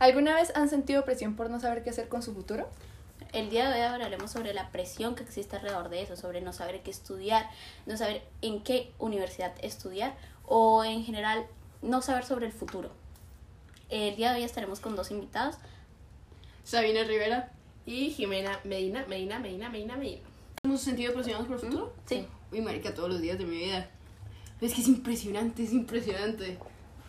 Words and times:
¿Alguna 0.00 0.34
vez 0.34 0.50
han 0.56 0.70
sentido 0.70 1.04
presión 1.04 1.36
por 1.36 1.50
no 1.50 1.60
saber 1.60 1.84
qué 1.84 1.90
hacer 1.90 2.08
con 2.08 2.22
su 2.22 2.32
futuro? 2.32 2.66
El 3.34 3.50
día 3.50 3.68
de 3.68 3.74
hoy 3.74 3.82
hablaremos 3.82 4.30
sobre 4.30 4.54
la 4.54 4.70
presión 4.70 5.14
que 5.14 5.22
existe 5.22 5.56
alrededor 5.56 5.90
de 5.90 6.00
eso, 6.00 6.16
sobre 6.16 6.40
no 6.40 6.54
saber 6.54 6.82
qué 6.82 6.90
estudiar, 6.90 7.50
no 7.84 7.98
saber 7.98 8.22
en 8.40 8.62
qué 8.62 8.92
universidad 8.98 9.52
estudiar 9.60 10.16
o 10.46 10.84
en 10.84 11.04
general 11.04 11.44
no 11.82 12.00
saber 12.00 12.24
sobre 12.24 12.46
el 12.46 12.52
futuro. 12.52 12.90
El 13.90 14.16
día 14.16 14.32
de 14.32 14.38
hoy 14.38 14.44
estaremos 14.44 14.80
con 14.80 14.96
dos 14.96 15.10
invitados. 15.10 15.56
Sabina 16.64 17.04
Rivera 17.04 17.52
y 17.84 18.08
Jimena 18.08 18.58
Medina, 18.64 19.04
Medina, 19.06 19.38
Medina, 19.38 19.68
Medina, 19.68 19.98
Medina. 19.98 20.22
¿Hemos 20.64 20.80
sentido 20.80 21.12
presionados 21.12 21.46
por 21.46 21.56
el 21.56 21.62
futuro? 21.62 21.92
Sí. 22.06 22.26
Uy, 22.50 22.62
marica, 22.62 22.94
todos 22.94 23.10
los 23.10 23.20
días 23.20 23.36
de 23.36 23.44
mi 23.44 23.58
vida. 23.58 23.90
Es 24.62 24.72
que 24.72 24.80
es 24.80 24.88
impresionante, 24.88 25.62
es 25.62 25.74
impresionante. 25.74 26.56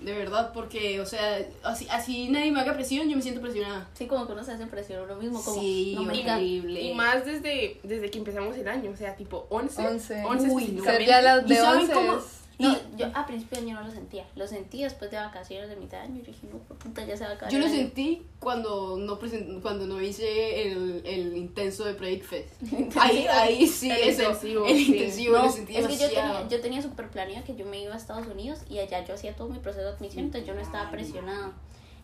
De 0.02 0.14
verdad, 0.14 0.52
porque, 0.54 1.00
o 1.00 1.06
sea, 1.06 1.40
así, 1.64 1.88
así 1.92 2.28
nadie 2.30 2.52
me 2.52 2.60
haga 2.60 2.74
presión, 2.74 3.08
yo 3.08 3.16
me 3.16 3.22
siento 3.22 3.40
presionada. 3.40 3.88
Sí, 3.94 4.08
como 4.08 4.26
que 4.26 4.34
uno 4.34 4.44
se 4.44 4.52
hace 4.54 4.66
presión 4.66 5.04
uno 5.04 5.16
mismo, 5.16 5.42
como 5.44 5.62
sí, 5.62 5.94
no 5.96 6.02
horrible. 6.02 6.82
Y 6.82 6.94
más 6.96 7.24
desde, 7.24 7.80
desde 7.84 8.10
que 8.10 8.18
empezamos 8.18 8.58
el 8.58 8.68
año, 8.68 8.90
o 8.92 8.96
sea, 8.98 9.16
tipo 9.16 9.46
11. 9.50 9.88
11. 9.88 10.24
11 10.26 10.50
Uy. 10.50 10.82
Ser 10.84 11.06
ya 11.06 11.22
las 11.22 11.46
¿Y 11.46 11.50
de 11.50 11.56
saben 11.56 11.82
11 11.82 11.94
cómo? 11.94 12.14
es- 12.18 12.41
No, 12.62 12.74
Y- 12.74 12.98
yo 12.98 13.08
a 13.14 13.26
principio 13.26 13.58
de 13.60 13.66
año 13.66 13.80
no 13.82 13.88
lo 13.88 13.92
sentía. 13.94 14.26
Lo 14.36 14.48
sentí 14.48 14.84
después 14.84 15.10
de 15.12 15.18
vacaciones 15.18 15.70
de 15.70 15.76
mitad 15.76 15.98
de 16.00 16.04
año 16.04 16.20
y 16.20 16.22
dije, 16.26 16.48
no, 16.52 16.60
por 16.60 16.78
puta, 16.78 17.04
ya 17.06 17.18
se 17.18 17.24
va 17.24 17.32
a 17.32 17.34
acabar. 17.34 17.52
Yo 17.52 17.60
lo 17.60 17.66
año. 17.66 17.76
sentí 17.76 18.26
cuando 18.40 18.98
no 18.98 19.20
present- 19.20 19.62
cuando 19.62 19.88
no 19.88 20.02
hice 20.02 20.72
el, 20.72 21.02
el 21.06 21.36
intenso 21.38 21.84
de 21.86 21.94
Predict 21.94 22.26
Fest. 22.26 22.50
Ahí, 23.00 23.26
ahí 23.28 23.68
sí, 23.68 23.90
El 23.90 24.10
eso. 24.10 24.22
intensivo, 24.24 24.66
el 24.66 24.78
sí. 24.78 24.92
intensivo 24.94 25.38
No, 25.38 25.44
lo 25.46 25.52
sentí 25.52 25.76
es 25.76 25.88
que 25.88 25.98
yo 25.98 26.08
tenía, 26.10 26.48
yo 26.48 26.62
tenía 26.62 26.82
súper 26.82 27.10
planeado 27.10 27.46
que 27.46 27.56
yo 27.56 27.66
me 27.66 27.82
iba 27.82 27.94
a 27.94 27.98
Estados 27.98 28.28
Unidos 28.28 28.60
y 28.70 28.80
allá 28.80 29.04
yo 29.06 29.14
hacía 29.16 29.36
todo 29.36 29.50
mi 29.50 29.60
proceso 29.60 29.86
de 29.88 29.92
admisión, 29.94 30.26
entonces 30.26 30.48
yo 30.48 30.54
no 30.54 30.62
estaba 30.62 30.90
presionada. 30.92 31.52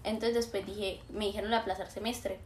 Entonces 0.04 0.36
después 0.36 0.66
dije, 0.66 1.00
me 1.10 1.26
dijeron 1.26 1.50
de 1.52 1.58
aplazar 1.58 1.90
semestre. 1.92 2.40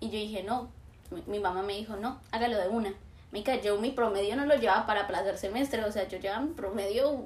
Y 0.00 0.06
yo 0.10 0.18
dije, 0.18 0.42
no. 0.42 0.68
Mi, 1.10 1.22
mi 1.26 1.40
mamá 1.40 1.62
me 1.62 1.74
dijo, 1.76 1.96
no, 1.96 2.20
hágalo 2.30 2.56
de 2.58 2.68
una. 2.68 2.94
Me 3.32 3.42
yo 3.62 3.80
mi 3.80 3.90
promedio 3.90 4.34
no 4.36 4.44
lo 4.46 4.56
llevaba 4.56 4.86
para 4.86 5.02
aplazar 5.02 5.38
semestre, 5.38 5.84
o 5.84 5.92
sea, 5.92 6.08
yo 6.08 6.18
llevaba 6.18 6.42
mi 6.42 6.52
promedio 6.54 7.24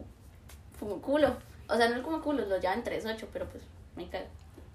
como 0.78 1.00
culo. 1.00 1.36
O 1.69 1.77
sea, 1.77 1.89
no 1.89 1.97
es 1.97 2.03
como 2.03 2.20
culo, 2.20 2.44
lo 2.47 2.56
llevaba 2.56 2.75
en 2.75 2.84
3.8, 2.84 3.27
pero 3.33 3.47
pues 3.47 3.62
me 3.97 4.08
cago. 4.08 4.27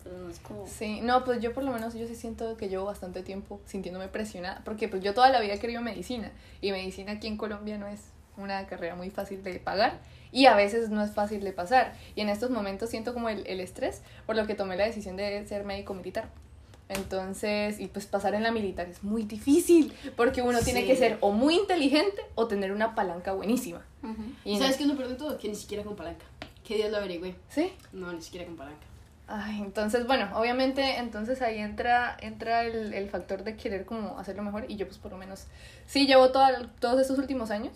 Pues 0.03 0.15
no 0.15 0.29
es 0.29 0.39
como... 0.39 0.65
Sí, 0.67 1.01
no, 1.01 1.23
pues 1.23 1.41
yo 1.41 1.53
por 1.53 1.63
lo 1.63 1.71
menos 1.71 1.93
yo 1.93 2.07
sí 2.07 2.15
siento 2.15 2.57
que 2.57 2.69
llevo 2.69 2.85
bastante 2.85 3.21
tiempo 3.21 3.59
sintiéndome 3.65 4.07
presionada, 4.07 4.61
porque 4.65 4.87
pues 4.87 5.03
yo 5.03 5.13
toda 5.13 5.29
la 5.29 5.39
vida 5.39 5.53
he 5.53 5.59
querido 5.59 5.81
medicina 5.81 6.31
y 6.61 6.71
medicina 6.71 7.13
aquí 7.13 7.27
en 7.27 7.37
Colombia 7.37 7.77
no 7.77 7.87
es 7.87 8.01
una 8.37 8.65
carrera 8.67 8.95
muy 8.95 9.09
fácil 9.09 9.43
de 9.43 9.59
pagar 9.59 9.99
y 10.31 10.45
a 10.45 10.55
veces 10.55 10.89
no 10.89 11.03
es 11.03 11.11
fácil 11.11 11.43
de 11.43 11.51
pasar 11.51 11.93
y 12.15 12.21
en 12.21 12.29
estos 12.29 12.49
momentos 12.49 12.89
siento 12.89 13.13
como 13.13 13.27
el, 13.29 13.45
el 13.47 13.59
estrés 13.59 14.01
por 14.25 14.35
lo 14.35 14.47
que 14.47 14.55
tomé 14.55 14.77
la 14.77 14.85
decisión 14.85 15.17
de 15.17 15.45
ser 15.45 15.65
médico 15.65 15.93
militar. 15.93 16.29
Entonces, 16.89 17.79
y 17.79 17.87
pues 17.87 18.05
pasar 18.07 18.33
en 18.33 18.43
la 18.43 18.51
militar 18.51 18.87
es 18.89 19.03
muy 19.03 19.23
difícil 19.23 19.93
porque 20.17 20.41
uno 20.41 20.59
tiene 20.59 20.85
que 20.85 20.95
ser 20.95 21.17
o 21.21 21.31
muy 21.31 21.55
inteligente 21.55 22.21
o 22.35 22.47
tener 22.47 22.71
una 22.71 22.95
palanca 22.95 23.31
buenísima. 23.33 23.85
Ujú. 24.03 24.23
Y 24.43 24.57
¿Sabes 24.57 24.75
qué 24.77 24.83
es 24.83 24.89
lo 24.89 24.97
peor 24.97 25.09
de 25.09 25.15
todo? 25.15 25.37
Que 25.37 25.47
ni 25.49 25.55
siquiera 25.55 25.83
con 25.83 25.95
palanca. 25.95 26.25
¿Qué 26.67 26.75
días 26.75 26.91
lo 26.91 26.97
averigüé? 26.97 27.35
¿Sí? 27.49 27.71
No, 27.93 28.11
ni 28.11 28.21
siquiera 28.21 28.45
con 28.47 28.57
palanca. 28.57 28.79
Ay, 29.27 29.59
entonces, 29.61 30.07
bueno, 30.07 30.27
obviamente, 30.33 30.97
entonces 30.97 31.43
ahí 31.43 31.59
entra, 31.59 32.17
entra 32.19 32.63
el, 32.63 32.93
el 32.95 33.09
factor 33.09 33.43
de 33.43 33.55
querer 33.55 33.85
como 33.85 34.17
hacerlo 34.17 34.41
mejor 34.41 34.65
y 34.67 34.75
yo 34.75 34.87
pues 34.87 34.97
por 34.97 35.11
lo 35.11 35.17
menos, 35.19 35.45
sí, 35.85 36.07
llevo 36.07 36.31
toda- 36.31 36.67
todos 36.79 36.99
estos 36.99 37.19
últimos 37.19 37.51
años 37.51 37.73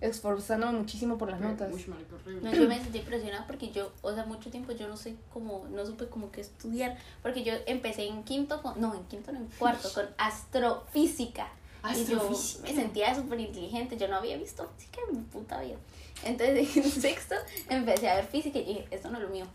esforzándome 0.00 0.78
muchísimo 0.78 1.18
por 1.18 1.30
las 1.30 1.40
notas. 1.40 1.72
Uy, 1.72 1.84
marica, 1.86 2.14
horrible. 2.14 2.50
No, 2.50 2.56
yo 2.56 2.68
me 2.68 2.80
sentí 2.80 3.00
presionada 3.00 3.46
porque 3.46 3.70
yo, 3.70 3.92
o 4.02 4.14
sea, 4.14 4.24
mucho 4.24 4.50
tiempo 4.50 4.72
yo 4.72 4.88
no 4.88 4.96
sé 4.96 5.16
cómo, 5.32 5.66
no 5.70 5.84
supe 5.84 6.06
como 6.08 6.30
que 6.30 6.40
estudiar, 6.40 6.96
porque 7.22 7.42
yo 7.42 7.52
empecé 7.66 8.06
en 8.06 8.24
quinto, 8.24 8.62
con, 8.62 8.80
no, 8.80 8.94
en 8.94 9.04
quinto, 9.04 9.32
no, 9.32 9.38
en 9.38 9.46
cuarto, 9.58 9.92
con 9.92 10.06
astrofísica. 10.18 11.48
Y 11.82 12.04
yo 12.04 12.16
Astrofísica. 12.16 12.68
me 12.68 12.74
sentía 12.74 13.14
súper 13.14 13.40
inteligente, 13.40 13.96
yo 13.96 14.08
no 14.08 14.16
había 14.16 14.36
visto 14.36 14.68
física 14.76 15.00
en 15.08 15.18
mi 15.18 15.22
puta 15.24 15.60
vida. 15.60 15.76
Entonces 16.24 16.76
en 16.76 16.90
sexto 16.90 17.34
empecé 17.68 18.08
a 18.10 18.16
ver 18.16 18.26
física 18.26 18.58
y 18.58 18.64
dije, 18.64 18.88
esto 18.90 19.10
no 19.10 19.18
es 19.18 19.24
lo 19.24 19.30
mío. 19.30 19.46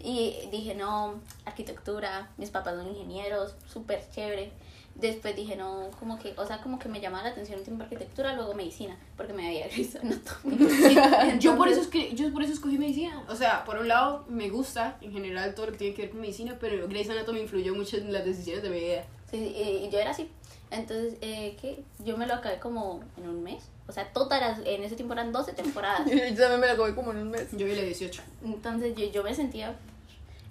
Y 0.00 0.48
dije, 0.52 0.74
no, 0.74 1.20
arquitectura, 1.44 2.30
mis 2.36 2.50
papás 2.50 2.76
son 2.76 2.88
ingenieros, 2.88 3.54
súper 3.72 4.04
chévere. 4.14 4.52
Después 4.98 5.36
dije, 5.36 5.54
no, 5.54 5.90
como 6.00 6.18
que, 6.18 6.34
o 6.36 6.44
sea, 6.44 6.60
como 6.60 6.78
que 6.78 6.88
me 6.88 7.00
llamaba 7.00 7.22
la 7.24 7.30
atención 7.30 7.58
un 7.58 7.64
tiempo 7.64 7.84
arquitectura, 7.84 8.34
luego 8.34 8.52
medicina, 8.54 8.96
porque 9.16 9.32
me 9.32 9.46
había 9.46 9.68
visto 9.76 9.98
anatomía. 10.02 11.36
Yo 11.38 11.56
por, 11.56 11.68
eso 11.68 11.82
Entonces, 11.82 12.10
escri- 12.12 12.14
yo 12.14 12.32
por 12.32 12.42
eso 12.42 12.52
escogí 12.52 12.78
medicina. 12.78 13.22
O 13.28 13.36
sea, 13.36 13.64
por 13.64 13.78
un 13.78 13.86
lado, 13.88 14.24
me 14.28 14.48
gusta 14.50 14.96
en 15.00 15.12
general 15.12 15.54
todo 15.54 15.66
lo 15.66 15.72
que 15.72 15.78
tiene 15.78 15.94
que 15.94 16.02
ver 16.02 16.10
con 16.10 16.20
medicina, 16.20 16.56
pero 16.60 16.88
Grey's 16.88 17.08
Anatomy 17.10 17.40
influyó 17.40 17.74
mucho 17.74 17.96
en 17.96 18.12
las 18.12 18.24
decisiones 18.24 18.62
de 18.64 18.70
mi 18.70 18.80
vida. 18.80 19.04
Sí, 19.30 19.36
y, 19.36 19.86
y 19.86 19.90
yo 19.90 19.98
era 20.00 20.10
así. 20.10 20.28
Entonces, 20.70 21.14
eh, 21.20 21.56
¿qué? 21.60 21.82
Yo 22.04 22.16
me 22.18 22.26
lo 22.26 22.34
acabé 22.34 22.58
como 22.58 23.00
en 23.16 23.28
un 23.28 23.42
mes. 23.42 23.64
O 23.86 23.92
sea, 23.92 24.12
todas 24.12 24.40
las, 24.40 24.58
en 24.66 24.82
ese 24.82 24.96
tiempo 24.96 25.14
eran 25.14 25.32
12 25.32 25.52
temporadas. 25.54 26.04
Yo 26.10 26.12
también 26.36 26.60
me 26.60 26.66
la 26.66 26.72
acabé 26.74 26.94
como 26.94 27.12
en 27.12 27.18
un 27.18 27.30
mes. 27.30 27.46
Yo 27.52 27.64
vi 27.66 27.74
la 27.74 27.82
18. 27.82 28.20
Entonces 28.44 28.94
yo, 28.96 29.06
yo 29.10 29.22
me 29.22 29.34
sentía... 29.34 29.74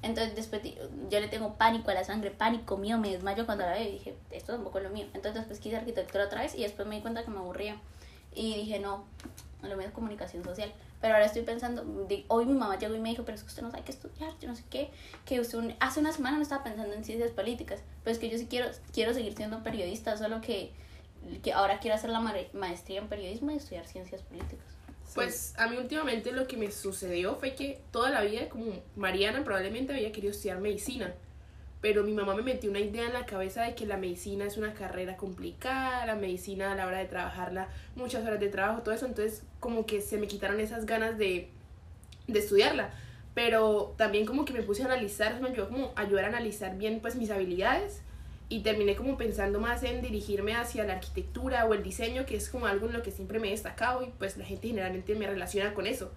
Entonces 0.04 0.36
después 0.36 0.62
yo 0.64 1.20
le 1.20 1.28
tengo 1.28 1.56
pánico 1.56 1.90
a 1.92 1.94
la 1.94 2.04
sangre, 2.04 2.32
pánico 2.32 2.78
mío, 2.78 2.98
me 2.98 3.12
desmayo 3.12 3.46
cuando 3.46 3.66
la 3.66 3.72
veo 3.74 3.88
y 3.88 3.92
dije, 3.94 4.16
esto 4.32 4.54
tampoco 4.54 4.78
es 4.78 4.84
lo 4.84 4.90
mío. 4.92 5.06
Entonces 5.14 5.36
después 5.36 5.60
quise 5.60 5.76
arquitectura 5.78 6.26
otra 6.26 6.42
vez 6.42 6.56
y 6.56 6.64
después 6.64 6.88
me 6.88 6.96
di 6.96 7.02
cuenta 7.02 7.24
que 7.24 7.32
me 7.32 7.40
aburría. 7.40 7.78
Y 8.34 8.56
dije, 8.56 8.80
no, 8.80 9.04
lo 9.64 9.76
mío 9.76 9.88
es 9.88 9.94
comunicación 9.94 10.44
social. 10.44 10.72
Pero 11.02 11.14
ahora 11.14 11.26
estoy 11.26 11.42
pensando, 11.44 11.84
hoy 12.28 12.46
mi 12.46 12.54
mamá 12.54 12.78
llegó 12.78 12.96
y 12.96 13.00
me 13.00 13.10
dijo, 13.10 13.24
pero 13.24 13.36
es 13.36 13.42
que 13.44 13.50
usted 13.50 13.62
no 13.64 13.72
sabe 13.72 13.84
qué 13.84 13.92
estudiar, 13.92 14.32
yo 14.40 14.48
no 14.48 14.56
sé 14.56 14.64
qué. 14.70 14.90
Que 15.26 15.40
usted 15.40 15.76
hace 15.80 16.00
una 16.00 16.12
semana 16.12 16.38
no 16.38 16.44
estaba 16.44 16.64
pensando 16.64 16.94
en 16.94 17.04
ciencias 17.04 17.32
políticas. 17.32 17.82
Pero 18.04 18.12
es 18.14 18.20
que 18.20 18.30
yo 18.30 18.38
sí 18.38 18.48
quiero, 18.48 18.70
quiero 18.94 19.14
seguir 19.14 19.36
siendo 19.36 19.64
periodista, 19.64 20.16
solo 20.18 20.42
que, 20.42 20.72
que 21.44 21.54
ahora 21.54 21.80
quiero 21.80 21.96
hacer 21.96 22.10
la 22.12 22.20
ma- 22.20 22.34
maestría 22.54 23.00
en 23.00 23.08
periodismo 23.08 23.52
y 23.52 23.56
estudiar 23.56 23.88
ciencias 23.88 24.22
políticas. 24.22 24.66
Pues 25.14 25.54
a 25.58 25.68
mí 25.68 25.78
últimamente 25.78 26.32
lo 26.32 26.48
que 26.48 26.58
me 26.58 26.72
sucedió 26.72 27.36
fue 27.36 27.56
que 27.56 27.80
toda 27.92 28.10
la 28.10 28.22
vida, 28.22 28.50
como 28.50 28.74
Mariana, 28.96 29.44
probablemente 29.44 29.94
había 29.94 30.12
querido 30.12 30.32
estudiar 30.32 30.60
medicina. 30.60 31.14
Pero 31.82 32.04
mi 32.04 32.14
mamá 32.14 32.36
me 32.36 32.42
metió 32.42 32.70
una 32.70 32.80
idea 32.80 33.06
en 33.06 33.14
la 33.14 33.26
cabeza 33.26 33.64
de 33.64 33.76
que 33.76 33.86
la 33.86 33.98
medicina 33.98 34.46
es 34.46 34.58
una 34.58 34.74
carrera 34.74 35.16
complicada, 35.16 36.06
la 36.06 36.16
medicina 36.16 36.72
a 36.72 36.76
la 36.76 36.88
hora 36.88 36.98
de 36.98 37.06
trabajarla, 37.06 37.70
muchas 37.96 38.26
horas 38.26 38.40
de 38.40 38.50
trabajo, 38.50 38.82
todo 38.82 38.94
eso. 38.94 39.06
Entonces, 39.06 39.44
como 39.60 39.86
que 39.86 40.02
se 40.02 40.18
me 40.18 40.28
quitaron 40.28 40.60
esas 40.60 40.86
ganas 40.86 41.18
de, 41.18 41.50
de 42.28 42.40
estudiarla. 42.40 42.92
Pero 43.34 43.94
también 43.98 44.26
como 44.26 44.46
que 44.46 44.54
me 44.54 44.64
puse 44.64 44.82
a 44.82 44.86
analizar, 44.86 45.32
eso 45.32 45.42
me 45.42 45.50
ayudó 45.50 45.70
como 45.70 45.94
a 45.96 46.02
ayudar 46.02 46.26
a 46.26 46.28
analizar 46.30 46.76
bien 46.78 47.00
pues 47.00 47.16
mis 47.16 47.30
habilidades 47.30 48.02
y 48.50 48.62
terminé 48.62 48.96
como 48.96 49.18
pensando 49.18 49.60
más 49.60 49.84
en 49.84 50.02
dirigirme 50.02 50.56
hacia 50.56 50.86
la 50.86 50.94
arquitectura 50.94 51.66
o 51.66 51.74
el 51.74 51.84
diseño, 51.84 52.26
que 52.26 52.38
es 52.38 52.50
como 52.50 52.66
algo 52.66 52.88
en 52.88 52.94
lo 52.94 53.04
que 53.04 53.12
siempre 53.12 53.40
me 53.40 53.50
he 53.50 53.52
destacado 53.52 54.04
y 54.04 54.08
pues 54.18 54.38
la 54.38 54.46
gente 54.46 54.70
generalmente 54.70 55.16
me 55.16 55.28
relaciona 55.28 55.74
con 55.74 55.86
eso. 55.86 56.12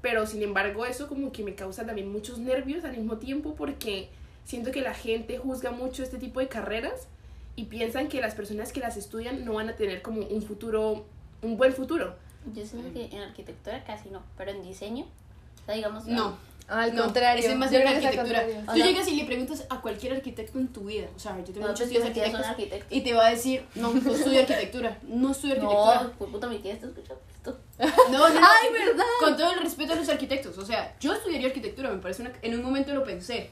Pero 0.00 0.26
sin 0.26 0.42
embargo 0.42 0.86
eso 0.86 1.08
como 1.08 1.30
que 1.32 1.42
me 1.42 1.54
causa 1.54 1.84
también 1.84 2.10
muchos 2.10 2.38
nervios 2.38 2.84
al 2.84 2.96
mismo 2.96 3.18
tiempo 3.18 3.54
porque 3.54 4.08
siento 4.44 4.70
que 4.70 4.80
la 4.80 4.94
gente 4.94 5.38
juzga 5.38 5.72
mucho 5.72 6.02
este 6.02 6.18
tipo 6.18 6.40
de 6.40 6.48
carreras 6.48 7.08
y 7.56 7.64
piensan 7.66 8.08
que 8.08 8.20
las 8.20 8.34
personas 8.34 8.72
que 8.72 8.80
las 8.80 8.96
estudian 8.96 9.44
no 9.44 9.54
van 9.54 9.68
a 9.68 9.76
tener 9.76 10.02
como 10.02 10.22
un 10.26 10.42
futuro, 10.42 11.04
un 11.42 11.56
buen 11.56 11.72
futuro. 11.72 12.16
Yo 12.54 12.64
siento 12.64 12.92
que 12.92 13.06
en 13.14 13.22
arquitectura 13.22 13.84
casi 13.84 14.10
no, 14.10 14.22
pero 14.36 14.50
en 14.50 14.62
diseño, 14.62 15.04
o 15.04 15.64
sea, 15.66 15.74
digamos... 15.74 16.06
No. 16.06 16.36
Al 16.66 16.94
no, 16.94 17.02
contrario. 17.04 17.46
Es 17.46 17.56
más 17.56 17.72
arquitectura. 17.72 18.46
Tú 18.66 18.74
llegas 18.74 19.06
y 19.08 19.16
le 19.16 19.24
preguntas 19.24 19.66
a 19.68 19.80
cualquier 19.80 20.14
arquitecto 20.14 20.58
en 20.58 20.68
tu 20.68 20.84
vida. 20.84 21.08
O 21.14 21.18
sea, 21.18 21.36
yo 21.38 21.44
tengo 21.44 21.60
No, 21.60 21.68
muchos 21.68 21.80
pues 21.80 21.90
tíos 21.90 22.04
arquitectos. 22.04 22.46
arquitectos. 22.46 22.92
Y 22.96 23.00
te 23.02 23.12
va 23.12 23.26
a 23.26 23.30
decir, 23.30 23.64
no, 23.74 23.92
no 23.92 24.14
estudio 24.14 24.40
arquitectura. 24.40 24.98
No 25.02 25.32
estudio 25.32 25.54
arquitectura. 25.54 26.02
No, 26.02 26.12
pues 26.12 26.30
puta, 26.30 26.46
mi 26.48 26.58
tía 26.58 26.72
está 26.72 26.86
escuchando 26.86 27.22
esto. 27.36 27.58
No, 28.10 28.28
no. 28.28 28.40
¡Ay, 28.40 28.72
verdad! 28.72 29.04
Con 29.20 29.36
todo 29.36 29.52
el 29.52 29.60
respeto 29.60 29.92
a 29.92 29.96
los 29.96 30.08
arquitectos. 30.08 30.56
O 30.56 30.64
sea, 30.64 30.96
yo 31.00 31.12
estudiaría 31.12 31.48
arquitectura, 31.48 31.90
me 31.90 31.98
parece 31.98 32.22
una... 32.22 32.32
En 32.40 32.54
un 32.54 32.62
momento 32.62 32.94
lo 32.94 33.04
pensé. 33.04 33.50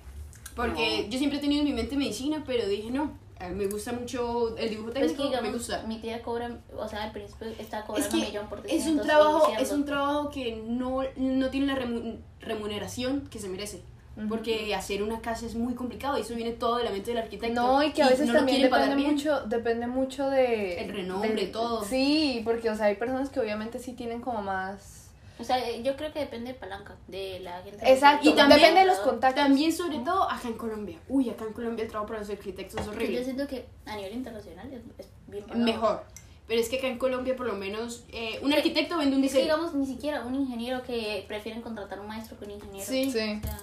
Porque 0.54 1.06
yo 1.10 1.18
siempre 1.18 1.38
he 1.38 1.42
tenido 1.42 1.62
en 1.62 1.68
mi 1.68 1.74
mente 1.74 1.96
medicina, 1.96 2.42
pero 2.46 2.66
dije, 2.66 2.90
no. 2.90 3.18
Mí 3.48 3.54
Me 3.54 3.66
gusta 3.66 3.92
mucho 3.92 4.56
el 4.56 4.70
dibujo 4.70 4.88
es 4.90 4.94
técnico, 4.94 5.22
que 5.22 5.28
digamos, 5.28 5.50
me 5.50 5.56
gusta. 5.56 5.82
mi 5.86 5.98
tía 6.00 6.22
cobra, 6.22 6.58
o 6.76 6.88
sea, 6.88 7.04
al 7.04 7.12
principio 7.12 7.48
estaba 7.58 7.82
Es 7.82 7.86
cobrando 7.86 8.14
un 8.16 8.20
que 8.20 8.26
millón 8.28 8.48
por 8.48 8.58
es 8.58 8.64
diseño, 8.72 8.92
un 9.00 9.06
trabajo, 9.06 9.52
es 9.58 9.70
un 9.72 9.84
trabajo 9.84 10.30
que 10.30 10.62
no, 10.66 11.02
no 11.16 11.50
tiene 11.50 11.66
la 11.66 11.76
remu- 11.76 12.18
remuneración 12.40 13.28
que 13.28 13.38
se 13.38 13.48
merece. 13.48 13.82
Porque 14.28 14.74
hacer 14.74 15.02
una 15.02 15.22
casa 15.22 15.46
es 15.46 15.54
muy 15.54 15.74
complicado 15.74 16.18
y 16.18 16.20
eso 16.20 16.34
viene 16.34 16.52
todo 16.52 16.76
de 16.76 16.84
la 16.84 16.90
mente 16.90 17.12
del 17.12 17.22
arquitecto. 17.22 17.54
No, 17.62 17.82
y 17.82 17.92
que 17.92 18.02
a 18.02 18.10
veces 18.10 18.26
no 18.26 18.34
lo 18.34 18.38
también 18.40 18.60
depende 18.60 18.94
mucho, 18.94 19.40
depende 19.46 19.86
mucho 19.86 20.28
de... 20.28 20.84
El 20.84 20.92
renombre, 20.92 21.46
todo. 21.46 21.82
Sí, 21.82 22.42
porque, 22.44 22.68
o 22.68 22.76
sea, 22.76 22.86
hay 22.86 22.96
personas 22.96 23.30
que 23.30 23.40
obviamente 23.40 23.78
sí 23.78 23.94
tienen 23.94 24.20
como 24.20 24.42
más... 24.42 25.01
O 25.42 25.44
sea, 25.44 25.58
eh, 25.68 25.82
yo 25.82 25.96
creo 25.96 26.12
que 26.12 26.20
depende 26.20 26.52
de 26.52 26.58
palanca, 26.58 26.96
de 27.08 27.40
la 27.40 27.60
gente. 27.62 27.78
Exacto, 27.92 28.28
Y 28.30 28.32
también- 28.34 28.60
depende 28.60 28.80
de 28.80 28.86
los 28.86 28.98
contactos. 28.98 29.42
También, 29.44 29.72
sobre 29.72 29.98
todo, 29.98 30.30
acá 30.30 30.48
en 30.48 30.54
Colombia. 30.54 30.98
Uy, 31.08 31.28
acá 31.30 31.44
en 31.44 31.52
Colombia 31.52 31.82
el 31.84 31.90
trabajo 31.90 32.08
para 32.08 32.20
los 32.20 32.30
arquitectos 32.30 32.74
es 32.80 32.80
Que 32.80 32.86
yo 32.86 32.92
horrible. 32.96 33.24
siento 33.24 33.46
que 33.48 33.66
a 33.84 33.96
nivel 33.96 34.14
internacional 34.14 34.72
es, 34.98 35.06
bien 35.26 35.44
pagado. 35.44 35.64
Mejor. 35.64 36.04
Pero 36.48 36.60
es 36.60 36.68
que 36.68 36.78
acá 36.78 36.86
en 36.88 36.98
Colombia, 36.98 37.34
por 37.36 37.46
lo 37.46 37.54
menos, 37.54 38.04
eh, 38.12 38.38
un 38.42 38.52
arquitecto 38.52 38.98
vende 38.98 39.16
un 39.16 39.24
Es 39.24 39.32
que 39.32 39.38
diseño. 39.40 39.56
digamos, 39.56 39.74
ni 39.74 39.86
siquiera 39.86 40.24
un 40.24 40.34
ingeniero 40.34 40.82
que 40.82 41.24
prefieren 41.28 41.60
contratar 41.62 42.00
un 42.00 42.06
maestro 42.08 42.38
que 42.38 42.44
un 42.44 42.52
ingeniero. 42.52 42.86
Sí. 42.86 43.04
Sí. 43.10 43.18
O 43.42 43.46
sea, 43.46 43.60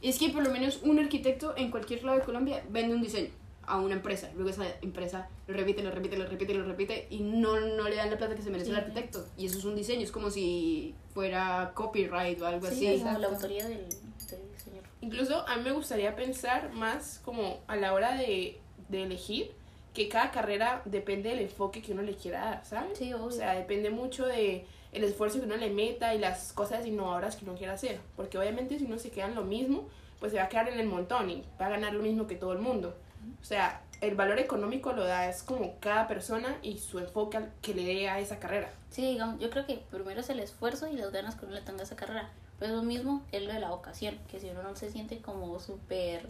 Es 0.00 0.18
que 0.18 0.30
por 0.30 0.42
lo 0.42 0.50
menos 0.50 0.80
un 0.82 0.98
arquitecto 0.98 1.54
en 1.56 1.70
cualquier 1.70 2.02
lado 2.02 2.18
de 2.18 2.24
Colombia 2.24 2.64
vende 2.70 2.94
un 2.96 3.02
diseño 3.02 3.30
a 3.72 3.78
una 3.80 3.94
empresa. 3.94 4.28
Luego 4.34 4.50
esa 4.50 4.64
empresa 4.82 5.28
lo 5.46 5.54
repite, 5.54 5.82
lo 5.82 5.90
repite, 5.90 6.16
lo 6.18 6.26
repite, 6.26 6.52
lo 6.54 6.64
repite 6.64 7.06
y 7.08 7.20
no, 7.20 7.58
no 7.58 7.88
le 7.88 7.96
dan 7.96 8.10
la 8.10 8.18
plata 8.18 8.34
que 8.36 8.42
se 8.42 8.50
merece 8.50 8.68
el 8.70 8.76
Sí. 8.76 8.80
arquitecto. 8.82 9.26
Y 9.38 9.46
eso 9.46 9.58
es 9.58 9.64
un 9.64 9.74
diseño, 9.74 10.02
es 10.02 10.12
como 10.12 10.30
si 10.30 10.94
fuera 11.14 11.72
copyright 11.74 12.40
o 12.42 12.46
algo 12.46 12.66
Sí, 12.66 12.86
así. 12.86 12.98
como 13.02 13.18
la 13.18 13.28
autoría 13.28 13.66
del, 13.66 13.88
del 13.88 14.58
señor. 14.62 14.84
Incluso 15.00 15.48
a 15.48 15.56
mí 15.56 15.62
me 15.62 15.72
gustaría 15.72 16.14
pensar 16.14 16.70
más 16.74 17.20
como 17.24 17.60
a 17.66 17.76
la 17.76 17.94
hora 17.94 18.14
de, 18.16 18.60
de 18.90 19.02
elegir 19.04 19.52
que 19.94 20.08
cada 20.10 20.30
carrera 20.30 20.82
depende 20.84 21.30
del 21.30 21.38
enfoque 21.38 21.80
que 21.80 21.92
uno 21.92 22.02
le 22.02 22.14
quiera 22.14 22.40
dar, 22.44 22.64
¿sabes? 22.66 22.98
Sí, 22.98 23.12
obvio. 23.14 23.24
O 23.24 23.30
sea, 23.30 23.54
depende 23.54 23.88
mucho 23.88 24.26
de 24.26 24.66
el 24.92 25.04
esfuerzo 25.04 25.38
que 25.40 25.46
uno 25.46 25.56
le 25.56 25.70
meta 25.70 26.14
y 26.14 26.18
las 26.18 26.52
cosas 26.52 26.84
innovadoras 26.86 27.36
que 27.36 27.44
uno 27.46 27.54
quiera 27.54 27.72
hacer. 27.72 28.00
Porque 28.16 28.36
obviamente 28.36 28.78
si 28.78 28.84
uno 28.84 28.98
se 28.98 29.10
queda 29.10 29.26
en 29.28 29.34
lo 29.34 29.44
mismo, 29.44 29.88
pues 30.20 30.32
se 30.32 30.38
va 30.38 30.44
a 30.44 30.48
quedar 30.50 30.68
en 30.68 30.78
el 30.78 30.86
montón 30.88 31.30
y 31.30 31.42
va 31.58 31.66
a 31.66 31.70
ganar 31.70 31.94
lo 31.94 32.02
mismo 32.02 32.26
que 32.26 32.36
todo 32.36 32.52
el 32.52 32.58
mundo. 32.58 32.94
O 33.40 33.44
sea, 33.44 33.82
el 34.00 34.14
valor 34.14 34.38
económico 34.38 34.92
lo 34.92 35.04
da 35.04 35.28
es 35.28 35.42
como 35.42 35.76
cada 35.78 36.08
persona 36.08 36.56
y 36.62 36.78
su 36.78 36.98
enfoque 36.98 37.36
al 37.36 37.52
que 37.62 37.74
le 37.74 37.84
dé 37.84 38.08
a 38.08 38.18
esa 38.18 38.38
carrera. 38.38 38.70
Sí, 38.90 39.02
digamos, 39.02 39.40
yo 39.40 39.48
creo 39.50 39.64
que 39.64 39.82
primero 39.90 40.20
es 40.20 40.28
el 40.30 40.40
esfuerzo 40.40 40.88
y 40.88 40.96
las 40.96 41.12
ganas 41.12 41.36
que 41.36 41.46
uno 41.46 41.54
le 41.54 41.60
tenga 41.60 41.80
a 41.80 41.84
esa 41.84 41.96
carrera. 41.96 42.28
Pero 42.58 42.74
eso 42.74 42.82
mismo 42.82 43.22
es 43.32 43.42
lo 43.42 43.52
de 43.52 43.60
la 43.60 43.70
vocación, 43.70 44.18
que 44.30 44.40
si 44.40 44.48
uno 44.48 44.62
no 44.62 44.74
se 44.76 44.90
siente 44.90 45.18
como 45.18 45.58
súper 45.60 46.26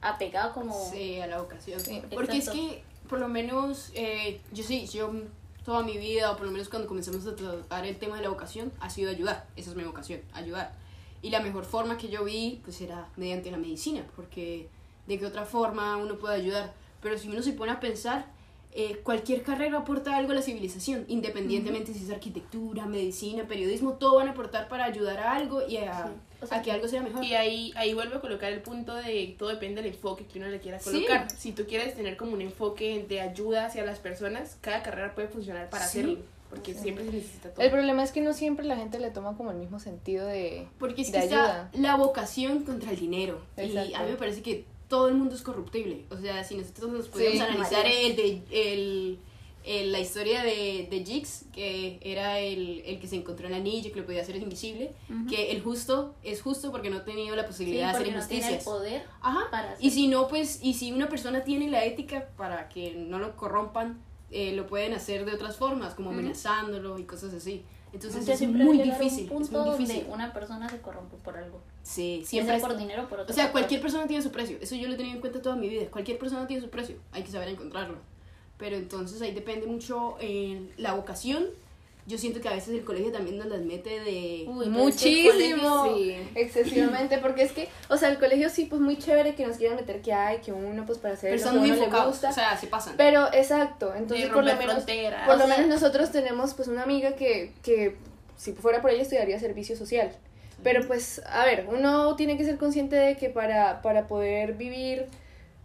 apegado 0.00 0.52
como... 0.52 0.90
Sí, 0.90 1.20
a 1.20 1.26
la 1.26 1.40
ocasión. 1.40 1.80
Sí, 1.80 2.02
Porque 2.12 2.38
es 2.38 2.50
que, 2.50 2.82
por 3.08 3.18
lo 3.18 3.28
menos, 3.28 3.90
eh, 3.94 4.40
yo 4.52 4.64
sí, 4.64 4.86
yo 4.86 5.12
toda 5.64 5.82
mi 5.82 5.96
vida, 5.96 6.30
o 6.32 6.36
por 6.36 6.46
lo 6.46 6.52
menos 6.52 6.68
cuando 6.68 6.88
comenzamos 6.88 7.26
a 7.26 7.36
tratar 7.36 7.86
el 7.86 7.96
tema 7.96 8.16
de 8.16 8.22
la 8.22 8.28
vocación, 8.28 8.72
ha 8.80 8.90
sido 8.90 9.10
ayudar. 9.10 9.46
Esa 9.56 9.70
es 9.70 9.76
mi 9.76 9.84
vocación, 9.84 10.20
ayudar. 10.32 10.74
Y 11.22 11.30
la 11.30 11.40
mejor 11.40 11.64
forma 11.64 11.96
que 11.96 12.08
yo 12.08 12.24
vi, 12.24 12.60
pues 12.64 12.80
era 12.80 13.08
mediante 13.16 13.50
la 13.50 13.58
medicina, 13.58 14.04
porque 14.16 14.68
de 15.06 15.18
qué 15.18 15.26
otra 15.26 15.44
forma 15.44 15.96
uno 15.96 16.16
puede 16.18 16.36
ayudar. 16.36 16.72
Pero 17.00 17.18
si 17.18 17.28
uno 17.28 17.42
se 17.42 17.52
pone 17.52 17.72
a 17.72 17.80
pensar, 17.80 18.26
eh, 18.74 19.00
cualquier 19.02 19.42
carrera 19.42 19.78
aporta 19.78 20.16
algo 20.16 20.32
a 20.32 20.36
la 20.36 20.42
civilización, 20.42 21.04
independientemente 21.08 21.92
si 21.92 22.04
es 22.04 22.10
arquitectura, 22.10 22.86
medicina, 22.86 23.44
periodismo, 23.46 23.94
todo 23.94 24.16
van 24.16 24.28
a 24.28 24.30
aportar 24.30 24.68
para 24.68 24.84
ayudar 24.84 25.18
a 25.18 25.32
algo 25.34 25.66
y 25.66 25.76
a, 25.78 26.06
Sí. 26.06 26.12
O 26.40 26.46
sea, 26.46 26.58
a 26.58 26.62
que 26.62 26.72
algo 26.72 26.88
sea 26.88 27.02
mejor. 27.02 27.22
Y 27.24 27.34
ahí, 27.34 27.72
ahí 27.76 27.94
vuelvo 27.94 28.16
a 28.16 28.20
colocar 28.20 28.50
el 28.52 28.62
punto 28.62 28.94
de 28.94 29.36
todo 29.38 29.50
depende 29.50 29.82
del 29.82 29.92
enfoque 29.92 30.24
que 30.26 30.38
uno 30.38 30.48
le 30.48 30.58
quiera 30.58 30.78
Sí. 30.80 30.90
colocar. 30.90 31.30
Si 31.30 31.52
tú 31.52 31.66
quieres 31.66 31.94
tener 31.94 32.16
como 32.16 32.32
un 32.32 32.40
enfoque 32.40 33.04
de 33.08 33.20
ayuda 33.20 33.66
hacia 33.66 33.84
las 33.84 33.98
personas, 33.98 34.56
cada 34.60 34.82
carrera 34.82 35.14
puede 35.14 35.28
funcionar 35.28 35.68
para 35.70 35.86
Sí. 35.86 35.98
hacerlo. 36.00 36.18
Porque 36.50 36.74
siempre 36.74 37.04
se 37.06 37.12
necesita 37.12 37.50
todo. 37.50 37.64
El 37.64 37.70
problema 37.70 38.02
es 38.02 38.10
que 38.12 38.20
no 38.20 38.32
siempre 38.34 38.66
la 38.66 38.76
gente 38.76 38.98
le 38.98 39.10
toma 39.10 39.36
como 39.36 39.52
el 39.52 39.56
mismo 39.56 39.78
sentido 39.80 40.26
de... 40.26 40.66
Porque 40.78 41.00
es 41.02 41.10
de 41.12 41.18
que 41.18 41.24
ayuda. 41.24 41.70
está 41.72 41.80
la 41.80 41.96
vocación 41.96 42.64
contra 42.64 42.90
el 42.90 42.98
dinero. 42.98 43.40
Y 43.56 43.74
a 43.94 44.02
mí 44.02 44.10
me 44.10 44.16
parece 44.16 44.42
que 44.42 44.66
todo 44.92 45.08
el 45.08 45.14
mundo 45.14 45.34
es 45.34 45.40
corruptible. 45.40 46.04
O 46.10 46.18
sea, 46.18 46.44
si 46.44 46.54
nosotros 46.54 46.90
nos 46.90 47.08
podemos 47.08 47.32
Sí. 47.32 47.40
analizar 47.40 47.86
el 47.86 48.14
de, 48.14 48.42
el, 48.50 49.18
el- 49.64 49.90
la 49.90 50.00
historia 50.00 50.42
de, 50.42 50.86
de 50.90 51.02
Jix, 51.02 51.46
que 51.50 51.98
era 52.02 52.38
el, 52.40 52.82
el 52.84 53.00
que 53.00 53.06
se 53.06 53.16
encontró 53.16 53.46
en 53.46 53.54
el 53.54 53.60
anillo, 53.62 53.90
que 53.90 54.00
lo 54.00 54.04
podía 54.04 54.20
hacer 54.20 54.36
invisible, 54.36 54.92
que 55.30 55.50
el 55.52 55.62
justo 55.62 56.14
es 56.22 56.42
justo 56.42 56.70
porque 56.70 56.90
no 56.90 56.98
ha 56.98 57.04
tenido 57.06 57.34
la 57.36 57.42
Sí, 57.44 57.48
posibilidad 57.48 57.86
de 57.86 57.90
hacer 57.92 58.00
porque 58.02 58.12
no 58.12 58.18
el 58.18 58.24
injusticias. 58.32 58.64
poder 58.64 59.02
Ajá. 59.22 59.40
para 59.50 59.72
hacer- 59.72 59.82
Y 59.86 59.90
si 59.92 60.08
no, 60.08 60.28
pues, 60.28 60.58
y 60.62 60.74
si 60.74 60.92
una 60.92 61.08
persona 61.08 61.42
tiene 61.42 61.70
la 61.70 61.84
ética 61.86 62.28
para 62.36 62.68
que 62.68 62.92
no 62.94 63.18
lo 63.18 63.34
corrompan, 63.34 63.98
eh, 64.30 64.52
lo 64.52 64.66
pueden 64.66 64.92
hacer 64.92 65.24
de 65.24 65.32
otras 65.32 65.56
formas, 65.56 65.94
como 65.94 66.10
Ujú. 66.10 66.20
asiándolo 66.28 66.98
y 66.98 67.04
cosas 67.04 67.32
así. 67.32 67.64
Entonces 67.94 68.20
Entonces 68.28 68.42
es 68.42 68.48
muy 68.54 68.78
un 68.78 68.82
difícil. 68.90 69.24
Es 69.26 69.50
muy 69.50 69.70
difícil. 69.70 69.96
donde 70.00 70.12
una 70.12 70.32
persona 70.34 70.68
se 70.68 70.80
corrompe 70.82 71.16
por 71.16 71.36
algo. 71.38 71.60
Sí, 71.82 72.22
Siempre 72.24 72.54
siempre 72.54 72.60
por 72.60 72.72
es- 72.72 72.78
dinero 72.78 73.08
por 73.08 73.20
otro 73.20 73.32
O 73.32 73.34
sea, 73.34 73.44
factor. 73.44 73.60
cualquier 73.60 73.80
persona 73.80 74.06
tiene 74.06 74.22
su 74.22 74.30
precio. 74.30 74.56
Eso 74.60 74.74
yo 74.76 74.86
lo 74.88 74.94
he 74.94 74.96
tenido 74.96 75.14
en 75.16 75.20
cuenta 75.20 75.42
toda 75.42 75.56
mi 75.56 75.68
vida. 75.68 75.86
Cualquier 75.90 76.18
persona 76.18 76.46
tiene 76.46 76.62
su 76.62 76.70
precio. 76.70 76.96
Hay 77.12 77.22
que 77.22 77.30
saber 77.32 77.48
encontrarlo. 77.48 77.96
Pero 78.58 78.76
entonces 78.76 79.20
ahí 79.22 79.32
depende 79.32 79.66
mucho 79.66 80.16
en 80.20 80.70
la 80.76 80.94
vocación. 80.94 81.46
Yo 82.06 82.18
siento 82.18 82.40
que 82.40 82.48
a 82.48 82.52
veces 82.52 82.70
el 82.74 82.84
colegio 82.84 83.12
también 83.12 83.38
nos 83.38 83.46
las 83.46 83.60
mete 83.60 84.00
de... 84.00 84.44
Uy, 84.48 84.64
es 84.64 84.70
Muchísimo. 84.70 85.86
Sí. 85.96 86.16
Excesivamente, 86.34 87.18
porque 87.18 87.42
es 87.42 87.52
que, 87.52 87.68
o 87.88 87.96
sea, 87.96 88.08
el 88.10 88.18
colegio 88.18 88.48
sí, 88.50 88.64
pues 88.66 88.80
muy 88.80 88.98
chévere 88.98 89.34
que 89.36 89.46
nos 89.46 89.56
quieran 89.56 89.76
meter 89.76 90.00
que 90.02 90.12
hay, 90.12 90.38
que 90.38 90.52
uno, 90.52 90.84
pues 90.84 90.98
para 90.98 91.14
hacer 91.14 91.36
Pero 91.36 91.50
a 91.50 91.52
muy 91.52 91.70
le 91.70 91.86
gusta. 91.86 92.30
O 92.30 92.32
sea, 92.32 92.56
se 92.56 92.66
pasan. 92.66 92.94
Pero, 92.96 93.32
exacto, 93.32 93.94
entonces 93.94 94.28
por 94.30 94.44
lo 94.44 94.56
menos, 94.56 94.74
fronteras. 94.74 95.26
por 95.28 95.38
lo 95.38 95.46
menos 95.46 95.68
nosotros 95.68 96.10
tenemos 96.10 96.54
pues 96.54 96.66
una 96.68 96.82
amiga 96.82 97.14
que, 97.14 97.52
que 97.62 97.96
si 98.36 98.52
fuera 98.52 98.82
por 98.82 98.90
ella 98.90 99.02
estudiaría 99.02 99.38
servicio 99.38 99.76
social. 99.76 100.12
Pero 100.62 100.86
pues, 100.86 101.22
a 101.26 101.44
ver, 101.44 101.66
uno 101.68 102.14
tiene 102.16 102.36
que 102.36 102.44
ser 102.44 102.56
consciente 102.56 102.96
de 102.96 103.16
que 103.16 103.30
para, 103.30 103.82
para 103.82 104.06
poder 104.06 104.54
vivir 104.54 105.08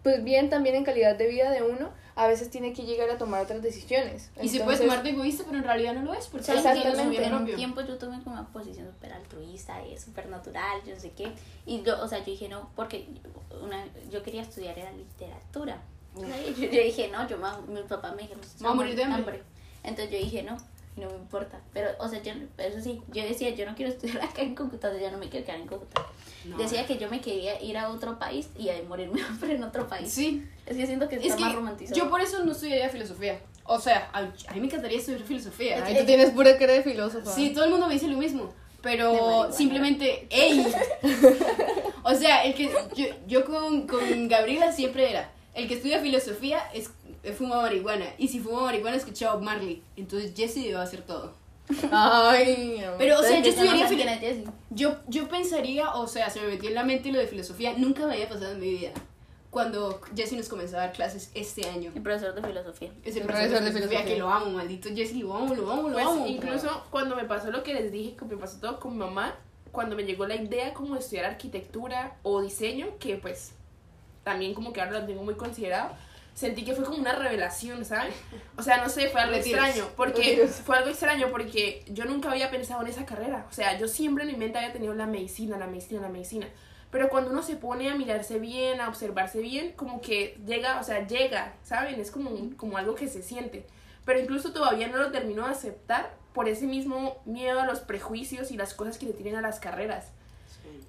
pues 0.04 0.24
bien 0.24 0.50
también 0.50 0.76
en 0.76 0.86
calidad 0.86 1.18
de 1.18 1.28
vida 1.28 1.52
de 1.52 1.64
uno, 1.64 1.90
a 2.16 2.28
veces 2.28 2.50
tiene 2.50 2.72
que 2.72 2.84
llegar 2.84 3.10
a 3.10 3.18
tomar 3.18 3.44
otras 3.44 3.62
decisiones. 3.62 4.32
y 4.42 4.48
se 4.48 4.60
puede 4.60 4.78
Entonces, 4.78 4.80
tomar 4.88 5.04
de 5.04 5.10
egoísta, 5.10 5.44
pero 5.46 5.58
en 5.58 5.64
realidad 5.66 5.94
no 5.94 6.04
lo 6.04 6.14
es. 6.14 6.28
Porque 6.28 6.52
Exactamente. 6.52 7.26
en 7.26 7.34
un 7.34 7.46
tiempo 7.46 7.82
yo 7.82 7.98
tomé 7.98 8.24
como 8.24 8.36
una 8.36 8.48
posición 8.48 8.88
súper 8.88 9.14
altruista, 9.14 9.86
y 9.86 9.98
súper 9.98 10.30
natural, 10.30 10.82
yo 10.86 10.96
no 10.96 11.00
sé 11.00 11.12
qué. 11.12 11.32
Y 11.66 11.84
yo, 11.84 12.02
o 12.02 12.08
sea, 12.08 12.20
yo 12.20 12.26
dije 12.26 12.48
no, 12.48 12.70
porque 12.76 13.08
una, 13.62 13.86
yo 14.10 14.24
quería 14.24 14.42
estudiar 14.42 14.80
era 14.80 14.92
literatura. 14.92 15.82
Yo, 16.18 16.26
yo 16.56 16.82
dije 16.82 17.10
no, 17.10 17.28
yo 17.28 17.38
mi 17.68 17.84
papá 17.84 18.12
me 18.14 18.24
dijo, 18.24 18.34
Me 18.36 18.42
voy 18.62 18.72
a 18.72 18.74
morir 18.74 18.96
de 18.96 19.04
hambre. 19.04 19.44
Entonces 19.84 20.12
yo 20.12 20.18
dije 20.18 20.42
no, 20.42 20.58
y 20.98 21.02
no 21.02 21.10
me 21.10 21.16
importa. 21.16 21.62
Pero, 21.74 21.90
o 22.00 22.08
sea, 22.10 22.22
yo, 22.22 22.34
eso 22.58 22.82
sí, 22.82 23.02
yo 23.14 23.24
decía, 23.24 23.52
yo 23.52 23.66
no 23.66 23.76
quiero 23.76 23.92
estudiar 23.92 24.22
acá 24.24 24.42
en 24.42 24.56
Cúcuta, 24.56 24.92
yo 25.00 25.12
no 25.12 25.18
me 25.18 25.30
quiero 25.30 25.46
quedar 25.46 25.60
en 25.60 25.68
Cúcuta. 25.68 26.06
No. 26.46 26.58
Decía 26.58 26.86
que 26.86 26.98
yo 26.98 27.10
me 27.10 27.22
quería 27.22 27.62
ir 27.62 27.78
a 27.78 27.90
otro 27.90 28.18
país 28.20 28.50
y 28.58 28.70
a 28.70 28.82
morirme 28.88 29.22
hambre 29.30 29.56
en 29.56 29.64
otro 29.64 29.88
país. 29.88 30.12
Sí. 30.12 30.46
Es 30.66 30.76
que 30.76 30.86
siento 30.86 31.08
que 31.08 31.16
está 31.16 31.28
Es 31.28 31.36
que 31.36 31.42
más 31.42 31.56
romantizado. 31.56 31.96
yo 31.98 32.10
por 32.10 32.22
eso 32.22 32.44
no 32.44 32.52
estudiaría 32.52 32.90
filosofía. 32.90 33.40
O 33.64 33.80
sea, 33.80 34.10
a, 34.14 34.20
a 34.20 34.54
mí 34.54 34.60
me 34.60 34.68
encantaría 34.68 34.98
estudiar 34.98 35.22
filosofía. 35.24 35.84
Ay, 35.86 35.98
tú 36.00 36.06
tienes 36.06 36.32
pura 36.32 36.58
cara 36.58 36.74
de 36.74 36.84
filósofo. 36.84 37.30
Sí, 37.30 37.52
todo 37.54 37.66
el 37.66 37.72
mundo 37.72 37.88
me 37.88 37.94
dice 37.94 38.08
lo 38.08 38.18
mismo. 38.18 38.54
Pero 38.82 39.52
simplemente, 39.52 40.28
¡ey! 40.32 40.66
o 42.04 42.14
sea, 42.16 42.46
el 42.46 42.54
que 42.54 42.72
yo, 42.96 43.06
yo 43.28 43.44
con, 43.46 43.88
con 43.88 44.28
Gabriela 44.30 44.72
siempre 44.72 45.10
era, 45.10 45.32
el 45.54 45.68
que 45.68 45.74
estudia 45.74 46.00
filosofía 46.00 46.60
es, 46.74 46.92
fuma 47.36 47.62
marihuana. 47.62 48.06
Y 48.18 48.28
si 48.28 48.40
fuma 48.40 48.62
marihuana 48.64 48.98
escucha 48.98 49.34
Bob 49.34 49.44
Marley. 49.44 49.84
Entonces 49.96 50.34
Jesse 50.36 50.56
debe 50.64 50.78
hacer 50.78 51.02
todo. 51.02 51.34
Ay, 51.92 52.82
Pero, 52.98 53.20
o 53.20 53.24
sea, 53.24 53.40
yo 53.42 53.50
estudiaría 53.50 53.88
sé 53.88 53.96
quién 53.96 54.08
filo- 54.08 54.14
es 54.16 54.20
Jessie. 54.38 54.46
yo, 54.70 54.96
yo 55.08 55.28
pensaría, 55.28 55.94
o 55.96 56.08
sea, 56.08 56.30
se 56.30 56.40
me 56.42 56.48
metió 56.48 56.70
en 56.70 56.76
la 56.76 56.84
mente 56.84 57.12
lo 57.12 57.20
de 57.20 57.28
filosofía. 57.28 57.74
Nunca 57.78 58.06
me 58.06 58.14
había 58.14 58.30
pasado 58.30 58.54
en 58.54 58.60
mi 58.60 58.70
vida. 58.70 58.92
Cuando 59.50 60.00
Jesse 60.16 60.34
nos 60.34 60.50
comenzó 60.50 60.78
a 60.78 60.82
dar 60.82 60.92
clases 60.94 61.32
este 61.34 61.68
año. 61.68 61.92
El 61.96 62.02
profesor 62.02 62.36
de 62.36 62.42
filosofía. 62.48 62.92
Es 63.04 63.16
el 63.16 63.22
El 63.24 63.28
profesor 63.28 63.50
de 63.50 63.56
profesor 63.58 63.64
de 63.64 63.72
filosofía 63.72 64.00
que 64.06 64.14
filosofía. 64.14 64.40
lo 64.40 64.46
amo, 64.46 64.58
maldito 64.58 64.90
Jesse, 64.96 65.16
lo 65.16 65.34
amo, 65.36 65.56
lo 65.56 65.72
amo, 65.72 65.88
lo 65.90 65.94
Pues 65.94 66.06
amo. 66.06 66.28
incluso 66.28 66.84
cuando 66.90 67.16
me 67.16 67.26
pasó 67.26 67.50
lo 67.52 67.64
que 67.64 67.74
les 67.74 67.92
dije, 67.92 68.16
que 68.16 68.26
me 68.26 68.38
pasó 68.38 68.60
todo 68.60 68.80
con 68.80 68.94
mi 68.94 69.00
mamá, 69.00 69.36
cuando 69.72 69.96
me 69.96 70.04
llegó 70.04 70.26
la 70.28 70.36
idea 70.36 70.74
como 70.74 70.94
de 70.94 71.00
estudiar 71.00 71.26
arquitectura 71.26 72.18
o 72.24 72.42
diseño, 72.42 72.88
que 73.00 73.16
pues 73.18 73.54
también 74.24 74.54
como 74.54 74.74
que 74.74 74.82
ahora 74.82 75.00
lo 75.00 75.06
tengo 75.06 75.24
muy 75.24 75.36
considerado, 75.36 75.92
sentí 76.38 76.64
que 76.64 76.74
fue 76.76 76.86
como 76.86 76.98
una 77.00 77.14
revelación, 77.16 77.84
¿sabes? 77.84 78.14
O 78.58 78.62
sea, 78.62 78.78
no 78.78 78.90
sé, 78.90 79.10
fue 79.10 79.22
algo 79.22 79.36
Retiros. 79.38 79.60
extraño, 79.66 79.90
porque 79.98 80.22
Retiros. 80.22 80.52
fue 80.64 80.78
algo 80.78 80.90
extraño 80.92 81.30
porque 81.32 81.84
yo 81.88 82.06
nunca 82.06 82.30
había 82.30 82.52
pensado 82.52 82.82
en 82.84 82.88
esa 82.90 83.08
carrera, 83.08 83.48
o 83.50 83.52
sea, 83.54 83.76
yo 83.80 83.88
siempre 83.88 84.24
en 84.24 84.32
mi 84.34 84.38
mente 84.38 84.60
había 84.60 84.72
tenido 84.72 84.94
la 84.94 85.08
medicina, 85.08 85.58
la 85.58 85.66
medicina, 85.66 86.00
la 86.02 86.10
medicina. 86.10 86.48
Pero 86.92 87.10
cuando 87.10 87.32
uno 87.32 87.42
se 87.42 87.56
pone 87.56 87.90
a 87.90 87.96
mirarse 87.96 88.38
bien, 88.38 88.80
a 88.82 88.88
observarse 88.88 89.40
bien, 89.42 89.72
como 89.74 90.00
que 90.00 90.38
llega, 90.46 90.80
o 90.80 90.84
sea, 90.84 91.08
llega, 91.08 91.56
¿saben? 91.64 92.00
Es 92.00 92.12
como, 92.12 92.30
un- 92.30 92.52
como 92.56 92.78
algo 92.78 92.94
que 92.94 93.08
se 93.08 93.24
siente. 93.24 93.66
Pero 94.06 94.20
incluso 94.20 94.54
todavía 94.54 94.88
no 94.90 94.98
lo 94.98 95.12
termino 95.12 95.44
de 95.46 95.52
aceptar 95.52 96.14
por 96.34 96.48
ese 96.48 96.66
mismo 96.68 97.22
miedo 97.26 97.60
a 97.60 97.66
los 97.66 97.80
prejuicios 97.82 98.52
y 98.52 98.58
las 98.58 98.74
cosas 98.76 98.98
que 99.00 99.08
le 99.08 99.14
tienen 99.14 99.36
a 99.36 99.42
las 99.42 99.60
carreras. 99.60 100.12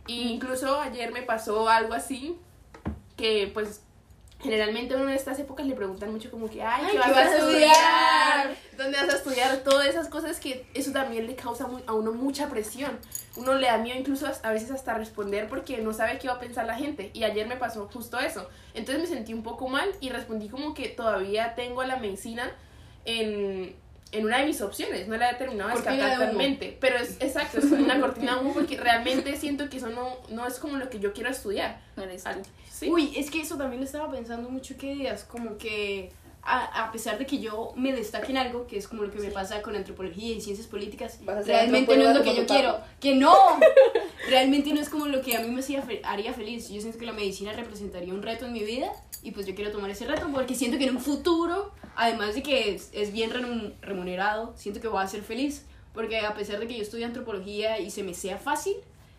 Y 0.06 0.28
incluso 0.28 0.78
ayer 0.80 1.10
me 1.10 1.22
pasó 1.22 1.68
algo 1.68 1.94
así, 1.94 2.38
que 3.16 3.50
pues 3.52 3.82
generalmente 4.40 4.94
uno 4.94 5.08
en 5.08 5.16
estas 5.16 5.38
épocas 5.40 5.66
le 5.66 5.74
preguntan 5.74 6.12
mucho 6.12 6.30
como 6.30 6.48
que, 6.48 6.62
ay, 6.62 6.84
Ay, 6.86 6.92
¿qué 6.92 6.98
vas 6.98 7.16
a 7.16 7.36
estudiar? 7.38 8.56
¿Dónde 8.76 8.98
vas 8.98 9.08
a 9.12 9.16
estudiar? 9.16 9.56
Todas 9.58 9.86
esas 9.88 10.08
cosas 10.08 10.38
que 10.38 10.64
eso 10.74 10.92
también 10.92 11.26
le 11.26 11.34
causa 11.34 11.66
mu- 11.66 11.80
a 11.86 11.92
uno 11.94 12.12
mucha 12.12 12.48
presión. 12.48 12.98
Uno 13.36 13.54
le 13.54 13.66
da 13.66 13.78
miedo 13.78 13.98
incluso 13.98 14.30
a 14.42 14.50
veces 14.52 14.70
hasta 14.70 14.94
responder 14.94 15.48
porque 15.48 15.78
no 15.78 15.92
sabe 15.92 16.18
qué 16.18 16.28
va 16.28 16.34
a 16.34 16.40
pensar 16.40 16.66
la 16.66 16.76
gente. 16.76 17.10
Y 17.14 17.24
ayer 17.24 17.46
me 17.48 17.56
pasó 17.56 17.88
justo 17.92 18.18
eso. 18.20 18.48
Entonces 18.74 19.02
me 19.02 19.08
sentí 19.08 19.34
un 19.34 19.42
poco 19.42 19.68
mal 19.68 19.88
y 20.00 20.10
respondí 20.10 20.48
como 20.48 20.72
que 20.74 20.88
todavía 20.88 21.54
tengo 21.56 21.82
la 21.84 21.96
medicina 21.96 22.50
en, 23.04 23.74
en 24.12 24.24
una 24.24 24.38
de 24.38 24.46
mis 24.46 24.60
opciones. 24.60 25.08
No 25.08 25.16
la 25.16 25.30
he 25.32 25.34
terminado 25.34 25.70
de 25.70 25.74
humo. 26.14 26.18
totalmente. 26.26 26.76
Pero 26.80 26.96
es 26.98 27.16
exacto, 27.20 27.58
es 27.58 27.64
una 27.64 28.00
cortina 28.00 28.34
de 28.36 28.40
humo 28.40 28.54
porque 28.54 28.76
realmente 28.76 29.36
siento 29.36 29.68
que 29.68 29.78
eso 29.78 29.88
no, 29.88 30.16
no 30.30 30.46
es 30.46 30.58
como 30.58 30.76
lo 30.76 30.88
que 30.90 31.00
yo 31.00 31.12
quiero 31.12 31.30
estudiar. 31.30 31.80
No 31.96 32.04
eres 32.04 32.22
tú. 32.24 32.30
Sí. 32.78 32.88
Uy, 32.90 33.12
es 33.16 33.30
que 33.30 33.40
eso 33.40 33.56
también 33.56 33.80
lo 33.80 33.86
estaba 33.86 34.10
pensando 34.10 34.48
mucho 34.50 34.76
que 34.76 34.94
días, 34.94 35.24
como 35.24 35.56
que 35.58 36.12
a, 36.42 36.84
a 36.84 36.92
pesar 36.92 37.18
de 37.18 37.26
que 37.26 37.38
yo 37.38 37.72
me 37.76 37.92
destaque 37.92 38.30
en 38.30 38.38
algo, 38.38 38.66
que 38.66 38.78
es 38.78 38.86
como 38.88 39.02
lo 39.02 39.10
que 39.10 39.18
me 39.18 39.26
Sí. 39.28 39.32
pasa 39.34 39.60
con 39.62 39.74
antropología 39.76 40.34
y 40.34 40.40
ciencias 40.40 40.66
políticas, 40.68 41.18
realmente 41.46 41.96
no 41.96 42.08
es 42.10 42.16
lo 42.16 42.22
que 42.22 42.34
yo 42.36 42.46
quiero. 42.46 42.78
Que 43.00 43.14
no, 43.14 43.34
realmente 44.28 44.72
no 44.72 44.80
es 44.80 44.88
como 44.88 45.06
lo 45.06 45.20
que 45.22 45.36
a 45.36 45.40
mí 45.40 45.48
me 45.50 45.62
haría 46.04 46.32
feliz. 46.32 46.68
Yo 46.68 46.80
siento 46.80 46.98
que 46.98 47.06
la 47.06 47.12
medicina 47.12 47.52
representaría 47.52 48.14
un 48.14 48.22
reto 48.22 48.46
en 48.46 48.52
mi 48.52 48.62
vida 48.62 48.90
y 49.22 49.32
pues 49.32 49.46
yo 49.46 49.54
quiero 49.54 49.70
tomar 49.72 49.90
ese 49.90 50.06
reto 50.06 50.28
porque 50.32 50.54
siento 50.54 50.78
que 50.78 50.84
en 50.84 50.96
un 50.96 51.02
futuro, 51.02 51.72
además 51.96 52.34
de 52.34 52.42
que 52.42 52.74
es, 52.74 52.90
es 52.92 53.12
bien 53.12 53.30
remunerado, 53.82 54.54
siento 54.56 54.80
que 54.80 54.88
voy 54.88 55.02
a 55.02 55.08
ser 55.08 55.22
feliz. 55.22 55.64
Porque 55.94 56.18
a 56.20 56.32
pesar 56.34 56.60
de 56.60 56.68
que 56.68 56.76
yo 56.76 56.82
estudio 56.82 57.06
antropología 57.06 57.80
y 57.80 57.90
se 57.90 58.04
me 58.04 58.14
sea 58.14 58.38
fácil, 58.38 58.76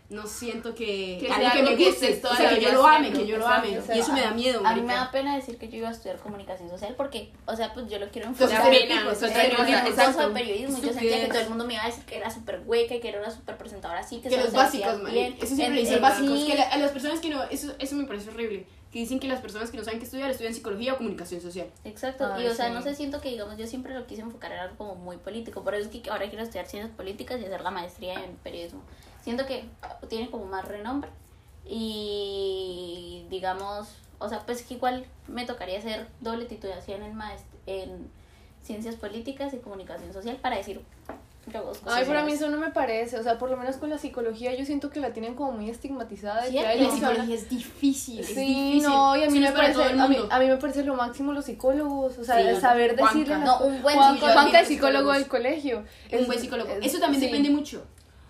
no 0.10 0.26
siento 0.26 0.74
que, 0.74 1.18
Que 1.20 1.32
algo 1.32 1.52
que 1.54 1.62
me 1.64 1.76
que 1.78 1.86
guste, 1.90 2.14
toda 2.16 2.34
o 2.34 2.38
sea, 2.38 2.50
que 2.50 2.62
yo 2.62 2.72
lo 2.72 2.86
ame, 2.86 3.12
que 3.12 3.28
yo 3.28 3.38
lo 3.38 3.48
ame. 3.48 3.78
o 3.78 3.82
sea, 3.86 3.96
y 3.96 4.00
eso 4.00 4.12
me 4.12 4.22
da 4.22 4.32
miedo. 4.32 4.62
A 4.66 4.74
mí 4.74 4.82
me 4.82 4.94
da 4.94 5.12
pena 5.12 5.36
decir 5.36 5.58
que 5.60 5.70
yo 5.70 5.78
iba 5.78 5.90
a 5.90 5.92
estudiar 5.92 6.18
comunicación 6.18 6.68
social 6.68 6.96
porque, 6.98 7.32
o 7.46 7.56
sea, 7.56 7.74
pues 7.74 7.88
yo 7.90 8.00
lo 8.00 8.10
quiero 8.10 8.28
enfocar 8.30 8.74
en 8.74 9.04
pues, 9.06 9.22
o 9.22 9.28
sea, 9.28 9.44
en 9.46 9.52
de 9.52 10.34
periodismo. 10.34 10.78
y 10.80 10.82
Yo 10.82 10.94
sentía 10.94 11.22
que 11.22 11.28
todo 11.28 11.40
el 11.42 11.50
mundo 11.50 11.66
me 11.66 11.74
iba 11.76 11.84
a 11.84 11.88
decir 11.88 12.04
que 12.06 12.18
era 12.18 12.30
súper 12.32 12.62
hueca 12.66 12.96
y 12.96 13.00
que 13.00 13.10
era 13.10 13.20
una 13.20 13.30
súper 13.30 13.58
presentadora 13.58 14.00
así, 14.00 14.20
que, 14.20 14.30
que 14.30 14.38
los 14.38 14.52
básicos, 14.52 15.00
man. 15.02 15.12
bien. 15.12 15.36
Eso 15.40 15.56
siempre 15.56 15.78
En- 15.80 15.84
dicen 15.84 15.96
en- 15.98 16.02
básicos. 16.02 16.44
Que 16.44 16.60
a 16.60 16.78
las 16.78 16.92
personas 16.92 17.20
que 17.20 17.30
no, 17.30 17.44
eso, 17.44 17.74
eso 17.78 17.96
me 17.96 18.06
parece 18.06 18.30
horrible. 18.32 18.66
Que 18.92 18.98
dicen 18.98 19.20
que 19.20 19.28
las 19.28 19.40
personas 19.40 19.70
que 19.70 19.78
no 19.78 19.84
saben 19.84 20.00
qué 20.00 20.06
estudiar 20.06 20.32
estudian 20.32 20.56
psicología 20.56 20.94
o 20.96 20.98
comunicación 20.98 21.40
social. 21.40 21.68
Exacto, 21.84 22.28
Ay, 22.34 22.46
y 22.46 22.48
o 22.48 22.56
sea, 22.56 22.70
no 22.72 22.82
sé, 22.82 22.96
siento 22.96 23.22
que 23.22 23.30
digamos, 23.30 23.56
yo 23.56 23.68
siempre 23.68 23.94
lo 23.94 24.08
quise 24.08 24.22
enfocar 24.24 24.52
en 24.52 24.58
algo 24.58 24.76
como 24.78 24.96
muy 24.96 25.18
político, 25.18 25.64
por 25.64 25.76
eso 25.76 25.88
es 25.88 26.02
que 26.02 26.10
ahora 26.10 26.28
quiero 26.30 26.44
estudiar 26.44 26.66
ciencias 26.66 26.96
políticas 26.98 27.40
y 27.40 27.46
hacer 27.46 27.62
la 27.62 27.70
maestría 27.70 28.16
en 28.16 28.36
periodismo. 28.38 28.82
Siento 29.30 29.46
que 29.46 29.64
tiene 30.08 30.32
como 30.32 30.46
más 30.46 30.68
renombre 30.68 31.10
y 31.66 33.26
digamos, 33.30 33.90
o 34.18 34.28
sea, 34.28 34.40
pues 34.40 34.64
que 34.64 34.74
igual 34.74 35.06
me 35.28 35.46
tocaría 35.46 35.78
hacer 35.78 36.08
doble 36.20 36.46
titulación 36.46 37.04
en 37.04 37.16
maest 37.16 37.46
en 37.68 38.10
ciencias 38.64 38.96
políticas 38.96 39.54
y 39.54 39.58
comunicación 39.58 40.12
social 40.14 40.38
para 40.38 40.58
decir 40.58 40.82
Ay, 41.88 42.04
pero 42.06 42.20
a 42.20 42.24
mí 42.24 42.34
eso 42.34 42.50
no 42.50 42.58
me 42.58 42.70
parece, 42.72 43.18
o 43.18 43.24
sea, 43.24 43.38
por 43.40 43.50
lo 43.50 43.58
menos 43.58 43.78
con 43.78 43.90
la 43.90 43.98
psicología 43.98 44.54
yo 44.56 44.66
siento 44.66 44.90
que 44.92 45.00
la 45.00 45.14
tienen 45.14 45.34
como 45.36 45.52
muy 45.54 45.70
estigmatizada. 45.70 46.44
de 46.46 46.52
que, 46.52 46.62
La 46.62 46.72
hablan- 46.72 46.92
psicología 46.92 47.36
es 47.36 47.50
difícil. 47.50 48.20
es 48.20 48.28
Sí, 48.28 48.34
difícil. 48.36 48.84
no, 48.84 49.16
y 49.16 49.24
a 49.24 49.30
mí, 49.30 49.36
no 49.40 49.42
me 49.42 49.48
es 49.48 49.54
parece, 49.54 49.82
el 49.92 50.00
a, 50.00 50.08
mí, 50.08 50.18
a 50.30 50.40
mí 50.40 50.46
me 50.48 50.58
parecen 50.58 50.86
lo 50.86 50.96
máximo 50.96 51.32
los 51.34 51.46
psicólogos, 51.46 52.18
o 52.20 52.24
sea, 52.24 52.36
Sí, 52.56 52.62
saber 52.62 52.96
Juanca. 52.98 53.14
decirle... 53.18 53.38
No, 53.46 53.60
un 53.62 53.82
buen 53.82 53.96
Juan- 53.96 54.14
psicólogo. 54.16 54.40
Juanca 54.40 54.60
es 54.60 54.68
psicólogo 54.68 55.12
del 55.14 55.28
colegio. 55.28 55.78
un 55.80 55.86
Es- 56.12 56.28
buen 56.28 56.40
psicólogo. 56.40 56.72
es- 56.72 56.86
Eso 56.86 57.00
también 57.00 57.22
sí. 57.22 57.28
depende 57.28 57.50
mucho. 57.50 57.84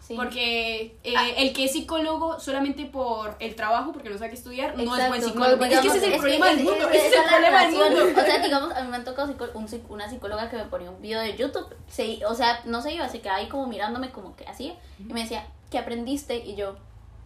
Sí. 0.10 0.16
Porque 0.16 0.98
eh, 1.04 1.14
el 1.38 1.54
que 1.54 1.66
es 1.66 1.72
psicólogo 1.72 2.40
solamente 2.40 2.86
por 2.86 3.36
el 3.40 3.54
trabajo, 3.56 3.92
porque 3.94 4.10
no 4.10 4.18
sabe 4.18 4.32
qué 4.32 4.38
estudiar, 4.38 4.76
no 4.76 4.82
es 4.82 4.90
Exacto. 4.90 5.08
buen 5.10 5.22
psicólogo. 5.22 5.56
No, 5.58 5.66
es 5.66 5.80
que 5.82 5.88
ese 5.88 5.88
es 5.88 5.94
el 5.94 6.02
digamos, 6.02 6.20
problema 6.22 6.46
del 6.48 6.58
es- 6.58 6.64
mundo. 6.66 6.90
es- 6.90 6.96
Ese 6.96 7.08
es 7.10 7.14
el 7.14 7.24
problema 7.30 7.62
del 7.62 7.72
mundo. 7.76 8.20
O 8.22 8.26
sea, 8.26 8.40
digamos, 8.40 8.72
a 8.74 8.82
mí 8.82 8.88
me 8.90 8.96
han 8.96 9.04
tocado 9.04 9.32
un 9.54 9.68
psic- 9.68 9.86
una 9.90 10.10
psicóloga 10.10 10.50
que 10.50 10.56
me 10.58 10.66
ponía 10.66 10.90
un 10.90 11.00
video 11.00 11.22
de 11.22 11.38
YouTube. 11.38 11.68
Se, 11.88 12.26
o 12.26 12.34
sea, 12.34 12.60
no 12.66 12.82
se 12.82 12.92
iba, 12.96 13.08
se 13.08 13.22
quedaba 13.22 13.38
ahí 13.38 13.48
como 13.50 13.68
mirándome 13.68 14.10
como 14.10 14.36
que 14.36 14.46
así. 14.48 14.74
Y 15.00 15.14
me 15.14 15.22
decía, 15.22 15.46
¿qué 15.70 15.78
aprendiste? 15.78 16.38
Y 16.38 16.56
yo, 16.56 16.76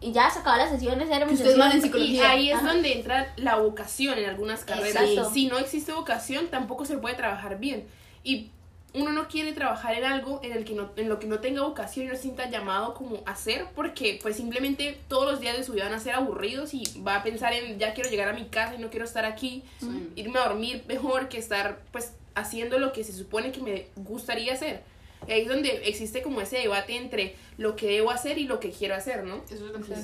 y 0.02 0.12
ya 0.12 0.28
se 0.28 0.40
acababa 0.40 0.64
las 0.64 0.70
sesiones, 0.70 1.08
era 1.08 1.24
mi 1.24 1.34
Que 1.38 1.42
van 1.56 1.72
en 1.72 1.80
sesión. 1.80 2.02
Y 2.02 2.06
psicología. 2.10 2.30
ahí 2.32 2.50
es 2.50 2.56
Ajá. 2.58 2.66
donde 2.74 2.92
entra 2.92 3.32
la 3.38 3.56
vocación 3.56 4.18
en 4.18 4.28
algunas 4.28 4.62
carreras. 4.66 5.04
Exacto. 5.04 5.30
Si 5.32 5.46
no 5.46 5.56
existe 5.58 5.90
vocación, 5.94 6.48
tampoco 6.48 6.84
se 6.84 6.98
puede 6.98 7.14
trabajar 7.14 7.58
bien. 7.58 7.88
Y 8.22 8.50
uno 8.94 9.12
no 9.12 9.26
quiere 9.28 9.52
trabajar 9.52 9.94
en 9.94 10.04
algo 10.04 10.40
en 10.42 10.52
el 10.52 10.64
que 10.64 10.72
no, 10.74 10.90
en 10.96 11.08
lo 11.08 11.18
que 11.18 11.26
no 11.26 11.40
tenga 11.40 11.62
vocación 11.62 12.06
y 12.06 12.08
no 12.08 12.14
se 12.14 12.22
sienta 12.22 12.48
llamado 12.48 12.94
como 12.94 13.18
hacer, 13.26 13.66
porque 13.74 14.18
pues 14.22 14.36
simplemente 14.36 14.98
todos 15.08 15.30
los 15.30 15.40
días 15.40 15.56
de 15.56 15.64
su 15.64 15.72
vida 15.72 15.84
van 15.84 15.94
a 15.94 16.00
ser 16.00 16.14
aburridos 16.14 16.72
y 16.74 16.84
va 17.06 17.16
a 17.16 17.22
pensar 17.24 17.52
en 17.52 17.78
ya 17.78 17.92
quiero 17.92 18.08
llegar 18.08 18.28
a 18.28 18.32
mi 18.32 18.44
casa 18.46 18.74
y 18.76 18.78
no 18.78 18.90
quiero 18.90 19.04
estar 19.04 19.24
aquí, 19.24 19.64
Sí. 19.80 20.12
irme 20.16 20.38
a 20.38 20.48
dormir 20.48 20.84
mejor 20.86 21.28
que 21.28 21.38
estar 21.38 21.80
pues 21.92 22.12
haciendo 22.36 22.78
lo 22.78 22.92
que 22.92 23.02
se 23.04 23.12
supone 23.12 23.50
que 23.52 23.60
me 23.60 23.86
gustaría 23.96 24.52
hacer. 24.52 24.82
Y 25.26 25.32
ahí 25.32 25.40
es 25.42 25.48
donde 25.48 25.70
existe 25.88 26.20
como 26.22 26.42
ese 26.42 26.58
debate 26.58 26.96
entre 26.96 27.34
lo 27.56 27.76
que 27.76 27.86
debo 27.86 28.10
hacer 28.10 28.36
y 28.36 28.44
lo 28.44 28.60
que 28.60 28.70
quiero 28.70 28.94
hacer, 28.94 29.24
¿no? 29.24 29.36
Eso 29.50 29.54
es 29.54 29.72
lo 29.72 29.72
que. 29.80 29.94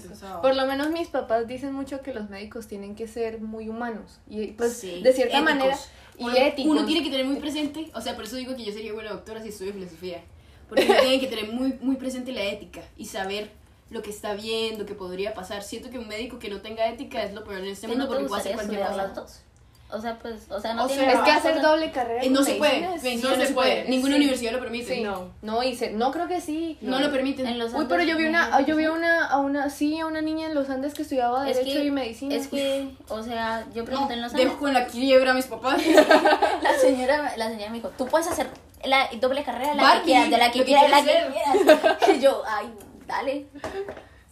Por 0.41 0.57
lo 0.57 0.65
menos 0.67 0.91
mis 0.91 1.09
papás 1.09 1.47
dicen 1.47 1.75
mucho 1.75 2.01
que 2.01 2.15
los 2.15 2.31
médicos 2.31 2.67
tienen 2.69 2.95
que 2.97 3.07
ser 3.07 3.39
muy 3.39 3.69
humanos 3.69 4.19
y 4.31 4.47
pues 4.53 4.73
Sí, 4.79 5.03
de 5.03 5.13
cierta 5.13 5.39
éticos. 5.39 5.55
manera 5.55 5.77
y 6.21 6.25
uno, 6.25 6.37
éticos. 6.37 6.71
uno 6.71 6.85
tiene 6.85 7.03
que 7.03 7.11
tener 7.11 7.27
muy 7.27 7.37
presente, 7.37 7.91
o 7.95 8.01
sea, 8.01 8.15
por 8.15 8.25
eso 8.25 8.37
digo 8.37 8.55
que 8.55 8.65
yo 8.65 8.73
sería 8.73 8.93
buena 8.93 9.11
doctora 9.11 9.43
si 9.43 9.49
estudio 9.49 9.73
filosofía. 9.73 10.23
Porque 10.69 10.85
uno 10.85 11.01
tiene 11.01 11.19
que 11.19 11.27
tener 11.27 11.53
muy, 11.53 11.75
muy 11.81 11.97
presente 11.97 12.31
la 12.31 12.45
ética 12.45 12.83
y 12.97 13.07
saber 13.07 13.51
lo 13.91 14.03
que 14.03 14.11
está 14.11 14.35
bien, 14.35 14.79
lo 14.79 14.87
que 14.87 14.95
podría 14.95 15.35
pasar. 15.35 15.63
Siento 15.65 15.91
que 15.91 15.99
un 15.99 16.07
médico 16.07 16.39
que 16.39 16.49
no 16.49 16.61
tenga 16.61 16.89
ética 16.89 17.25
es 17.25 17.35
lo 17.35 17.43
peor 17.43 17.59
en 17.59 17.71
este 17.71 17.87
¿Sí 17.87 17.87
mundo 17.89 18.05
¿No 18.05 18.11
te 18.11 18.15
porque 18.15 18.29
puede 18.29 18.41
hacer 18.41 18.55
cualquier 18.55 18.81
cosa. 19.15 19.43
O 19.93 20.01
sea, 20.01 20.19
pues, 20.19 20.51
o 20.51 20.61
sea, 20.61 20.75
no 20.75 20.85
O 20.85 20.87
tiene 20.87 21.03
sea, 21.05 21.13
es 21.15 21.21
que 21.21 21.31
hacer 21.31 21.61
doble 21.61 21.91
carrera 21.91 22.23
Eh, 22.23 22.31
no 22.31 22.43
se 22.43 22.55
puede, 22.55 22.81
no 22.83 22.91
no 22.93 22.99
se 23.01 23.47
se 23.47 23.53
puede, 23.55 23.89
ninguna 23.89 24.15
sí. 24.15 24.21
universidad 24.21 24.53
lo 24.53 24.61
permite. 24.61 24.95
Sí. 24.97 25.01
No. 25.03 25.29
No, 25.43 25.63
hice, 25.63 25.91
no 25.91 26.13
creo 26.13 26.29
que 26.29 26.41
sí. 26.41 26.79
No 26.81 27.01
lo 27.01 27.11
permiten. 27.11 27.47
En 27.47 27.59
los 27.59 27.75
Uy, 27.75 27.87
pero 27.89 28.03
yo 28.03 28.17
vi 28.17 28.27
Andes, 28.27 28.47
una, 28.49 28.61
yo 28.61 28.77
vi 28.77 28.85
a 28.85 28.93
una, 28.93 29.27
a 29.27 29.39
una, 29.39 29.69
sí, 29.71 29.99
a 29.99 30.07
una 30.07 30.23
niña 30.23 30.47
en 30.47 30.55
los 30.55 30.71
Andes 30.71 30.95
que 30.95 31.03
estudiaba 31.03 31.49
Es 31.51 31.57
derecho 31.57 31.79
que- 31.81 31.85
y 31.87 31.91
medicina. 31.91 32.35
Es 32.35 32.49
que, 32.49 32.91
o 33.09 33.23
sea, 33.23 33.67
yo 33.75 33.83
No, 33.83 33.87
pregunté 33.87 34.15
en 34.15 34.23
los 34.23 34.33
Andes. 34.33 34.47
dejo 34.47 34.59
con 34.59 34.73
la 34.75 34.87
quiebra 34.87 35.33
a 35.33 35.35
mis 35.35 35.47
papás. 35.47 35.81
La 36.63 36.75
señora, 36.79 37.33
la 37.37 37.49
señora 37.49 37.71
me 37.71 37.77
dijo, 37.79 37.91
tú 37.99 38.07
puedes 38.07 38.27
hacer 38.29 38.49
la 38.85 39.09
doble 39.21 39.43
carrera, 39.45 39.75
la 39.75 39.83
Barbie, 39.83 40.01
que 40.01 40.05
quieras, 40.07 40.31
de 40.31 40.39
la 40.39 40.51
que 40.53 40.65
quieras, 40.65 40.91
la 40.91 40.99
que 41.03 41.33
quieras. 41.33 42.17
Y 42.17 42.21
yo, 42.21 42.43
ay, 42.47 42.73
dale. 43.07 43.47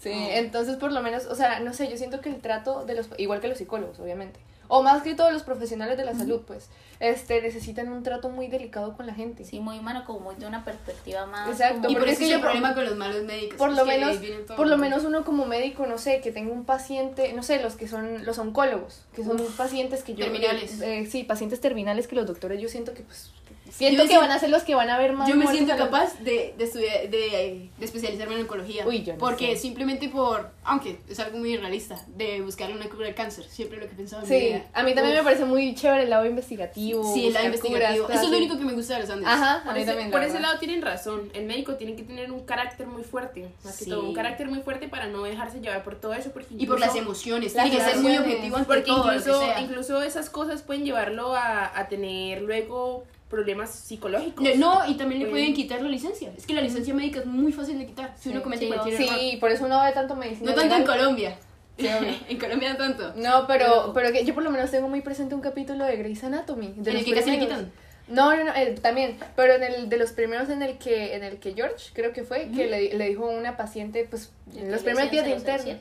Sí, 0.00 0.12
entonces 0.12 0.76
por 0.76 0.92
lo 0.92 1.02
menos, 1.02 1.26
o 1.26 1.34
sea, 1.34 1.58
no 1.60 1.72
sé, 1.72 1.88
yo 1.88 1.96
siento 1.96 2.20
que 2.20 2.28
el 2.28 2.40
trato 2.40 2.84
de 2.84 2.94
los, 2.94 3.08
igual 3.18 3.40
que 3.40 3.48
los 3.48 3.58
psicólogos, 3.58 3.98
obviamente, 3.98 4.38
o 4.68 4.82
más 4.82 5.02
que 5.02 5.14
todos 5.14 5.32
los 5.32 5.42
profesionales 5.42 5.96
de 5.96 6.04
la 6.04 6.14
salud, 6.14 6.42
pues, 6.46 6.68
este, 7.00 7.40
necesitan 7.42 7.88
un 7.90 8.02
trato 8.02 8.28
muy 8.28 8.48
delicado 8.48 8.96
con 8.96 9.06
la 9.06 9.14
gente. 9.14 9.44
Sí, 9.44 9.60
muy 9.60 9.78
humano, 9.78 10.04
como 10.06 10.20
muy 10.20 10.34
de 10.36 10.46
una 10.46 10.64
perspectiva 10.64 11.26
más. 11.26 11.48
Exacto, 11.48 11.82
como- 11.82 11.90
y 11.90 11.94
por 11.96 12.08
eso 12.08 12.22
es 12.24 12.30
el 12.30 12.40
problema 12.40 12.74
con 12.74 12.84
los 12.84 12.96
malos 12.96 13.22
médicos. 13.24 13.58
Lo 13.76 13.84
menos, 13.86 14.16
por 14.56 14.66
lo 14.66 14.76
menos 14.78 15.04
uno 15.04 15.24
como 15.24 15.46
médico, 15.46 15.86
no 15.86 15.96
sé, 15.98 16.20
que 16.20 16.32
tenga 16.32 16.52
un 16.52 16.64
paciente, 16.64 17.32
no 17.32 17.42
sé, 17.42 17.62
los 17.62 17.76
que 17.76 17.88
son 17.88 18.24
los 18.26 18.38
oncólogos, 18.38 19.02
que 19.14 19.24
son 19.24 19.38
pacientes 19.56 20.02
que 20.02 20.14
yo 20.14 20.24
terminales. 20.24 20.80
eh, 20.80 21.06
sí, 21.10 21.24
pacientes 21.24 21.60
terminales 21.60 22.06
que 22.08 22.16
los 22.16 22.26
doctores 22.26 22.60
yo 22.60 22.68
siento 22.68 22.94
que 22.94 23.02
pues 23.02 23.30
siento 23.70 24.06
que 24.06 24.16
van 24.18 24.30
a 24.30 24.38
ser 24.38 24.50
los 24.50 24.62
que 24.62 24.74
van 24.74 24.90
a 24.90 24.98
ver 24.98 25.12
más 25.12 25.28
Yo 25.28 25.36
me 25.36 25.46
siento 25.46 25.72
a 25.72 25.76
los- 25.76 25.86
capaz 25.86 26.18
de, 26.20 26.54
de 26.56 26.64
estudiar, 26.64 27.08
de, 27.10 27.68
de 27.78 27.84
especializarme 27.84 28.34
en 28.34 28.40
oncología. 28.42 28.86
Uy, 28.86 29.02
yo 29.02 29.12
no 29.14 29.18
Porque 29.18 29.54
sé. 29.54 29.62
simplemente 29.62 30.08
por, 30.08 30.50
aunque 30.64 30.98
es 31.08 31.18
algo 31.20 31.38
muy 31.38 31.56
realista, 31.56 32.00
de 32.08 32.40
buscar 32.42 32.70
una 32.72 32.88
cura 32.88 33.06
del 33.06 33.14
cáncer. 33.14 33.44
Siempre 33.44 33.78
lo 33.78 33.86
que 33.86 33.92
he 33.92 33.96
pensado 33.96 34.22
en 34.24 34.28
mi 34.30 34.38
Sí, 34.38 34.44
vida. 34.46 34.64
a 34.72 34.82
mí 34.82 34.94
también 34.94 35.16
Uf. 35.16 35.20
me 35.20 35.24
parece 35.24 35.44
muy 35.44 35.74
chévere 35.74 36.02
el 36.04 36.10
lado 36.10 36.26
investigativo. 36.26 37.14
Sí, 37.14 37.26
el 37.28 37.32
lado 37.34 37.46
investigativo. 37.46 38.04
curas, 38.06 38.18
Eso 38.20 38.26
es 38.26 38.32
lo 38.32 38.38
único 38.38 38.58
que 38.58 38.64
me 38.64 38.72
gusta 38.72 38.94
de 38.94 39.00
los 39.00 39.10
Andes. 39.10 39.28
Ajá, 39.28 39.54
a 39.60 39.64
Por, 39.64 39.74
mí 39.74 39.80
ese, 39.80 39.90
también. 39.90 40.10
por 40.10 40.22
ese 40.22 40.40
lado 40.40 40.58
tienen 40.58 40.82
razón. 40.82 41.30
El 41.34 41.44
médico 41.46 41.74
tiene 41.76 41.94
que 41.96 42.02
tener 42.02 42.30
un 42.32 42.44
carácter 42.44 42.86
muy 42.86 43.02
fuerte, 43.02 43.48
más 43.64 43.76
que 43.78 43.84
Sí. 43.84 43.90
todo, 43.90 44.04
un 44.04 44.14
carácter 44.14 44.48
muy 44.48 44.60
fuerte 44.60 44.88
para 44.88 45.06
no 45.06 45.22
dejarse 45.22 45.60
llevar 45.60 45.84
por 45.84 45.96
todo 45.96 46.14
eso. 46.14 46.30
Porque 46.32 46.54
Y 46.58 46.66
por 46.66 46.80
las 46.80 46.94
emociones. 46.96 47.54
Las 47.54 47.64
Tiene 47.70 47.78
que 47.78 47.84
ser 47.90 47.98
muy 48.00 48.16
objetivo 48.16 48.56
Porque 48.66 48.82
todo, 48.82 49.12
incluso, 49.12 49.42
incluso 49.60 50.02
esas 50.02 50.30
cosas 50.30 50.62
pueden 50.62 50.84
llevarlo 50.84 51.34
a, 51.34 51.78
a 51.78 51.88
tener 51.88 52.42
luego 52.42 53.04
problemas 53.28 53.70
psicológicos. 53.70 54.44
No, 54.56 54.84
no, 54.84 54.90
y 54.90 54.94
también 54.96 55.22
le 55.22 55.28
Pueden- 55.28 55.54
quitar 55.54 55.82
la 55.82 55.88
licencia. 55.88 56.32
Es 56.36 56.46
que 56.46 56.54
la 56.54 56.60
licencia 56.62 56.94
médica 56.94 57.20
es 57.20 57.26
muy 57.26 57.52
fácil 57.52 57.78
de 57.78 57.86
quitar. 57.86 58.14
Si 58.18 58.30
uno 58.30 58.42
comete 58.42 58.62
Sí, 58.66 58.72
cualquier 58.72 59.00
error. 59.02 59.18
Sí, 59.18 59.36
por 59.38 59.50
eso 59.50 59.64
uno 59.66 59.82
ve 59.84 59.92
tanto 59.92 60.14
medicina. 60.16 60.50
No 60.50 60.56
tanto 60.56 60.76
en. 60.76 60.84
Colombia. 60.84 61.36
Sí, 61.78 61.86
en 62.28 62.38
Colombia 62.38 62.72
no 62.72 62.76
tanto. 62.78 63.12
No, 63.16 63.46
pero, 63.46 63.92
Pero- 63.94 64.12
que 64.12 64.24
yo 64.24 64.34
por 64.34 64.42
lo 64.42 64.50
menos 64.50 64.70
tengo 64.70 64.88
muy 64.88 65.00
presente 65.02 65.34
un 65.34 65.40
capítulo 65.42 65.84
de 65.84 65.96
Grey's 65.96 66.24
Anatomy. 66.24 66.68
De 66.76 66.90
¿En 66.90 66.96
los 66.96 66.96
el 66.96 67.04
que 67.04 67.14
casi 67.14 67.30
le 67.32 67.38
quitan? 67.38 67.70
No, 68.08 68.34
no, 68.34 68.44
no, 68.44 68.54
eh, 68.54 68.74
también, 68.80 69.18
pero 69.36 69.52
en 69.52 69.62
el 69.62 69.88
de 69.90 69.98
los 69.98 70.12
primeros 70.12 70.48
en 70.48 70.62
el 70.62 70.78
que 70.78 71.14
en 71.14 71.24
el 71.24 71.36
que 71.38 71.52
George, 71.52 71.90
creo 71.92 72.14
que 72.14 72.22
fue, 72.24 72.48
que 72.50 72.66
le, 72.66 72.94
le 72.94 73.08
dijo 73.10 73.28
a 73.28 73.36
una 73.36 73.58
paciente, 73.58 74.06
pues, 74.08 74.32
en 74.56 74.70
los 74.70 74.82
primeros 74.82 75.10
días 75.10 75.26
de 75.26 75.32
interno. 75.32 75.74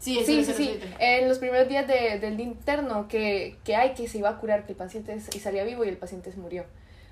Sí, 0.00 0.24
Sí, 0.24 0.40
es 0.40 0.46
sí, 0.46 0.52
sí. 0.54 0.64
007. 0.80 0.96
En 0.98 1.28
los 1.28 1.38
primeros 1.38 1.68
días 1.68 1.86
de, 1.86 2.18
del 2.18 2.40
interno 2.40 3.06
que, 3.06 3.58
que 3.64 3.76
hay 3.76 3.90
que 3.94 4.08
se 4.08 4.18
iba 4.18 4.30
a 4.30 4.38
curar, 4.38 4.64
que 4.64 4.72
el 4.72 4.78
paciente 4.78 5.12
es- 5.12 5.28
y 5.36 5.38
salía 5.38 5.62
vivo 5.62 5.84
y 5.84 5.88
el 5.88 5.96
paciente 5.98 6.32
se 6.32 6.38
murió. 6.38 6.64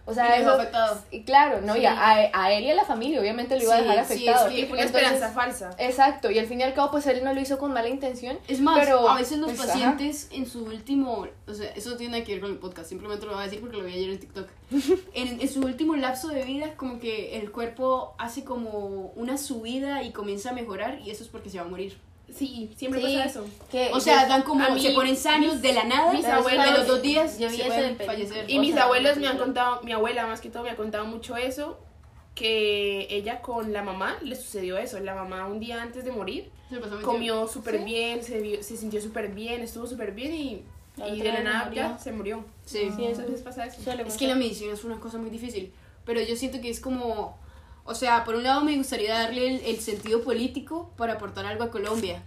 O 0.06 0.12
Y 0.12 0.14
sea, 0.14 0.24
dejó 0.24 0.40
eso, 0.40 0.52
afectado. 0.52 1.02
y 1.10 1.22
claro, 1.24 1.60
¿no? 1.60 1.74
Sí. 1.74 1.80
Y 1.80 1.84
a, 1.84 2.30
a 2.32 2.50
él 2.54 2.64
y 2.64 2.70
a 2.70 2.74
la 2.74 2.86
familia, 2.86 3.20
obviamente 3.20 3.56
lo 3.58 3.62
iba 3.64 3.74
a 3.74 3.78
Sí, 3.78 3.82
dejar 3.84 4.04
sí, 4.06 4.12
afectado. 4.28 4.48
es 4.48 4.54
Y 4.54 4.62
fue 4.64 4.78
una 4.78 4.86
Entonces, 4.86 5.02
esperanza 5.12 5.34
falsa. 5.34 5.70
Exacto, 5.78 6.30
y 6.30 6.38
al 6.38 6.46
fin 6.46 6.60
y 6.60 6.62
al 6.62 6.72
cabo, 6.72 6.90
pues 6.92 7.06
él 7.08 7.22
no 7.22 7.34
lo 7.34 7.40
hizo 7.42 7.58
con 7.58 7.74
mala 7.74 7.90
intención. 7.90 8.38
Es 8.48 8.58
más, 8.62 8.78
pero, 8.80 9.06
a 9.06 9.16
veces 9.18 9.36
los 9.36 9.48
pues, 9.52 9.60
ajá. 9.68 9.68
pacientes 9.68 10.28
en 10.32 10.46
su 10.46 10.64
último, 10.64 11.26
o 11.46 11.52
sea, 11.52 11.68
eso 11.72 11.94
tiene 11.98 12.24
que 12.24 12.32
ver 12.32 12.40
con 12.40 12.52
el 12.52 12.56
podcast, 12.58 12.88
simplemente 12.88 13.26
lo 13.26 13.32
voy 13.32 13.42
a 13.42 13.44
decir 13.44 13.60
porque 13.60 13.76
lo 13.76 13.84
vi 13.84 13.92
ayer 13.92 14.08
en 14.08 14.18
TikTok. 14.20 14.48
En, 15.12 15.42
en 15.42 15.48
su 15.50 15.60
último 15.60 15.94
lapso 15.94 16.28
de 16.28 16.42
vida, 16.42 16.74
como 16.76 16.98
que 17.00 17.38
el 17.38 17.52
cuerpo 17.52 18.14
hace 18.16 18.44
como 18.44 19.12
una 19.14 19.36
subida 19.36 20.02
y 20.04 20.12
comienza 20.12 20.50
a 20.50 20.52
mejorar 20.54 21.00
y 21.04 21.10
eso 21.10 21.22
es 21.22 21.28
porque 21.28 21.50
se 21.50 21.58
va 21.58 21.64
a 21.66 21.68
morir. 21.68 21.98
Sí, 22.34 22.70
siempre 22.76 23.00
Sí. 23.00 23.06
pasa 23.16 23.24
eso. 23.24 23.46
Que 23.70 23.90
O 23.92 24.00
sea, 24.00 24.26
dan 24.26 24.42
como, 24.42 24.62
a 24.64 24.70
mí- 24.70 24.80
se 24.80 24.90
ponen 24.92 25.16
sanos 25.16 25.60
de 25.62 25.72
la 25.72 25.84
nada, 25.84 26.12
mis 26.12 26.24
abuelos- 26.26 26.66
a 26.66 26.70
los 26.76 26.86
dos 26.86 27.02
días 27.02 27.38
yo 27.38 27.48
vi 27.48 27.56
se 27.56 27.62
eso 27.62 27.68
pueden 27.68 27.82
de 27.98 28.04
película. 28.04 28.06
fallecer. 28.12 28.50
Y 28.50 28.58
O 28.58 28.60
mis 28.60 28.74
sea, 28.74 28.84
abuelos 28.84 29.16
me 29.16 29.26
han 29.26 29.38
contado, 29.38 29.80
mi 29.82 29.92
abuela 29.92 30.26
más 30.26 30.40
que 30.40 30.50
todo 30.50 30.62
me 30.62 30.70
ha 30.70 30.76
contado 30.76 31.06
mucho 31.06 31.36
eso, 31.36 31.78
que 32.34 33.06
ella 33.10 33.40
con 33.40 33.72
la 33.72 33.82
mamá 33.82 34.16
le 34.22 34.36
sucedió 34.36 34.78
eso. 34.78 35.00
La 35.00 35.14
mamá 35.14 35.46
un 35.46 35.58
día 35.58 35.82
antes 35.82 36.04
de 36.04 36.12
morir 36.12 36.50
comió 37.02 37.48
súper 37.48 37.78
¿Sí? 37.78 37.84
bien, 37.84 38.22
se, 38.22 38.40
vio- 38.40 38.62
se 38.62 38.76
sintió 38.76 39.00
súper 39.00 39.28
bien, 39.28 39.62
estuvo 39.62 39.86
súper 39.86 40.12
bien 40.12 40.34
y 40.34 40.62
La 40.96 41.08
y 41.08 41.20
de 41.20 41.32
la 41.32 41.42
nada 41.42 41.64
murió. 41.66 41.82
ya 41.82 41.98
se 41.98 42.12
murió. 42.12 42.44
Sí. 42.64 42.90
Sí, 42.94 43.04
Eso 43.06 43.22
les 43.28 43.40
pasa 43.40 43.64
eso. 43.66 43.78
Es 44.06 44.16
que 44.16 44.26
la 44.28 44.34
medicina 44.34 44.72
es 44.72 44.84
una 44.84 45.00
cosa 45.00 45.18
muy 45.18 45.30
difícil, 45.30 45.72
pero 46.04 46.20
yo 46.20 46.36
siento 46.36 46.60
que 46.60 46.68
es 46.70 46.78
como, 46.80 47.38
o 47.88 47.94
sea, 47.94 48.24
por 48.24 48.34
un 48.34 48.42
lado 48.42 48.60
me 48.60 48.76
gustaría 48.76 49.18
darle 49.18 49.56
el, 49.56 49.60
el 49.64 49.80
sentido 49.80 50.22
político 50.22 50.90
para 50.96 51.14
aportar 51.14 51.46
algo 51.46 51.64
a 51.64 51.70
Colombia. 51.70 52.22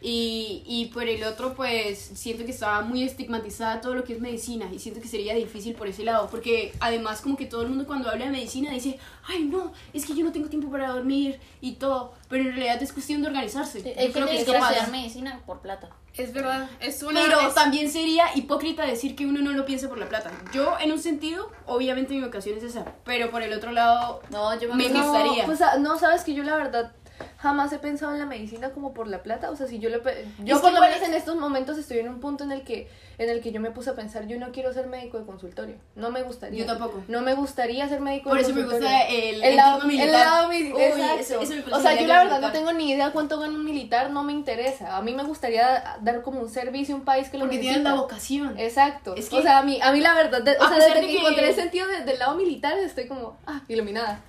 Y, 0.00 0.62
y 0.66 0.86
por 0.94 1.08
el 1.08 1.24
otro, 1.24 1.54
pues 1.54 1.98
siento 2.14 2.44
que 2.44 2.52
estaba 2.52 2.82
muy 2.82 3.02
estigmatizada 3.02 3.80
todo 3.80 3.94
lo 3.94 4.04
que 4.04 4.12
es 4.12 4.20
medicina 4.20 4.68
y 4.72 4.78
siento 4.78 5.00
que 5.00 5.08
sería 5.08 5.34
difícil 5.34 5.74
por 5.74 5.88
ese 5.88 6.04
lado, 6.04 6.28
porque 6.30 6.72
además 6.80 7.20
como 7.20 7.36
que 7.36 7.46
todo 7.46 7.62
el 7.62 7.68
mundo 7.68 7.86
cuando 7.86 8.08
habla 8.08 8.26
de 8.26 8.30
medicina 8.30 8.70
dice, 8.72 8.98
ay 9.26 9.44
no, 9.44 9.72
es 9.92 10.06
que 10.06 10.14
yo 10.14 10.24
no 10.24 10.30
tengo 10.32 10.48
tiempo 10.48 10.70
para 10.70 10.90
dormir 10.90 11.40
y 11.60 11.72
todo, 11.72 12.12
pero 12.28 12.44
en 12.44 12.50
realidad 12.54 12.82
es 12.82 12.92
cuestión 12.92 13.22
de 13.22 13.28
organizarse. 13.28 13.80
Sí, 13.80 13.88
Yo 14.00 14.12
creo 14.12 14.26
que 14.26 14.32
que 14.32 14.38
es 14.42 14.44
capaz. 14.46 14.70
estudiar 14.70 14.90
medicina 14.92 15.40
por 15.46 15.60
plata. 15.60 15.88
Es 16.16 16.32
verdad, 16.32 16.68
es 16.80 17.00
una... 17.04 17.22
Pero 17.22 17.40
es- 17.40 17.54
también 17.54 17.90
sería 17.92 18.24
hipócrita 18.34 18.84
decir 18.84 19.14
que 19.14 19.24
uno 19.26 19.40
no 19.40 19.52
lo 19.52 19.64
piensa 19.64 19.88
por 19.88 19.98
la 19.98 20.08
plata. 20.08 20.32
Yo, 20.52 20.76
en 20.80 20.90
un 20.90 20.98
sentido, 20.98 21.48
obviamente 21.66 22.12
mi 22.14 22.20
vocación 22.20 22.58
es 22.58 22.64
esa. 22.64 22.84
Pero 23.04 23.30
por 23.30 23.42
el 23.42 23.52
otro 23.52 23.70
lado, 23.70 24.20
No, 24.30 24.58
yo 24.58 24.68
me, 24.74 24.88
Me 24.88 25.00
gustaría. 25.00 25.42
No, 25.42 25.46
pues, 25.46 25.60
ah, 25.62 25.76
no, 25.78 25.96
sabes 25.96 26.22
que 26.24 26.34
yo 26.34 26.42
la 26.42 26.56
verdad 26.56 26.92
jamás 27.38 27.72
he 27.72 27.78
pensado 27.78 28.12
en 28.12 28.18
la 28.18 28.26
medicina 28.26 28.70
como 28.70 28.94
por 28.94 29.06
la 29.08 29.22
plata, 29.22 29.50
o 29.50 29.56
sea, 29.56 29.66
si 29.66 29.78
yo 29.78 29.88
lo 29.90 29.98
yo 30.44 30.60
por 30.60 30.72
lo 30.72 30.80
menos 30.80 31.00
en 31.02 31.14
estos 31.14 31.36
momentos 31.36 31.78
estoy 31.78 31.98
en 31.98 32.08
un 32.08 32.20
punto 32.20 32.44
en 32.44 32.52
el 32.52 32.62
que 32.62 32.88
en 33.18 33.28
el 33.30 33.40
que 33.40 33.50
yo 33.50 33.60
me 33.60 33.72
puse 33.72 33.90
a 33.90 33.94
pensar, 33.96 34.26
yo 34.28 34.38
no 34.38 34.52
quiero 34.52 34.72
ser 34.72 34.86
médico 34.86 35.18
de 35.18 35.26
consultorio, 35.26 35.74
no 35.96 36.10
me 36.10 36.22
gustaría. 36.22 36.60
Yo 36.60 36.66
tampoco. 36.66 37.02
No 37.08 37.20
me 37.20 37.34
gustaría 37.34 37.88
ser 37.88 38.00
médico 38.00 38.28
por 38.30 38.38
de 38.38 38.44
eso 38.44 38.54
me 38.54 38.60
consultorio. 38.62 38.88
gusta 38.96 39.08
el, 39.08 39.42
el 39.42 39.56
lado, 39.56 39.74
entorno 39.74 39.90
el 39.92 39.98
militar. 39.98 40.20
lado 40.26 40.48
Uy, 40.48 40.56
eso- 40.78 40.78
eso 40.78 40.98
parece 41.08 41.36
o 41.72 41.80
sea, 41.80 42.00
yo 42.00 42.06
la 42.06 42.18
verdad 42.22 42.40
no 42.40 42.48
militar. 42.48 42.52
tengo 42.52 42.72
ni 42.72 42.90
idea 42.92 43.10
cuánto 43.10 43.40
gana 43.40 43.52
un 43.54 43.64
militar, 43.64 44.10
no 44.10 44.22
me 44.22 44.32
interesa. 44.32 44.96
A 44.96 45.02
mí 45.02 45.14
me 45.14 45.24
gustaría 45.24 45.96
dar 46.00 46.22
como 46.22 46.40
un 46.40 46.48
servicio 46.48 46.94
a 46.94 46.98
un 46.98 47.04
país 47.04 47.28
que 47.28 47.38
lo 47.38 47.44
Porque 47.44 47.56
necesita. 47.56 47.74
tienen 47.80 47.92
la 47.92 48.00
vocación. 48.00 48.58
Exacto. 48.58 49.16
Es 49.16 49.26
o 49.32 49.36
que- 49.38 49.42
sea, 49.42 49.58
a 49.58 49.62
mí, 49.64 49.80
a 49.82 49.90
mí 49.92 50.00
la 50.00 50.14
verdad, 50.14 50.40
de- 50.42 50.56
o 50.56 50.68
sea, 50.68 50.76
desde 50.78 50.94
de 50.94 51.00
que, 51.00 51.06
que- 51.08 51.18
encontré 51.18 51.48
el 51.48 51.54
sentido 51.56 51.88
de- 51.88 52.04
del 52.04 52.18
lado 52.20 52.36
militar, 52.36 52.78
estoy 52.78 53.08
como, 53.08 53.36
ah, 53.46 53.62
iluminada. 53.66 54.20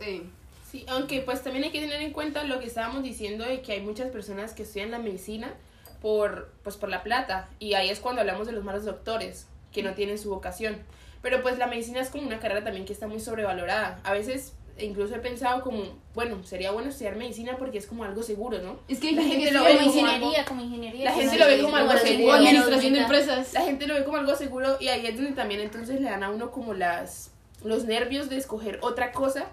Sí. 0.00 0.30
Sí, 0.76 0.84
aunque 0.88 1.22
pues 1.22 1.42
también 1.42 1.64
hay 1.64 1.70
que 1.70 1.80
tener 1.80 2.02
en 2.02 2.12
cuenta 2.12 2.44
lo 2.44 2.60
que 2.60 2.66
estábamos 2.66 3.02
diciendo 3.02 3.44
de 3.44 3.62
que 3.62 3.72
hay 3.72 3.80
muchas 3.80 4.10
personas 4.10 4.52
que 4.52 4.64
estudian 4.64 4.90
la 4.90 4.98
medicina 4.98 5.54
por 6.02 6.52
pues 6.62 6.76
por 6.76 6.90
la 6.90 7.02
plata 7.02 7.48
y 7.58 7.72
ahí 7.72 7.88
es 7.88 7.98
cuando 7.98 8.20
hablamos 8.20 8.46
de 8.46 8.52
los 8.52 8.62
malos 8.62 8.84
doctores 8.84 9.46
que 9.72 9.82
no 9.82 9.94
tienen 9.94 10.18
su 10.18 10.28
vocación. 10.28 10.76
Pero 11.22 11.40
pues 11.40 11.56
la 11.56 11.66
medicina 11.66 12.00
es 12.00 12.10
como 12.10 12.26
una 12.26 12.40
carrera 12.40 12.62
también 12.62 12.84
que 12.84 12.92
está 12.92 13.06
muy 13.06 13.20
sobrevalorada. 13.20 14.00
A 14.04 14.12
veces 14.12 14.52
incluso 14.78 15.14
he 15.14 15.18
pensado 15.18 15.62
como, 15.62 15.82
bueno, 16.14 16.44
sería 16.44 16.72
bueno 16.72 16.90
estudiar 16.90 17.16
medicina 17.16 17.56
porque 17.56 17.78
es 17.78 17.86
como 17.86 18.04
algo 18.04 18.22
seguro, 18.22 18.58
¿no? 18.58 18.78
Es 18.86 19.00
que 19.00 19.12
La 19.12 19.22
gente 19.22 19.50
lo 19.50 19.64
ve 19.64 19.78
Como 19.78 19.86
ingeniería, 19.86 20.44
como 20.44 20.60
ingeniería. 20.60 21.04
La 21.04 21.12
gente 21.12 21.38
lo 21.38 21.46
ve 21.46 21.62
como 21.62 21.76
algo 21.76 21.96
seguro. 21.96 22.34
administración 22.34 22.92
de 22.92 23.00
empresas. 23.00 23.54
La 23.54 23.62
gente 23.62 23.86
lo 23.86 23.94
ve 23.94 24.04
como 24.04 24.18
algo 24.18 24.36
seguro 24.36 24.76
y 24.78 24.88
ahí 24.88 25.06
es 25.06 25.16
donde 25.16 25.32
también 25.32 25.62
entonces 25.62 26.02
le 26.02 26.10
dan 26.10 26.22
a 26.22 26.28
uno 26.28 26.50
como 26.50 26.74
las 26.74 27.30
los 27.64 27.84
nervios 27.84 28.28
de 28.28 28.36
escoger 28.36 28.78
otra 28.82 29.12
cosa 29.12 29.46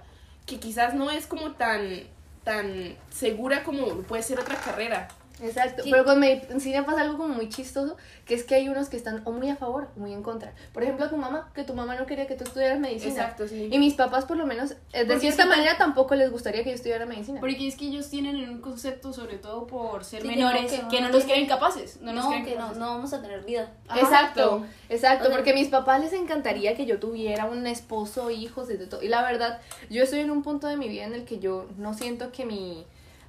que 0.45 0.59
quizás 0.59 0.93
no 0.93 1.11
es 1.11 1.27
como 1.27 1.53
tan 1.53 2.03
tan 2.43 2.97
segura 3.09 3.63
como 3.63 4.01
puede 4.03 4.23
ser 4.23 4.39
otra 4.39 4.55
carrera. 4.55 5.07
Exacto, 5.41 5.83
Sí. 5.83 5.89
pero 5.91 6.05
con 6.05 6.19
medicina 6.19 6.85
pasa 6.85 7.01
algo 7.01 7.17
como 7.17 7.33
muy 7.33 7.49
chistoso, 7.49 7.97
que 8.25 8.35
es 8.35 8.43
que 8.43 8.55
hay 8.55 8.69
unos 8.69 8.87
que 8.87 8.95
están 8.97 9.21
o 9.25 9.31
muy 9.31 9.49
a 9.49 9.55
favor 9.55 9.89
o 9.97 9.99
muy 9.99 10.13
en 10.13 10.21
contra. 10.23 10.53
Por 10.73 10.83
ejemplo, 10.83 11.09
tu 11.09 11.17
mamá, 11.17 11.51
que 11.55 11.63
tu 11.63 11.73
mamá 11.73 11.95
no 11.95 12.05
quería 12.05 12.27
que 12.27 12.35
tú 12.35 12.43
estudiaras 12.43 12.79
medicina. 12.79 13.11
Exacto, 13.11 13.47
sí. 13.47 13.67
Y 13.71 13.79
mis 13.79 13.95
papás, 13.95 14.25
por 14.25 14.37
lo 14.37 14.45
menos, 14.45 14.71
eh, 14.71 14.99
de 14.99 15.05
Porque 15.05 15.19
cierta 15.21 15.43
que- 15.43 15.49
manera, 15.49 15.77
tampoco 15.77 16.15
les 16.15 16.31
gustaría 16.31 16.63
que 16.63 16.69
yo 16.69 16.75
estudiara 16.75 17.05
medicina. 17.05 17.39
Porque 17.39 17.67
es 17.67 17.75
que 17.75 17.87
ellos 17.87 18.09
tienen 18.09 18.37
un 18.47 18.61
concepto, 18.61 19.11
sobre 19.11 19.37
todo 19.37 19.65
por 19.67 20.03
ser 20.05 20.21
Sí, 20.21 20.29
que 20.29 20.35
menores, 20.35 20.61
no, 20.63 20.69
que 20.89 20.95
que 20.95 21.01
no, 21.01 21.07
no 21.07 21.13
los 21.13 21.25
tienen- 21.25 21.45
creen 21.45 21.59
capaces. 21.59 21.99
No, 22.01 22.13
No, 22.13 22.27
creen 22.29 22.45
que 22.45 22.51
no, 22.51 22.57
capaces. 22.57 22.77
no 22.77 22.85
vamos 22.87 23.13
a 23.13 23.21
tener 23.21 23.43
vida. 23.43 23.71
Ajá. 23.87 23.99
Exacto, 23.99 24.65
exacto, 24.89 25.23
O 25.25 25.27
sea- 25.27 25.35
porque 25.35 25.51
a 25.51 25.55
mis 25.55 25.67
papás 25.69 25.99
les 26.01 26.13
encantaría 26.13 26.75
que 26.75 26.85
yo 26.85 26.99
tuviera 26.99 27.45
un 27.45 27.65
esposo, 27.67 28.29
hijos, 28.29 28.67
de 28.67 28.77
todo. 28.85 29.01
Y 29.01 29.07
la 29.07 29.23
verdad, 29.23 29.59
yo 29.89 30.03
estoy 30.03 30.19
en 30.19 30.31
un 30.31 30.43
punto 30.43 30.67
de 30.67 30.77
mi 30.77 30.87
vida 30.87 31.05
en 31.05 31.13
el 31.15 31.25
que 31.25 31.39
yo 31.39 31.65
no 31.77 31.93
siento 31.95 32.31
que 32.31 32.45
mi, 32.45 32.85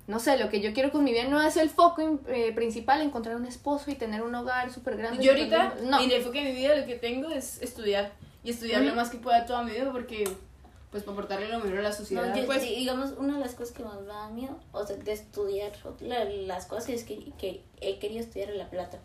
no 0.07 0.19
sé, 0.19 0.37
lo 0.39 0.51
que 0.51 0.61
yo 0.61 0.73
quiero 0.75 0.91
con 0.93 1.03
mi 1.05 1.13
vida 1.13 1.25
no 1.25 1.41
es 1.41 1.57
el 1.57 1.71
foco 1.71 2.03
in- 2.03 2.21
eh, 2.29 2.53
principal, 2.55 3.01
encontrar 3.01 3.37
un 3.37 3.47
esposo 3.47 3.91
y 3.91 3.95
tener 3.95 4.23
un 4.23 4.35
hogar 4.35 4.71
súper 4.73 4.97
grande. 4.97 5.23
Yo 5.25 5.33
ahorita, 5.33 5.77
no. 5.85 5.99
el 6.01 6.13
enfoque 6.13 6.43
de 6.45 6.51
mi 6.53 6.57
vida, 6.57 6.75
lo 6.77 6.85
que 6.87 6.97
tengo 6.97 7.31
es 7.31 7.61
estudiar. 7.63 8.13
Y 8.43 8.51
estudiar 8.51 8.83
lo 8.83 8.95
más 8.95 9.09
que 9.09 9.17
pueda 9.17 9.47
toda 9.47 9.63
mi 9.63 9.71
vida 9.73 9.91
porque, 9.91 10.29
pues, 10.91 11.03
para 11.03 11.13
aportarle 11.15 11.49
lo 11.49 11.61
mejor 11.61 11.79
a 11.79 11.83
la 11.83 11.89
No, 11.89 11.95
sociedad. 11.95 12.35
yo- 12.37 12.45
pues- 12.45 12.61
di- 12.63 12.75
digamos, 12.77 13.13
una 13.17 13.35
de 13.35 13.41
las 13.41 13.55
cosas 13.55 13.75
que 13.75 13.83
más 13.83 13.99
me 14.01 14.07
da 14.09 14.29
miedo, 14.29 14.59
o 14.73 14.87
sea, 14.87 14.97
de 14.97 15.13
estudiar, 15.13 15.73
la- 16.01 16.25
las 16.25 16.67
cosas 16.67 16.85
que, 16.87 16.95
es 16.95 17.05
que, 17.05 17.33
que 17.39 17.63
he 17.81 17.99
querido 17.99 18.21
estudiar 18.21 18.51
es 18.51 18.57
la 18.57 18.69
plata. 18.69 18.99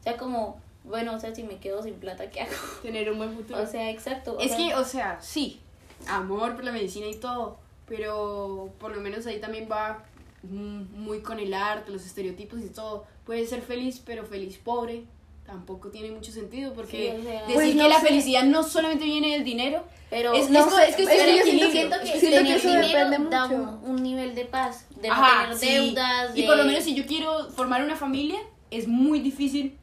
O 0.00 0.02
sea, 0.02 0.16
como, 0.16 0.58
bueno, 0.84 1.14
o 1.14 1.20
sea, 1.20 1.34
si 1.34 1.42
me 1.42 1.58
quedo 1.58 1.82
sin 1.82 1.94
plata, 1.96 2.30
¿qué 2.30 2.40
hago? 2.40 2.50
Tener 2.82 3.12
un 3.12 3.18
buen 3.18 3.34
futuro. 3.36 3.60
O 3.62 3.66
sea, 3.66 3.90
exacto. 3.90 4.36
o 4.36 4.40
Es 4.40 4.52
sea, 4.52 4.56
que, 4.56 4.74
o 4.76 4.84
sea, 4.84 5.18
sí, 5.20 5.60
amor 6.06 6.54
por 6.54 6.64
la 6.64 6.72
medicina 6.72 7.06
y 7.08 7.16
todo, 7.16 7.58
pero 7.86 8.70
por 8.78 8.94
lo 8.94 9.02
menos 9.02 9.26
ahí 9.26 9.38
también 9.40 9.68
va 9.70 10.04
muy 10.42 11.20
con 11.20 11.38
el 11.40 11.52
arte, 11.54 11.90
los 11.90 12.04
estereotipos 12.06 12.60
y 12.60 12.68
todo. 12.68 13.06
Puedes 13.26 13.50
ser 13.50 13.62
feliz, 13.62 14.00
pero 14.04 14.24
feliz 14.24 14.58
pobre 14.58 15.04
tampoco 15.46 15.88
tiene 15.88 16.10
mucho 16.10 16.30
sentido 16.30 16.74
porque 16.74 17.12
Sí, 17.16 17.20
o 17.20 17.22
sea- 17.22 17.40
decir 17.40 17.54
Pues 17.54 17.74
no 17.74 17.82
que 17.84 17.88
la 17.88 18.00
sé. 18.00 18.06
felicidad 18.06 18.44
no 18.44 18.62
solamente 18.62 19.04
viene 19.06 19.32
del 19.32 19.44
dinero, 19.44 19.82
pero 20.10 20.34
es- 20.34 20.50
no 20.50 20.60
esto- 20.60 20.76
sé, 20.76 20.90
es 20.90 20.96
que 20.96 21.02
es 21.04 21.08
estoy 21.08 21.26
que 21.26 21.36
yo 21.38 21.44
siento 21.44 21.66
que 21.70 21.72
Siento 22.18 22.44
que 22.44 22.54
eso 22.54 22.68
dinero 22.68 22.86
depende 23.10 23.30
da 23.30 23.46
mucho. 23.48 23.56
un, 23.84 23.90
un 23.96 24.02
nivel 24.02 24.34
de 24.34 24.44
paz, 24.44 24.86
de 25.00 25.08
no 25.08 25.14
tener 25.14 25.56
sí. 25.56 25.66
deudas. 25.68 26.36
Y 26.36 26.42
por 26.42 26.56
lo 26.58 26.64
menos 26.64 26.84
si 26.84 26.94
yo 26.94 27.06
quiero 27.06 27.48
formar 27.50 27.82
una 27.82 27.96
familia, 27.96 28.38
es 28.70 28.86
muy 28.86 29.20
difícil 29.20 29.76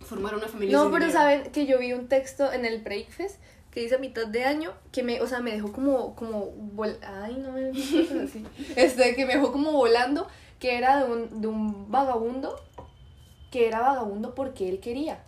formar 0.00 0.34
una 0.34 0.48
familia. 0.48 0.76
No, 0.76 0.82
sin 0.84 0.92
pero 0.92 1.04
dinero. 1.06 1.20
saben 1.20 1.52
que 1.52 1.66
yo 1.66 1.78
vi 1.78 1.92
un 1.92 2.08
texto 2.08 2.52
en 2.52 2.64
el 2.64 2.80
Breakfast 2.82 3.36
que 3.72 3.80
dice 3.80 3.96
a 3.96 3.98
mitad 3.98 4.26
de 4.26 4.44
año 4.44 4.72
que 4.92 5.02
me, 5.02 5.20
o 5.20 5.26
sea, 5.26 5.40
me 5.40 5.52
dejó 5.52 5.72
como, 5.72 6.14
como, 6.14 6.52
vol- 6.76 6.98
ay, 7.02 7.36
no 7.38 7.52
me 7.52 7.70
así, 7.70 8.44
este, 8.76 9.14
que 9.16 9.26
me 9.26 9.34
dejó 9.34 9.52
como 9.52 9.72
volando, 9.72 10.28
que 10.60 10.76
era 10.78 11.04
de 11.04 11.10
un, 11.12 11.40
de 11.40 11.48
un 11.48 11.90
vagabundo, 11.90 12.60
que 13.50 13.66
era 13.68 13.80
vagabundo 13.80 14.34
porque 14.34 14.68
él 14.68 14.80
quería. 14.80 15.22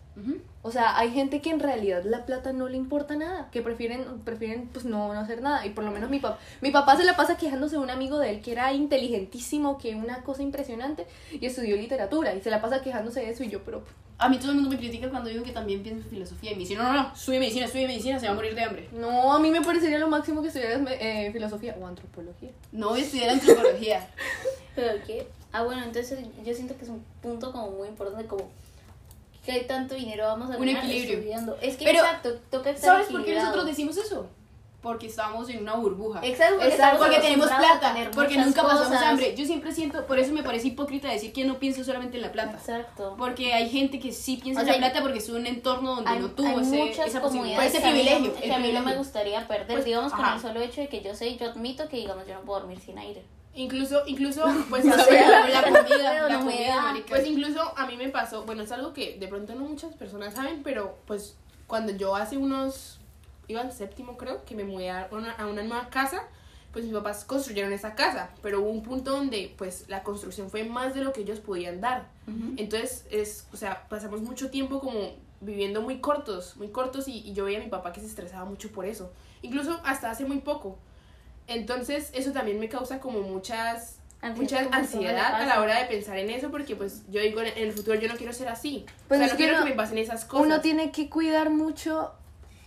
O 0.63 0.71
sea, 0.71 0.97
hay 0.97 1.11
gente 1.11 1.41
que 1.41 1.51
en 1.51 1.61
realidad 1.61 2.03
la 2.05 2.25
plata 2.25 2.53
no 2.53 2.69
le 2.69 2.77
importa 2.77 3.17
nada, 3.17 3.51
que 3.51 3.61
prefieren, 3.63 4.05
prefieren 4.25 4.69
pues 4.73 4.85
no, 4.85 5.13
no 5.13 5.21
hacer 5.21 5.43
nada. 5.43 5.67
Y 5.67 5.71
por 5.71 5.85
lo 5.85 5.91
menos 5.91 6.09
mi 6.09 6.21
papá, 6.21 6.39
mi 6.61 6.71
papá 6.71 6.97
se 6.97 7.05
la 7.05 7.17
pasa 7.17 7.37
quejándose 7.37 7.77
de 7.77 7.83
un 7.83 7.91
amigo 7.91 8.19
de 8.19 8.31
él 8.31 8.41
que 8.41 8.53
era 8.53 8.73
inteligentísimo, 8.73 9.77
que 9.77 9.95
una 9.95 10.23
cosa 10.23 10.43
impresionante, 10.43 11.07
y 11.33 11.45
estudió 11.45 11.77
literatura, 11.77 12.35
y 12.35 12.41
se 12.41 12.51
la 12.51 12.63
pasa 12.63 12.81
quejándose 12.81 13.21
de 13.21 13.31
eso, 13.31 13.45
y 13.45 13.51
yo, 13.51 13.63
pero 13.65 13.83
A 14.17 14.29
mí 14.29 14.39
todo 14.39 14.51
el 14.53 14.57
mundo 14.57 14.71
me 14.71 14.79
critica 14.79 15.11
cuando 15.11 15.29
digo 15.29 15.43
que 15.43 15.53
también 15.53 15.83
pienso 15.83 16.05
en 16.05 16.11
filosofía 16.11 16.53
y 16.53 16.55
me 16.55 16.61
dicen, 16.61 16.79
no, 16.79 16.85
no, 16.85 16.93
no, 16.95 17.13
estudie 17.15 17.41
medicina, 17.41 17.67
estudie 17.67 17.87
medicina, 17.89 18.19
se 18.21 18.27
va 18.27 18.33
a 18.33 18.37
morir 18.37 18.55
de 18.55 18.63
hambre. 18.63 18.89
No, 18.93 19.33
a 19.33 19.41
mí 19.41 19.51
me 19.51 19.61
parecería 19.61 19.99
lo 19.99 20.09
máximo 20.09 20.41
que 20.41 20.49
estudiaras 20.49 20.81
eh, 21.01 21.31
filosofía 21.33 21.77
o 21.81 21.87
antropología. 21.87 22.51
No 22.71 22.91
voy 22.91 23.01
a 23.01 23.05
estudiar 23.05 23.31
antropología. 23.31 24.09
Pero 24.77 25.03
qué. 25.05 25.27
Ah, 25.53 25.63
bueno, 25.63 25.83
entonces 25.85 26.19
yo 26.45 26.55
siento 26.55 26.77
que 26.77 26.85
es 26.85 26.91
un 26.91 27.05
punto 27.21 27.53
como 27.53 27.71
muy 27.73 27.89
importante, 27.89 28.27
como 28.27 28.49
qué 29.45 29.61
tanto 29.61 29.95
dinero 29.95 30.25
vamos 30.27 30.51
a 30.51 30.57
Un 30.57 30.67
ganar 30.67 30.85
equilibrio. 30.85 31.19
estudiando. 31.19 31.57
Es 31.61 31.77
que 31.77 31.85
Pero, 31.85 31.99
exacto, 32.01 32.35
toca 32.51 32.71
estar 32.71 32.91
¿Sabes 32.93 33.09
por 33.09 33.25
qué 33.25 33.35
nosotros 33.35 33.67
decimos 33.67 33.97
eso? 33.97 34.27
Porque 34.81 35.07
estamos 35.07 35.49
en 35.49 35.63
una 35.63 35.77
burbuja. 35.77 36.21
Exacto, 36.23 36.57
porque, 36.57 36.69
Exacto, 36.69 36.99
Porque 36.99 37.19
tenemos 37.21 37.47
plata, 37.47 37.95
porque 38.15 38.37
nunca 38.37 38.63
pasamos 38.63 39.03
hambre. 39.03 39.35
Yo 39.35 39.47
siempre 39.47 39.73
siento, 39.73 40.07
por 40.07 40.19
eso 40.19 40.35
me 40.35 40.43
parece 40.43 40.69
hipócrita 40.69 41.09
decir 41.11 41.33
que 41.33 41.43
no 41.47 41.59
pienso 41.59 41.83
solamente 41.85 42.17
en 42.19 42.23
la 42.23 42.31
plata. 42.33 42.59
Exacto. 42.59 43.15
Porque 43.17 43.55
hay 43.55 43.71
gente 43.71 43.99
que 43.99 44.13
sí 44.13 44.37
piensa 44.37 44.61
O 44.61 44.65
en 44.65 44.73
la 44.73 44.77
plata 44.77 45.01
porque 45.01 45.21
estuvo 45.21 45.37
en 45.37 45.43
un 45.45 45.47
entorno 45.49 45.95
donde 45.95 46.11
Hay, 46.11 46.19
no 46.19 46.29
tuvo 46.33 46.61
ese, 46.61 46.91
esa 47.03 47.23
posibilidad. 47.23 47.65
Ese 47.65 47.81
privilegio. 47.81 48.35
que 48.35 48.53
a 48.53 48.59
mí 48.59 48.73
no 48.73 48.83
me 48.83 48.95
gustaría 48.95 49.49
perder, 49.49 49.69
Pues, 49.69 49.87
digamos, 49.87 50.13
con 50.13 50.23
ajá. 50.23 50.35
el 50.37 50.43
solo 50.43 50.61
hecho 50.61 50.83
de 50.83 50.89
que 50.89 51.01
yo 51.01 51.15
sé, 51.15 51.35
yo 51.35 51.47
admito 51.51 51.89
que, 51.89 51.97
digamos, 51.97 52.27
yo 52.27 52.35
no 52.35 52.43
puedo 52.43 52.61
dormir 52.61 52.79
sin 52.79 52.99
aire. 52.99 53.25
Incluso, 53.57 54.03
incluso, 54.07 54.45
pues, 54.69 54.85
la 54.85 54.97
comida, 54.97 56.29
la 56.29 56.39
comida. 56.41 56.95
Pues 57.09 57.27
incluso 57.27 57.61
a 57.77 57.87
mí 57.87 57.97
me 57.97 58.09
pasó, 58.09 58.45
bueno, 58.45 58.63
es 58.63 58.73
algo 58.73 58.93
que 58.93 59.17
de 59.19 59.29
pronto 59.29 59.55
no 59.55 59.65
muchas 59.65 59.95
personas 59.95 60.35
saben, 60.35 60.63
pero 60.63 60.99
pues 61.07 61.37
cuando 61.67 61.93
yo 61.93 62.17
hace 62.17 62.37
unos, 62.37 62.99
iba 63.49 63.61
al 63.61 63.73
séptimo 63.73 64.17
creo, 64.17 64.45
que 64.45 64.55
me 64.55 64.65
mudé 64.65 64.91
a 64.91 65.09
una, 65.11 65.33
a 65.33 65.47
una 65.47 65.63
nueva 65.63 65.89
casa, 65.89 66.25
pues 66.73 66.85
mis 66.85 66.95
papás 66.95 67.25
construyeron 67.25 67.73
esa 67.73 67.95
casa, 67.95 68.31
pero 68.43 68.61
hubo 68.61 68.71
un 68.71 68.83
punto 68.83 69.13
donde 69.13 69.55
pues 69.57 69.85
la 69.89 70.03
construcción 70.03 70.51
fue 70.51 70.65
más 70.65 70.95
de 70.95 71.03
lo 71.03 71.13
que 71.13 71.21
ellos 71.21 71.39
podían 71.39 71.81
dar. 71.81 72.09
Entonces, 72.57 73.07
es, 73.11 73.47
o 73.53 73.57
sea, 73.57 73.87
pasamos 73.89 74.21
mucho 74.23 74.51
tiempo 74.51 74.81
como 74.81 75.13
viviendo 75.41 75.83
muy 75.83 76.01
cortos, 76.01 76.57
muy 76.57 76.69
cortos 76.69 77.07
y, 77.07 77.19
y 77.19 77.35
yo 77.35 77.45
veía 77.45 77.61
a 77.61 77.63
mi 77.63 77.69
papá 77.69 77.93
que 77.93 78.01
se 78.01 78.07
estresaba 78.07 78.45
mucho 78.45 78.73
por 78.73 78.87
eso, 78.87 79.13
incluso 79.43 79.81
hasta 79.85 80.11
hace 80.11 80.25
muy 80.25 80.39
poco. 80.39 80.79
Entonces, 81.47 82.11
eso 82.15 82.33
también 82.33 82.59
me 82.61 82.69
causa 82.69 83.01
como 83.01 83.21
muchas 83.21 83.99
Ansiedad, 84.23 84.65
mucha 84.65 84.77
ansiedad 84.79 85.35
a 85.35 85.45
la 85.45 85.61
hora 85.61 85.79
de 85.81 85.85
pensar 85.85 86.17
en 86.19 86.31
eso 86.31 86.51
porque 86.51 86.75
pues 86.77 87.03
yo 87.11 87.21
digo 87.21 87.43
en 87.43 87.53
el 87.59 87.73
futuro 87.73 88.01
yo 88.01 88.09
no 88.09 88.17
quiero 88.17 88.33
ser 88.33 88.49
así 88.49 88.87
Pues 89.07 89.19
o 89.21 89.23
sea 89.23 89.27
es 89.27 89.33
no 89.33 89.37
que 89.37 89.45
quiero 89.45 89.59
uno- 89.59 89.65
que 89.67 89.71
me 89.73 89.77
pasen 89.77 89.99
esas 89.99 90.25
cosas 90.25 90.47
Uno 90.47 90.61
tiene 90.63 90.91
que 90.93 91.11
cuidar 91.11 91.51
mucho 91.51 92.11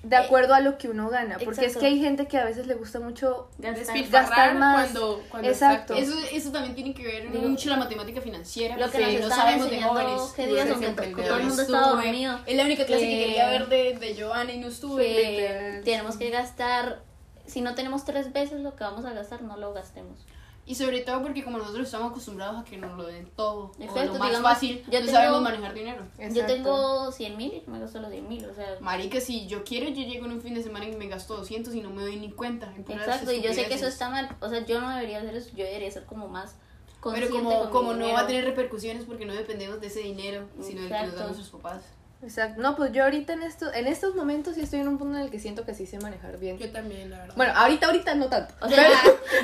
de 0.04 0.16
acuerdo 0.16 0.54
a 0.54 0.62
lo 0.62 0.78
que 0.78 0.88
uno 0.88 1.10
gana. 1.10 1.34
Porque 1.44 1.50
es 1.62 1.74
Exacto. 1.76 1.80
que 1.80 1.86
hay 1.88 2.00
gente 2.00 2.28
que 2.28 2.38
a 2.38 2.46
veces 2.46 2.68
le 2.68 2.76
gusta 2.76 3.00
mucho 3.00 3.50
Gastar. 3.58 3.98
Gastar 4.08 4.56
más. 4.56 4.92
cuando, 4.92 5.24
cuando 5.32 5.50
Exacto. 5.50 5.96
Eso, 5.96 6.14
eso 6.32 6.52
también 6.52 6.76
tiene 6.76 6.94
que 6.94 7.04
ver 7.04 7.32
Digo, 7.32 7.50
mucho 7.50 7.70
la 7.72 7.78
matemática 7.78 8.22
financiera. 8.22 8.78
lo 8.78 8.90
que 8.92 9.00
nos 9.20 9.28
no 9.30 9.36
sabemos 9.36 9.70
de 9.70 9.82
jóvenes. 9.82 10.22
qué 10.36 10.46
días 10.48 10.68
yo 10.70 10.76
todo 10.94 11.02
el 11.38 11.42
no 11.42 11.48
mundo 11.48 11.62
estaba 11.64 11.88
dormido. 11.90 12.40
Es 12.46 12.56
la 12.56 12.64
única 12.64 12.86
clase 12.86 13.02
que, 13.04 13.10
Que- 13.18 13.26
quería 13.26 13.50
ver 13.50 13.68
de, 13.68 13.98
de 13.98 14.16
Giovanna 14.16 14.54
y 14.54 14.60
no 14.60 14.68
estuve. 14.68 15.04
que 15.04 15.82
tenemos 15.84 16.16
que 16.18 16.30
gastar, 16.30 17.02
si 17.48 17.62
no 17.62 17.74
tenemos 17.76 18.06
tres 18.06 18.32
veces 18.34 18.62
lo 18.62 18.76
que 18.76 18.84
vamos 18.84 19.06
a 19.06 19.14
gastar, 19.14 19.42
no 19.42 19.58
lo 19.58 19.74
gastemos. 19.74 20.20
Y 20.66 20.76
sobre 20.76 21.00
todo 21.00 21.22
porque 21.22 21.46
como 21.46 21.58
nosotros 21.60 21.86
estamos 21.86 22.12
acostumbrados 22.12 22.60
a 22.60 22.66
que 22.66 22.76
nos 22.76 22.98
lo 22.98 23.06
den 23.06 23.30
todo, 23.38 23.72
o 23.80 23.82
Exacto, 23.82 24.12
lo 24.14 24.20
más 24.20 24.28
digamos, 24.30 24.52
fácil, 24.52 24.80
yo 24.90 25.00
no 25.00 25.06
tengo- 25.06 25.12
sabemos 25.12 25.42
manejar 25.42 25.74
dinero. 25.74 26.04
Yo 26.18 26.24
Exacto. 26.26 26.54
tengo 26.54 27.12
100 27.14 27.38
mil 27.38 27.54
y 27.54 27.64
yo 27.66 27.72
me 27.72 27.80
gasto 27.80 28.02
los 28.02 28.12
10 28.12 28.24
mil, 28.24 28.46
o 28.46 28.54
sea... 28.54 28.76
Marica, 28.82 29.22
si 29.22 29.48
yo 29.48 29.64
quiero, 29.64 29.88
yo 29.88 30.02
llego 30.06 30.26
en 30.26 30.34
un 30.34 30.42
fin 30.42 30.54
de 30.56 30.62
semana 30.64 30.86
y 30.86 30.94
me 30.98 31.08
gasto 31.08 31.38
200 31.38 31.74
y 31.74 31.80
no 31.80 31.90
me 31.92 32.02
doy 32.02 32.18
ni 32.18 32.32
cuenta. 32.32 32.74
Exacto, 32.90 33.32
y 33.32 33.42
yo 33.42 33.54
sé 33.54 33.66
que 33.68 33.76
eso 33.76 33.88
está 33.88 34.10
mal, 34.10 34.28
o 34.42 34.50
sea, 34.50 34.66
yo 34.66 34.82
no 34.82 34.90
debería 34.90 35.20
hacer 35.20 35.36
eso, 35.38 35.52
yo 35.56 35.64
debería 35.64 35.90
ser 35.90 36.04
como 36.06 36.28
más 36.28 36.56
Pero 37.02 37.30
consciente 37.30 37.38
como, 37.38 37.60
con 37.62 37.70
como 37.72 37.84
mi 37.94 38.00
no 38.00 38.06
dinero. 38.08 38.16
va 38.18 38.24
a 38.24 38.28
tener 38.28 38.44
repercusiones 38.44 39.06
porque 39.06 39.26
no 39.26 39.34
dependemos 39.34 39.80
de 39.80 39.88
ese 39.88 40.02
dinero, 40.02 40.50
sino 40.62 40.82
del 40.82 40.90
que 40.90 40.94
nos 40.96 41.04
Exacto. 41.04 41.16
dan 41.18 41.28
nuestros 41.28 41.50
papás. 41.62 41.82
Exacto. 42.24 42.62
No, 42.62 42.76
pues 42.76 42.92
yo 42.92 43.04
ahorita 43.04 43.34
en, 43.34 43.44
esto, 43.44 43.72
en 43.74 43.88
estos 43.88 44.16
momentos 44.16 44.56
sí 44.56 44.62
estoy 44.62 44.80
en 44.80 44.88
un 44.88 44.98
punto 44.98 45.18
en 45.18 45.24
el 45.24 45.30
que 45.30 45.40
siento 45.40 45.66
que 45.66 45.74
sí 45.74 45.86
sé 45.86 46.00
manejar 46.00 46.40
bien. 46.40 46.58
Yo 46.58 46.70
también, 46.72 47.12
la 47.12 47.20
verdad. 47.20 47.36
Bueno, 47.36 47.54
ahorita, 47.56 47.86
ahorita 47.88 48.16
no 48.16 48.28
tanto. 48.28 48.54
O 48.60 48.68
sea, 48.68 48.90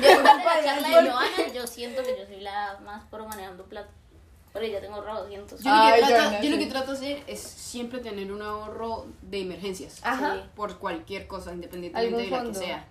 de 0.00 0.22
la 0.22 0.64
charla 0.64 0.88
de 0.88 1.10
Joana, 1.10 1.52
yo 1.54 1.66
siento 1.66 2.02
que 2.02 2.16
yo 2.18 2.26
soy 2.26 2.40
la 2.40 2.78
más 2.84 3.04
pro 3.06 3.26
manejando 3.26 3.64
plata. 3.64 3.90
Porque 4.52 4.70
ya 4.70 4.80
tengo 4.80 4.94
ahorrado 4.94 5.22
200. 5.22 5.60
Yo, 5.62 5.70
lo, 5.70 5.76
Ay, 5.76 5.92
que 6.00 6.06
trato, 6.06 6.22
Joana, 6.22 6.40
yo 6.40 6.50
lo 6.50 6.56
sí. 6.56 6.64
que 6.64 6.70
trato 6.70 6.90
de 6.92 6.96
hacer 6.96 7.22
es 7.26 7.40
siempre 7.40 7.98
tener 8.00 8.32
un 8.32 8.42
ahorro 8.42 9.06
de 9.22 9.40
emergencias. 9.40 10.00
Ajá. 10.02 10.34
Sí. 10.34 10.40
Por 10.54 10.78
cualquier 10.78 11.26
cosa, 11.26 11.52
independientemente 11.52 12.16
de 12.16 12.30
la 12.30 12.36
fondo. 12.36 12.52
que 12.58 12.66
sea. 12.66 12.86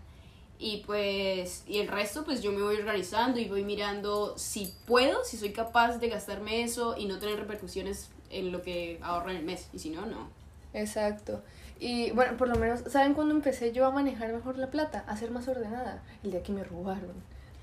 Y 0.60 0.78
pues, 0.86 1.64
y 1.68 1.80
el 1.80 1.90
resto, 1.90 2.24
pues 2.24 2.42
yo 2.42 2.52
me 2.52 2.62
voy 2.62 2.76
organizando 2.76 3.40
y 3.40 3.50
voy 3.50 3.64
mirando 3.64 4.38
si 4.38 4.74
puedo, 4.86 5.24
si 5.26 5.36
soy 5.36 5.52
capaz 5.52 5.98
de 5.98 6.08
gastarme 6.08 6.64
eso 6.64 6.96
y 6.98 7.06
no 7.06 7.20
tener 7.20 7.38
repercusiones 7.38 8.10
en 8.40 8.52
lo 8.52 8.62
que 8.62 9.00
ahorro 9.02 9.30
en 9.32 9.38
el 9.38 9.44
mes. 9.44 9.68
Y 9.74 9.80
si 9.80 9.90
no, 9.90 10.06
no. 10.06 10.28
Exacto. 10.74 11.42
Y 11.80 12.12
bueno, 12.12 12.38
por 12.38 12.48
lo 12.48 12.56
menos, 12.56 12.82
¿saben 12.90 13.14
cuándo 13.14 13.34
empecé 13.34 13.72
yo 13.72 13.86
a 13.86 13.92
manejar 13.92 14.32
mejor 14.32 14.58
la 14.58 14.68
plata? 14.68 15.04
A 15.08 15.18
ser 15.18 15.32
más 15.32 15.48
ordenada. 15.48 16.02
El 16.24 16.32
día 16.32 16.42
que 16.44 16.52
me 16.52 16.64
robaron. 16.64 17.14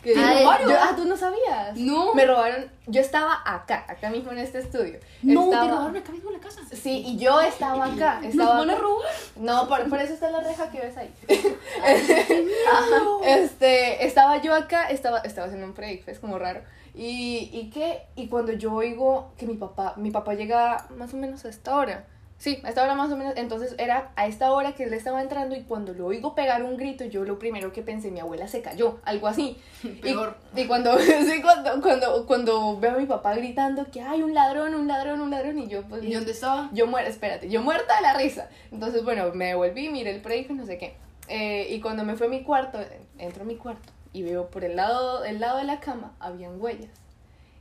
Que- 0.03 0.15
¿Te 0.15 0.43
robaron? 0.43 0.69
Yo- 0.71 0.77
ah, 0.81 0.93
tú 0.97 1.05
no 1.05 1.17
sabías. 1.17 1.77
No. 1.77 2.15
Me 2.15 2.25
robaron. 2.27 2.67
Yo 2.87 3.01
estaba 3.01 3.39
acá, 3.45 3.85
acá 3.89 4.09
mismo 4.11 4.33
en 4.33 4.39
este 4.39 4.59
estudio. 4.59 4.99
No, 5.23 5.45
Estaba- 5.45 5.65
te 5.65 5.71
robaron 5.73 5.97
acá 5.97 6.13
mismo 6.13 6.31
en 6.31 6.37
la 6.37 6.43
casa. 6.43 6.61
Sí, 6.73 7.03
y 7.07 7.19
yo 7.19 7.41
estaba 7.41 7.85
acá. 7.87 8.21
¿Nos 8.23 8.31
Estaba 8.31 8.59
van 8.59 8.71
a 8.71 8.77
robar? 8.77 9.07
No, 9.37 9.69
por, 9.69 9.89
por 9.91 9.99
eso 10.01 10.15
está 10.15 10.31
la 10.31 10.41
reja 10.41 10.71
que 10.71 10.81
ves 10.81 10.97
ahí. 10.97 11.13
este, 13.25 14.07
estaba 14.07 14.41
yo 14.43 14.55
acá, 14.55 14.89
estaba, 14.91 15.19
estaba 15.21 15.47
haciendo 15.47 15.67
un 15.67 15.75
break, 15.75 16.07
es 16.09 16.19
como 16.19 16.39
raro. 16.39 16.63
Y, 16.95 17.51
y 17.53 17.71
qué, 17.73 18.03
y 18.17 18.29
cuando 18.29 18.53
yo 18.53 18.73
oigo 18.75 19.31
que 19.37 19.47
mi 19.47 19.55
papá, 19.55 19.95
mi 19.97 20.11
papá 20.11 20.35
llega 20.35 20.87
más 20.97 21.15
o 21.15 21.17
menos 21.17 21.45
a 21.45 21.49
esta 21.49 21.77
hora. 21.77 22.05
Sí, 22.39 22.59
a 22.65 22.71
esta 22.71 22.83
hora 22.83 22.95
más 22.95 23.13
o 23.13 23.19
menos. 23.19 23.35
Entonces 23.37 23.75
era 23.77 24.13
a 24.17 24.27
esta 24.27 24.51
hora 24.53 24.73
que 24.75 24.85
él 24.85 24.95
estaba 24.95 25.21
entrando 25.21 25.55
y 25.55 25.61
cuando 25.65 25.93
lo 25.93 26.07
oigo 26.07 26.35
pegar 26.35 26.63
un 26.63 26.79
grito, 26.79 27.05
yo 27.05 27.25
lo 27.25 27.39
primero 27.39 27.71
que 27.71 27.83
pensé, 27.83 28.11
mi 28.11 28.19
abuela 28.19 28.49
se 28.49 28.63
cayó, 28.63 28.99
algo 29.05 29.29
así. 29.29 29.59
Y- 29.85 29.89
Peor. 29.89 30.37
Y, 30.57 30.65
cuando, 30.67 30.99
sí, 30.99 31.43
cuando, 31.43 31.83
cuando, 31.83 32.27
cuando 32.27 32.81
veo 32.81 32.93
a 32.95 32.99
mi 32.99 33.05
papá 33.05 33.35
gritando 33.35 33.91
que 33.91 34.01
hay 34.01 34.23
un 34.23 34.33
ladrón, 34.33 34.75
un 34.75 34.89
ladrón, 34.89 35.21
un 35.21 35.31
ladrón, 35.31 35.59
y 35.59 35.69
yo 35.69 35.83
pues... 35.83 36.03
¿Y 36.03 36.15
dónde 36.15 36.33
estaba? 36.33 36.71
Yo 36.73 36.87
muerta, 36.87 37.11
espérate, 37.11 37.51
yo 37.51 37.61
muerta 37.63 37.97
de 37.97 38.03
la 38.03 38.15
risa. 38.15 38.49
Entonces, 38.73 39.05
bueno, 39.05 39.31
me 39.35 39.49
devolví, 39.49 39.91
miré 39.91 40.11
el 40.15 40.23
break 40.23 40.49
y 40.51 40.55
no 40.55 40.65
sé 40.65 40.79
qué. 40.79 40.95
Eh, 41.29 41.67
y 41.71 41.81
cuando 41.81 42.05
me 42.05 42.17
fue 42.17 42.27
a 42.27 42.31
mi 42.31 42.43
cuarto, 42.43 42.79
entro 43.19 43.43
a 43.43 43.47
mi 43.47 43.57
cuarto 43.57 43.93
y 44.13 44.23
veo 44.23 44.49
por 44.49 44.65
el 44.65 44.77
lado, 44.77 45.25
el 45.25 45.41
lado 45.41 45.59
de 45.59 45.65
la 45.65 45.81
cama 45.81 46.13
habían 46.19 46.61
huellas. 46.61 46.91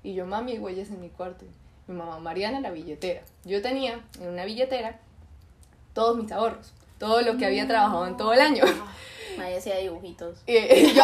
Y 0.03 0.13
yo, 0.13 0.25
mami, 0.25 0.53
hay 0.53 0.59
huellas 0.59 0.89
en 0.89 1.01
mi 1.01 1.09
cuarto. 1.09 1.45
Mi 1.87 1.95
mamá, 1.95 2.19
Mariana, 2.19 2.59
la 2.59 2.71
billetera. 2.71 3.21
Yo 3.45 3.61
tenía 3.61 4.01
en 4.21 4.27
una 4.29 4.45
billetera 4.45 4.99
todos 5.93 6.17
mis 6.17 6.31
ahorros, 6.31 6.71
todo 6.97 7.21
lo 7.21 7.37
que 7.37 7.45
había 7.45 7.67
trabajado 7.67 8.07
en 8.07 8.17
todo 8.17 8.33
el 8.33 8.41
año. 8.41 8.63
Nadie 9.37 9.57
hacía 9.57 9.77
dibujitos. 9.77 10.39
Y, 10.47 10.57
y 10.57 10.93
yo, 10.93 11.03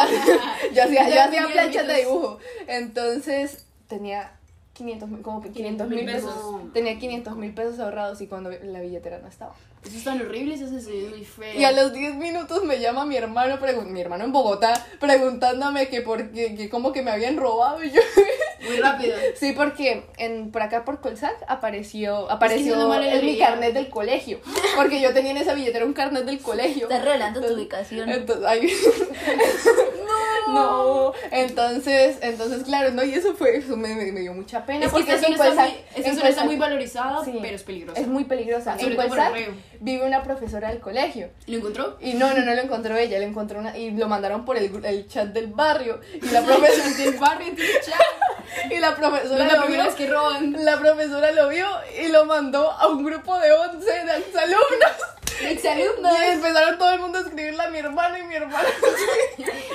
yo 0.74 0.82
hacía, 0.84 1.08
yo 1.08 1.22
hacía 1.22 1.46
planchas 1.52 1.86
de 1.86 1.94
dibujo. 1.94 2.38
Entonces 2.66 3.66
tenía 3.88 4.32
500 4.74 5.08
mil, 5.08 5.22
como 5.22 5.40
que 5.40 5.50
500 5.50 5.88
mil 5.88 6.04
pesos. 6.04 6.32
pesos. 6.34 6.72
Tenía 6.72 6.98
500 6.98 7.36
mil 7.36 7.54
pesos 7.54 7.78
ahorrados 7.78 8.20
y 8.20 8.26
cuando 8.26 8.50
la 8.50 8.80
billetera 8.80 9.18
no 9.18 9.28
estaba. 9.28 9.54
Eso 9.84 9.98
es 9.98 10.04
tan 10.04 10.20
horrible, 10.20 10.54
eso 10.54 10.66
ve 10.90 11.08
muy 11.10 11.24
feo. 11.24 11.54
Y 11.60 11.64
a 11.64 11.70
los 11.70 11.92
10 11.92 12.16
minutos 12.16 12.64
me 12.64 12.80
llama 12.80 13.04
mi 13.04 13.16
hermano, 13.16 13.56
mi 13.86 14.00
hermano 14.00 14.24
en 14.24 14.32
Bogotá, 14.32 14.84
preguntándome 14.98 15.88
que 15.88 16.02
por 16.02 16.30
qué, 16.32 16.56
que 16.56 16.68
como 16.68 16.92
que 16.92 17.02
me 17.02 17.12
habían 17.12 17.36
robado 17.36 17.82
y 17.84 17.90
yo... 17.92 18.00
Muy 18.66 18.78
rápido. 18.78 19.14
Sí, 19.38 19.52
porque 19.52 20.06
en, 20.16 20.50
por 20.50 20.62
acá 20.62 20.84
por 20.84 21.00
Colsac 21.00 21.36
apareció, 21.46 22.28
apareció 22.28 22.92
es 23.00 23.14
en 23.14 23.26
mi 23.26 23.38
carnet 23.38 23.74
del 23.74 23.88
colegio. 23.88 24.40
Porque 24.74 25.00
yo 25.00 25.12
tenía 25.14 25.30
en 25.32 25.36
esa 25.36 25.54
billetera 25.54 25.84
un 25.84 25.92
carnet 25.92 26.24
del 26.24 26.40
colegio. 26.40 26.84
Estás 26.84 27.04
revelando 27.04 27.40
tu 27.40 27.54
ubicación. 27.54 28.08
Entonces, 28.08 28.44
ay, 28.44 28.66
no. 30.48 31.12
Entonces, 31.30 32.18
entonces, 32.22 32.64
claro, 32.64 32.90
no, 32.90 33.04
y 33.04 33.14
eso 33.14 33.34
fue, 33.34 33.56
eso 33.58 33.76
me, 33.76 33.94
me- 33.94 34.12
me 34.12 34.20
dio 34.20 34.32
mucha 34.34 34.64
pena. 34.64 34.86
Es 34.86 34.92
que 34.92 34.98
porque 34.98 35.14
esta 35.14 35.26
en 35.26 35.32
está 35.34 35.44
muy, 35.52 35.74
en 35.94 36.26
está 36.26 36.44
valorizada, 36.56 37.24
Sí. 37.24 37.38
pero 37.40 37.56
es 37.56 37.62
peligrosa. 37.62 38.00
es 38.00 38.06
muy 38.06 38.24
peligrosa. 38.24 38.78
Sobre 38.78 38.94
En 38.94 38.96
Colsac. 38.96 39.32
Vive 39.80 40.04
una 40.06 40.22
profesora 40.22 40.68
del 40.68 40.80
colegio. 40.80 41.30
¿Lo 41.46 41.56
encontró? 41.58 41.96
Y 42.00 42.14
no, 42.14 42.32
no, 42.34 42.42
no 42.44 42.54
lo 42.54 42.60
encontró 42.62 42.96
ella, 42.96 43.18
lo 43.18 43.24
encontró 43.24 43.58
una, 43.60 43.76
y 43.76 43.90
lo 43.92 44.08
mandaron 44.08 44.44
por 44.44 44.56
el, 44.56 44.84
el 44.84 45.08
chat 45.08 45.28
del 45.28 45.48
barrio. 45.48 46.00
Y 46.14 46.26
la 46.30 46.42
profesora 46.42 46.88
del 46.98 47.14
barrio 47.14 47.54
chat. 47.84 48.70
y 48.72 48.78
la 48.78 48.90
No 48.90 48.96
profesora 48.96 49.46
es 49.46 49.52
la 49.52 49.58
lo 49.60 49.66
vio. 49.68 49.94
que 49.96 50.06
roban. 50.06 50.64
La 50.64 50.78
profesora 50.78 51.30
lo 51.32 51.48
vio 51.48 51.66
y 52.02 52.08
lo 52.08 52.24
mandó 52.24 52.70
a 52.70 52.86
un 52.88 53.04
grupo 53.04 53.38
de 53.38 53.52
11 53.52 53.84
de 53.84 54.16
exalumnos. 54.18 54.96
Exalumnos. 55.42 56.12
Y 56.18 56.32
empezaron 56.32 56.78
todo 56.78 56.92
el 56.92 57.00
mundo 57.00 57.18
a 57.18 57.20
escribirle 57.22 57.62
a 57.62 57.68
mi 57.70 57.78
hermano 57.78 58.16
y 58.18 58.22
mi 58.24 58.34
hermano. 58.36 58.68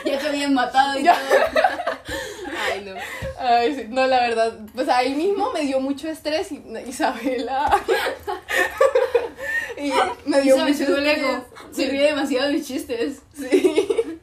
Ya 0.04 0.18
te 0.18 0.28
habían 0.30 0.54
matado 0.56 0.98
y 1.00 1.04
Ya. 1.04 1.14
todo. 1.14 1.70
Ay, 2.60 2.82
no. 2.84 2.96
Ay, 3.40 3.76
sí, 3.76 3.86
no, 3.90 4.08
la 4.08 4.20
verdad, 4.22 4.54
pues 4.74 4.90
ahí 4.90 5.14
mismo 5.14 5.52
me 5.52 5.62
dio 5.62 5.80
mucho 5.80 6.10
estrés 6.10 6.52
y 6.52 6.62
Isabela. 6.88 7.72
y 9.88 9.92
me 10.30 10.42
dio 10.42 10.58
mucho 10.58 10.98
ego. 10.98 11.46
Se 11.72 11.88
ríe 11.90 12.04
demasiado 12.08 12.48
de 12.48 12.54
mis 12.54 12.68
chistes. 12.68 13.22
Sí. 13.36 13.88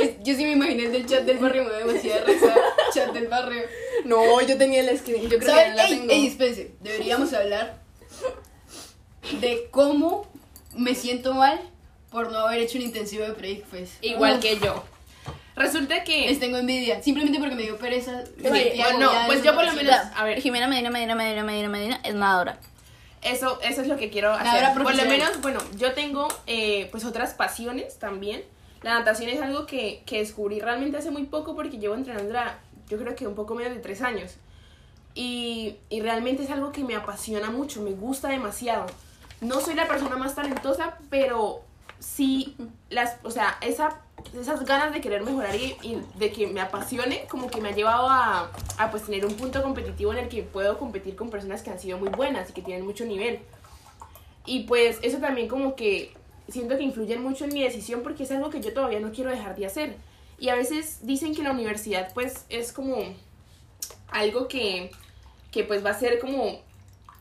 Es- 0.00 0.16
Yo 0.22 0.34
sí 0.34 0.44
me 0.44 0.52
imaginé 0.52 0.84
el 0.84 0.92
del 0.92 1.06
chat 1.06 1.24
del 1.24 1.38
barrio, 1.38 1.64
me 1.64 1.70
da 1.70 1.78
demasiada 1.78 2.24
risa. 2.24 2.54
Chat 2.94 3.12
del 3.12 3.28
barrio. 3.28 3.62
No, 4.04 4.40
yo 4.42 4.56
tenía 4.56 4.80
el 4.80 4.98
screen, 4.98 5.22
yo 5.22 5.28
creo 5.28 5.40
que 5.40 5.46
¿Saben? 5.46 5.68
ya 5.70 5.74
la 5.74 5.84
Ey, 5.86 5.98
tengo. 5.98 6.12
ey, 6.12 6.26
espérense. 6.26 6.70
Deberíamos 6.80 7.32
hablar 7.32 7.78
de 9.40 9.68
cómo 9.70 10.26
me 10.76 10.94
siento 10.94 11.34
mal 11.34 11.60
por 12.10 12.30
no 12.32 12.38
haber 12.38 12.60
hecho 12.60 12.78
un 12.78 12.84
intensivo 12.84 13.24
de 13.24 13.32
Breakfast. 13.32 13.92
Igual 14.02 14.40
que 14.40 14.58
yo. 14.58 14.84
Resulta 15.58 16.04
que. 16.04 16.28
Les 16.28 16.40
tengo 16.40 16.58
envidia. 16.58 17.02
Simplemente 17.02 17.38
porque 17.38 17.54
me 17.54 17.62
dio 17.62 17.76
pereza. 17.76 18.24
sentía 18.24 18.84
bueno, 18.84 19.06
agobiada 19.06 19.26
pues 19.26 19.42
yo 19.42 19.54
por 19.54 19.64
lo 19.64 19.72
menos- 19.72 19.96
a 20.14 20.24
ver. 20.24 20.40
Jimena 20.40 20.68
Medina, 20.68 20.90
Medina, 20.90 21.14
Medina, 21.14 21.42
Medina, 21.42 21.68
Medina 21.68 22.00
es 22.04 22.14
nadadora. 22.14 22.58
Eso, 23.22 23.58
eso 23.62 23.82
es 23.82 23.88
lo 23.88 23.96
que 23.96 24.10
quiero 24.10 24.32
hacer. 24.32 24.72
Por 24.74 24.94
lo 24.94 25.04
menos, 25.04 25.40
bueno, 25.40 25.60
yo 25.76 25.92
tengo 25.92 26.28
eh, 26.46 26.88
pues 26.90 27.04
otras 27.04 27.34
pasiones 27.34 27.98
también. 27.98 28.42
La 28.82 28.94
natación 28.94 29.28
es 29.28 29.42
algo 29.42 29.66
que, 29.66 30.02
que 30.06 30.18
descubrí 30.18 30.60
realmente 30.60 30.98
hace 30.98 31.10
muy 31.10 31.24
poco 31.24 31.56
porque 31.56 31.78
llevo 31.78 31.96
entrenando 31.96 32.32
yo 32.88 32.98
creo 32.98 33.14
que 33.14 33.26
un 33.26 33.34
poco 33.34 33.54
menos 33.54 33.74
de 33.74 33.80
tres 33.80 34.02
años. 34.02 34.36
Y, 35.14 35.76
y 35.90 36.00
realmente 36.00 36.44
es 36.44 36.50
algo 36.50 36.72
que 36.72 36.84
me 36.84 36.94
apasiona 36.94 37.50
mucho, 37.50 37.82
me 37.82 37.90
gusta 37.90 38.28
demasiado. 38.28 38.86
No 39.40 39.60
soy 39.60 39.74
la 39.74 39.88
persona 39.88 40.16
más 40.16 40.34
talentosa, 40.34 40.96
pero 41.10 41.62
sí, 41.98 42.56
las, 42.88 43.16
o 43.24 43.30
sea, 43.30 43.58
esa, 43.60 44.00
esas 44.38 44.64
ganas 44.64 44.92
de 44.92 45.00
querer 45.00 45.22
mejorar 45.22 45.54
y, 45.54 45.76
de 46.16 46.32
que 46.32 46.46
me 46.46 46.60
apasione, 46.60 47.26
como 47.28 47.48
que 47.48 47.60
me 47.60 47.70
ha 47.70 47.74
llevado 47.74 48.08
a, 48.08 48.50
a 48.76 48.90
pues 48.90 49.04
tener 49.04 49.24
un 49.24 49.34
punto 49.34 49.62
competitivo 49.62 50.12
en 50.12 50.18
el 50.18 50.28
que 50.28 50.42
puedo 50.42 50.78
competir 50.78 51.16
con 51.16 51.30
personas 51.30 51.62
que 51.62 51.70
han 51.70 51.78
sido 51.78 51.98
muy 51.98 52.08
buenas 52.08 52.50
y 52.50 52.52
que 52.52 52.62
tienen 52.62 52.84
mucho 52.84 53.04
nivel. 53.04 53.40
Y 54.46 54.64
pues 54.64 54.98
eso 55.02 55.18
también 55.18 55.48
como 55.48 55.76
que 55.76 56.12
siento 56.48 56.76
que 56.76 56.82
influye 56.82 57.18
mucho 57.18 57.44
en 57.44 57.52
mi 57.52 57.62
decisión 57.62 58.02
porque 58.02 58.22
es 58.22 58.30
algo 58.30 58.50
que 58.50 58.60
yo 58.60 58.72
todavía 58.72 59.00
no 59.00 59.12
quiero 59.12 59.30
dejar 59.30 59.56
de 59.56 59.66
hacer. 59.66 59.96
Y 60.38 60.48
a 60.48 60.54
veces 60.54 61.00
dicen 61.02 61.34
que 61.34 61.42
la 61.42 61.50
universidad 61.50 62.12
pues 62.14 62.44
es 62.48 62.72
como 62.72 62.96
algo 64.10 64.48
que, 64.48 64.90
que 65.50 65.64
pues 65.64 65.84
va 65.84 65.90
a 65.90 65.98
ser 65.98 66.18
como 66.18 66.60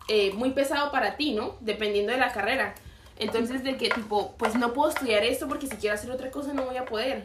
eh, 0.07 0.31
muy 0.33 0.51
pesado 0.51 0.91
para 0.91 1.17
ti, 1.17 1.33
¿no? 1.33 1.55
Dependiendo 1.59 2.11
de 2.11 2.17
la 2.17 2.31
carrera. 2.31 2.75
Entonces 3.19 3.63
de 3.63 3.77
que 3.77 3.89
tipo, 3.89 4.35
pues 4.37 4.55
no 4.55 4.73
puedo 4.73 4.89
estudiar 4.89 5.23
esto 5.23 5.47
porque 5.47 5.67
si 5.67 5.75
quiero 5.77 5.95
hacer 5.95 6.11
otra 6.11 6.29
cosa 6.31 6.53
no 6.53 6.65
voy 6.65 6.77
a 6.77 6.85
poder. 6.85 7.23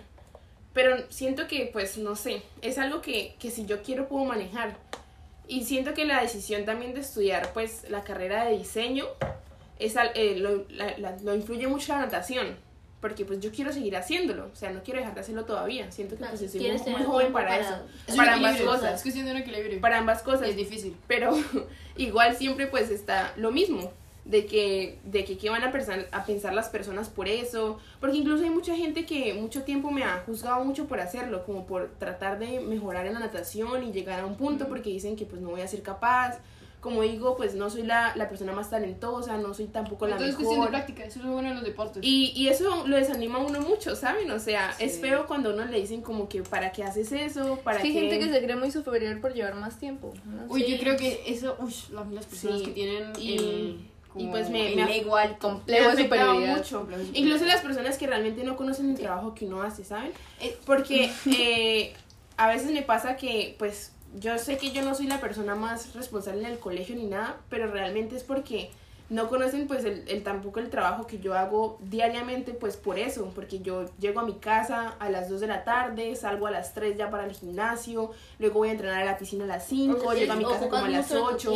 Pero 0.72 0.96
siento 1.10 1.46
que 1.48 1.68
pues 1.72 1.98
no 1.98 2.16
sé, 2.16 2.42
es 2.62 2.78
algo 2.78 3.02
que, 3.02 3.34
que 3.38 3.50
si 3.50 3.66
yo 3.66 3.82
quiero 3.82 4.08
puedo 4.08 4.24
manejar. 4.24 4.76
Y 5.48 5.64
siento 5.64 5.92
que 5.92 6.04
la 6.06 6.22
decisión 6.22 6.64
también 6.64 6.94
de 6.94 7.00
estudiar 7.00 7.52
pues 7.52 7.88
la 7.90 8.02
carrera 8.04 8.44
de 8.44 8.56
diseño 8.56 9.04
es 9.78 9.96
al- 9.96 10.12
eh, 10.14 10.36
lo, 10.38 10.64
la- 10.70 10.96
la- 10.98 11.16
lo 11.22 11.34
influye 11.34 11.66
mucho 11.66 11.92
la 11.92 12.00
natación. 12.00 12.56
Porque 13.02 13.24
pues 13.24 13.40
yo 13.40 13.50
quiero 13.50 13.72
seguir 13.72 13.96
haciéndolo, 13.96 14.48
o 14.52 14.54
sea, 14.54 14.70
no 14.70 14.80
quiero 14.84 15.00
dejar 15.00 15.14
de 15.16 15.22
hacerlo 15.22 15.44
todavía. 15.44 15.90
Siento 15.90 16.14
que 16.14 16.18
Claro, 16.18 16.34
pues 16.34 16.42
estoy 16.42 16.60
quieres 16.60 16.86
muy, 16.86 17.02
joven 17.02 17.32
para, 17.32 17.48
para- 17.48 17.60
eso. 17.60 17.74
Es 18.06 18.14
Para 18.14 18.34
ambas 18.34 18.60
cosas. 18.60 18.94
Es 18.94 19.02
cuestión 19.02 19.26
de 19.26 19.32
un 19.32 19.36
equilibrio. 19.38 19.80
Para 19.80 19.98
ambas 19.98 20.22
cosas. 20.22 20.48
Es 20.48 20.54
difícil. 20.56 20.96
Pero 21.08 21.36
igual 21.96 22.36
siempre 22.36 22.68
pues 22.68 22.90
está 22.90 23.32
lo 23.36 23.50
mismo. 23.50 23.92
De 24.24 24.46
que, 24.46 25.00
de 25.04 25.24
que 25.24 25.36
qué 25.36 25.50
van 25.50 25.64
a, 25.64 25.72
persa- 25.72 26.06
a 26.12 26.24
pensar 26.24 26.54
las 26.54 26.68
personas 26.68 27.08
por 27.08 27.26
eso. 27.26 27.78
Porque 28.00 28.18
incluso 28.18 28.44
hay 28.44 28.50
mucha 28.50 28.76
gente 28.76 29.04
que 29.04 29.34
mucho 29.34 29.62
tiempo 29.64 29.90
me 29.90 30.04
ha 30.04 30.22
juzgado 30.24 30.64
mucho 30.64 30.86
por 30.86 31.00
hacerlo. 31.00 31.44
Como 31.44 31.66
por 31.66 31.90
tratar 31.98 32.38
de 32.38 32.60
mejorar 32.60 33.06
en 33.06 33.14
la 33.14 33.20
natación 33.20 33.82
y 33.82 33.90
llegar 33.92 34.20
a 34.20 34.26
un 34.26 34.36
punto. 34.36 34.68
Porque 34.68 34.90
dicen 34.90 35.16
que 35.16 35.26
pues 35.26 35.42
no 35.42 35.50
voy 35.50 35.62
a 35.62 35.66
ser 35.68 35.82
capaz. 35.82 36.38
Como 36.80 37.02
digo, 37.02 37.36
pues 37.36 37.54
no 37.54 37.70
soy 37.70 37.82
la, 37.84 38.12
la 38.16 38.28
persona 38.28 38.52
más 38.52 38.70
talentosa. 38.70 39.36
No 39.38 39.54
soy 39.54 39.66
tampoco 39.66 40.06
la 40.06 40.12
Entonces 40.14 40.30
es 40.30 40.36
cuestión 40.36 40.60
de 40.64 40.66
mejor. 40.70 40.70
práctica, 40.70 41.04
eso 41.04 41.18
es 41.20 41.24
lo 41.24 41.32
bueno 41.32 41.48
de 41.50 41.54
los 41.56 41.64
deportes. 41.64 42.02
Y, 42.04 42.32
y 42.36 42.48
eso 42.48 42.86
lo 42.88 42.96
desanima 42.96 43.38
a 43.38 43.42
uno 43.44 43.60
mucho, 43.60 43.94
¿saben? 43.96 44.30
O 44.32 44.38
sea, 44.40 44.72
Sí. 44.78 44.84
es 44.84 44.98
feo 45.00 45.26
cuando 45.28 45.50
a 45.50 45.54
uno 45.54 45.64
le 45.64 45.80
dicen 45.80 46.00
como 46.00 46.28
que 46.28 46.42
¿para 46.42 46.70
qué 46.72 46.82
haces 46.84 47.10
eso? 47.12 47.58
¿Para 47.62 47.76
Es 47.78 47.82
que 47.82 47.88
hay 47.88 47.94
qué? 47.94 48.00
gente 48.02 48.18
que 48.18 48.32
se 48.32 48.42
cree 48.44 48.56
muy 48.56 48.70
superior 48.72 49.20
por 49.20 49.32
llevar 49.32 49.54
más 49.56 49.78
tiempo. 49.78 50.12
¿no? 50.24 50.44
Uy, 50.52 50.62
Sí. 50.64 50.72
yo 50.72 50.78
creo 50.78 50.96
que 50.96 51.22
eso, 51.26 51.56
uy, 51.60 51.72
las, 52.12 52.26
personas 52.26 52.58
Sí. 52.60 52.64
que 52.66 52.72
tienen 52.72 53.12
Y- 53.18 53.88
y 54.14 54.26
pues 54.26 54.50
me- 54.50 54.74
me 54.74 54.84
me 54.84 55.02
complejo 55.38 55.90
de 55.96 56.02
superioridad. 56.04 56.56
mucho. 56.58 56.86
Incluso 57.14 57.44
las 57.44 57.60
personas 57.62 57.96
que 57.98 58.06
realmente 58.06 58.44
no 58.44 58.56
conocen 58.56 58.90
el 58.90 58.96
trabajo 58.98 59.34
que 59.34 59.46
uno 59.46 59.62
hace, 59.62 59.84
¿saben? 59.84 60.12
Eh, 60.40 60.56
Porque 60.66 61.10
eh, 61.26 61.94
a 62.36 62.48
veces 62.48 62.70
me 62.72 62.82
pasa 62.82 63.16
que, 63.16 63.54
pues, 63.58 63.92
yo 64.18 64.36
sé 64.38 64.58
que 64.58 64.72
yo 64.72 64.82
no 64.82 64.94
soy 64.94 65.06
la 65.06 65.20
persona 65.20 65.54
más 65.54 65.94
responsable 65.94 66.40
en 66.42 66.46
el 66.52 66.58
colegio 66.58 66.94
ni 66.96 67.04
nada, 67.06 67.38
pero 67.48 67.70
realmente 67.70 68.16
es 68.16 68.22
porque 68.24 68.70
no 69.12 69.28
conocen, 69.28 69.66
pues, 69.66 69.84
el, 69.84 70.04
el- 70.08 70.22
tampoco 70.22 70.58
el 70.58 70.70
trabajo 70.70 71.06
que 71.06 71.18
yo 71.18 71.34
hago 71.34 71.78
diariamente, 71.82 72.52
pues, 72.52 72.76
por 72.76 72.98
eso, 72.98 73.30
porque 73.34 73.60
yo 73.60 73.84
llego 74.00 74.20
a 74.20 74.24
mi 74.24 74.34
casa 74.34 74.96
a 74.98 75.10
las 75.10 75.28
2 75.28 75.40
de 75.40 75.46
la 75.46 75.64
tarde, 75.64 76.16
salgo 76.16 76.46
a 76.46 76.50
las 76.50 76.72
3 76.74 76.96
ya 76.96 77.10
para 77.10 77.24
el 77.26 77.32
gimnasio, 77.32 78.10
luego 78.38 78.60
voy 78.60 78.70
a 78.70 78.72
entrenar 78.72 79.02
a 79.02 79.04
la 79.04 79.18
piscina 79.18 79.44
a 79.44 79.46
las 79.48 79.66
5, 79.66 80.12
llego 80.14 80.32
a 80.32 80.36
mi 80.36 80.44
casa 80.44 80.68
como 80.68 80.84
a 80.84 80.88
las 80.88 81.12
8, 81.12 81.52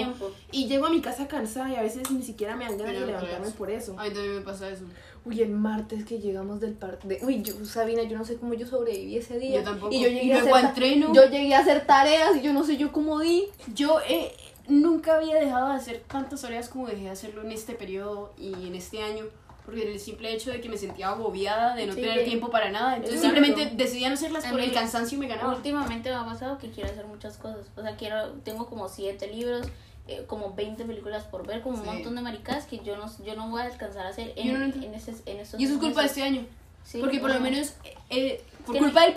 y 0.52 0.68
llego 0.68 0.86
a 0.86 0.90
mi 0.90 1.00
casa 1.00 1.26
cansada 1.28 1.70
y 1.70 1.76
a 1.76 1.82
veces 1.82 2.10
ni 2.10 2.22
siquiera 2.22 2.54
me 2.56 2.64
dan 2.66 2.78
ganas 2.78 2.94
de 3.00 3.06
levantarme 3.06 3.50
por 3.50 3.70
eso. 3.70 3.98
A 3.98 4.04
mí 4.04 4.10
también 4.10 4.36
me 4.36 4.40
pasa 4.42 4.68
eso. 4.68 4.84
Uy, 5.24 5.42
el 5.42 5.50
martes 5.50 6.04
que 6.04 6.20
llegamos 6.20 6.60
del 6.60 6.74
parque. 6.74 7.08
De... 7.08 7.18
Uy, 7.22 7.42
yo, 7.42 7.52
Sabina, 7.64 8.04
yo 8.04 8.16
no 8.16 8.24
sé 8.24 8.36
cómo 8.36 8.54
yo 8.54 8.64
sobreviví 8.64 9.16
ese 9.16 9.40
día. 9.40 9.58
Yo 9.58 9.64
tampoco. 9.64 9.92
Y 9.92 10.00
yo 10.00 10.08
llegué 10.08 10.26
Y 10.26 10.30
a 10.32 10.38
hacer 10.40 10.64
entreno. 10.64 11.12
Yo 11.12 11.24
llegué 11.28 11.52
a 11.54 11.58
hacer 11.58 11.84
tareas 11.84 12.36
y 12.36 12.42
yo 12.42 12.52
no 12.52 12.62
sé 12.62 12.76
yo 12.76 12.92
cómo 12.92 13.18
di. 13.18 13.48
Yo 13.74 13.98
eh, 14.08 14.32
nunca 14.68 15.16
había 15.16 15.36
dejado 15.36 15.68
de 15.70 15.74
hacer 15.76 16.04
tantas 16.08 16.42
tareas 16.42 16.68
como 16.68 16.86
dejé 16.86 17.04
de 17.04 17.10
hacerlo 17.10 17.42
en 17.42 17.52
este 17.52 17.74
periodo 17.74 18.32
y 18.38 18.52
en 18.66 18.74
este 18.74 19.02
año. 19.02 19.24
Porque 19.64 19.92
el 19.92 19.98
simple 19.98 20.32
hecho 20.32 20.52
de 20.52 20.60
que 20.60 20.68
me 20.68 20.78
sentía 20.78 21.08
agobiada, 21.08 21.74
de 21.74 21.86
no 21.88 21.94
Sí, 21.94 22.00
tener 22.00 22.24
tiempo 22.24 22.50
para 22.50 22.70
nada. 22.70 22.96
Entonces 22.96 23.20
simplemente 23.20 23.72
decidí 23.74 24.04
no 24.06 24.14
hacerlas 24.14 24.46
por 24.46 24.60
el 24.60 24.72
cansancio 24.72 25.16
y 25.16 25.20
me 25.20 25.26
ganaba. 25.26 25.54
Últimamente 25.56 26.08
me 26.08 26.14
ha 26.14 26.24
pasado 26.24 26.56
que 26.58 26.70
quiero 26.70 26.88
hacer 26.88 27.04
muchas 27.06 27.36
cosas. 27.36 27.66
O 27.76 27.82
sea, 27.82 27.96
quiero, 27.96 28.30
tengo 28.44 28.66
como 28.68 28.88
siete 28.88 29.26
libros, 29.26 29.66
eh, 30.06 30.22
como 30.28 30.54
20 30.54 30.84
películas 30.84 31.24
por 31.24 31.44
ver, 31.44 31.62
como 31.62 31.76
Sí. 31.78 31.82
un 31.82 31.94
montón 31.94 32.14
de 32.14 32.20
maricadas 32.22 32.66
que 32.66 32.78
yo 32.78 32.96
no, 32.96 33.10
yo 33.24 33.34
no 33.34 33.50
voy 33.50 33.60
a 33.62 33.64
alcanzar 33.64 34.06
a 34.06 34.10
hacer 34.10 34.32
en, 34.36 34.52
no 34.52 34.64
en, 34.64 34.94
ese, 34.94 35.14
en 35.26 35.40
esos 35.40 35.58
Y 35.58 35.64
eso 35.64 35.74
es 35.74 35.80
culpa 35.80 36.02
de 36.02 36.06
este 36.06 36.22
año. 36.22 36.46
Sí, 36.84 36.98
porque 37.00 37.18
por 37.18 37.30
lo 37.30 37.40
menos, 37.40 37.72
eh, 38.10 38.40
por 38.66 38.74
que 38.74 38.80
no- 38.80 38.86
culpa 38.88 39.00
del 39.02 39.14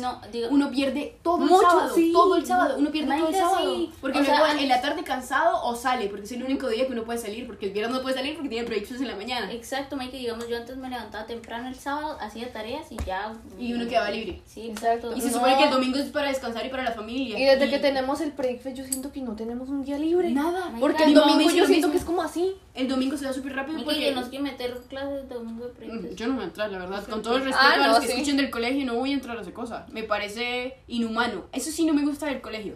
no, 0.00 0.20
digo, 0.32 0.48
uno 0.50 0.70
pierde 0.70 1.16
todo 1.22 1.42
el 1.44 1.48
sábado. 1.50 1.94
sí. 1.94 2.12
Todo 2.12 2.36
el 2.36 2.44
sábado. 2.46 2.74
Uno 2.78 2.90
pierde 2.90 3.16
todo 3.18 3.28
el 3.28 3.34
sábado. 3.34 3.74
sí. 3.74 3.90
Porque 4.00 4.18
O 4.20 4.24
sea, 4.24 4.34
luego 4.34 4.46
antes- 4.50 4.62
en 4.64 4.68
la 4.68 4.80
tarde 4.82 5.02
cansado 5.04 5.64
o 5.64 5.74
sale. 5.74 6.08
Porque 6.08 6.24
es 6.24 6.32
el 6.32 6.42
único 6.42 6.68
día 6.68 6.86
que 6.86 6.92
uno 6.92 7.04
puede 7.04 7.18
salir. 7.18 7.46
Porque 7.46 7.66
el 7.66 7.72
viernes 7.72 7.96
no 7.96 8.02
puede 8.02 8.14
salir 8.16 8.34
porque 8.34 8.48
tiene 8.48 8.66
Predicfest 8.66 9.00
en 9.00 9.08
la 9.08 9.16
mañana. 9.16 9.50
Exacto, 9.52 9.96
Mike, 9.96 10.16
digamos, 10.18 10.48
yo 10.48 10.56
antes 10.56 10.76
me 10.76 10.88
levantaba 10.90 11.26
temprano 11.26 11.68
el 11.68 11.74
sábado, 11.76 12.18
hacía 12.20 12.52
tareas 12.52 12.90
y 12.90 12.96
ya... 13.06 13.32
Y 13.58 13.72
uno 13.72 13.86
quedaba 13.88 14.10
libre. 14.10 14.40
Sí, 14.46 14.68
exacto. 14.70 15.14
Y 15.16 15.20
se 15.20 15.28
No. 15.28 15.34
supone 15.34 15.56
que 15.56 15.64
el 15.64 15.70
domingo 15.70 15.98
es 15.98 16.10
para 16.10 16.28
descansar 16.28 16.66
y 16.66 16.68
para 16.68 16.82
la 16.82 16.92
familia. 16.92 17.38
Y 17.38 17.44
desde 17.44 17.70
que 17.70 17.78
tenemos 17.78 18.20
el 18.20 18.32
Predicfest 18.32 18.76
yo 18.76 18.84
siento 18.84 19.12
que 19.12 19.20
no 19.20 19.34
tenemos 19.36 19.68
un 19.68 19.84
día 19.84 19.98
libre. 19.98 20.30
Nada. 20.30 20.72
Porque 20.80 21.04
el 21.04 21.14
domingo 21.14 21.42
yo 21.50 21.66
siento 21.66 21.88
mismo. 21.88 21.90
que 21.92 21.98
es 21.98 22.04
como 22.04 22.22
así. 22.22 22.54
El 22.74 22.88
domingo 22.88 23.16
se 23.16 23.26
da 23.26 23.32
súper 23.32 23.54
rápido 23.54 23.76
Mike, 23.78 23.84
porque... 23.90 24.30
yo 24.30 24.38
no 24.38 24.42
meter 24.42 24.72
clases 24.88 25.28
de 25.28 25.34
domingo 25.34 25.66
de 25.66 25.72
Mm, 25.72 25.74
proyectos. 25.76 26.16
Yo 26.16 26.26
no 26.26 26.32
me 26.32 26.36
voy 26.38 26.44
a 26.44 26.48
entrar, 26.48 26.70
la 26.70 26.78
verdad. 26.78 27.04
Con 27.06 27.22
todo 27.22 27.36
el 27.36 27.44
respeto 27.44 27.66
Ah, 27.68 27.84
a 27.84 27.88
los 27.88 28.00
que 28.00 28.06
escuchen 28.12 28.36
del 28.36 28.50
colegio, 28.50 28.71
no 28.84 28.96
voy 28.96 29.10
a 29.10 29.14
entrar 29.14 29.36
a 29.36 29.42
esa 29.42 29.52
cosa. 29.52 29.86
Me 29.92 30.02
parece 30.02 30.76
inhumano. 30.86 31.46
Eso 31.52 31.70
sí 31.70 31.84
no 31.84 31.94
me 31.94 32.04
gusta 32.04 32.26
del 32.26 32.40
colegio. 32.40 32.74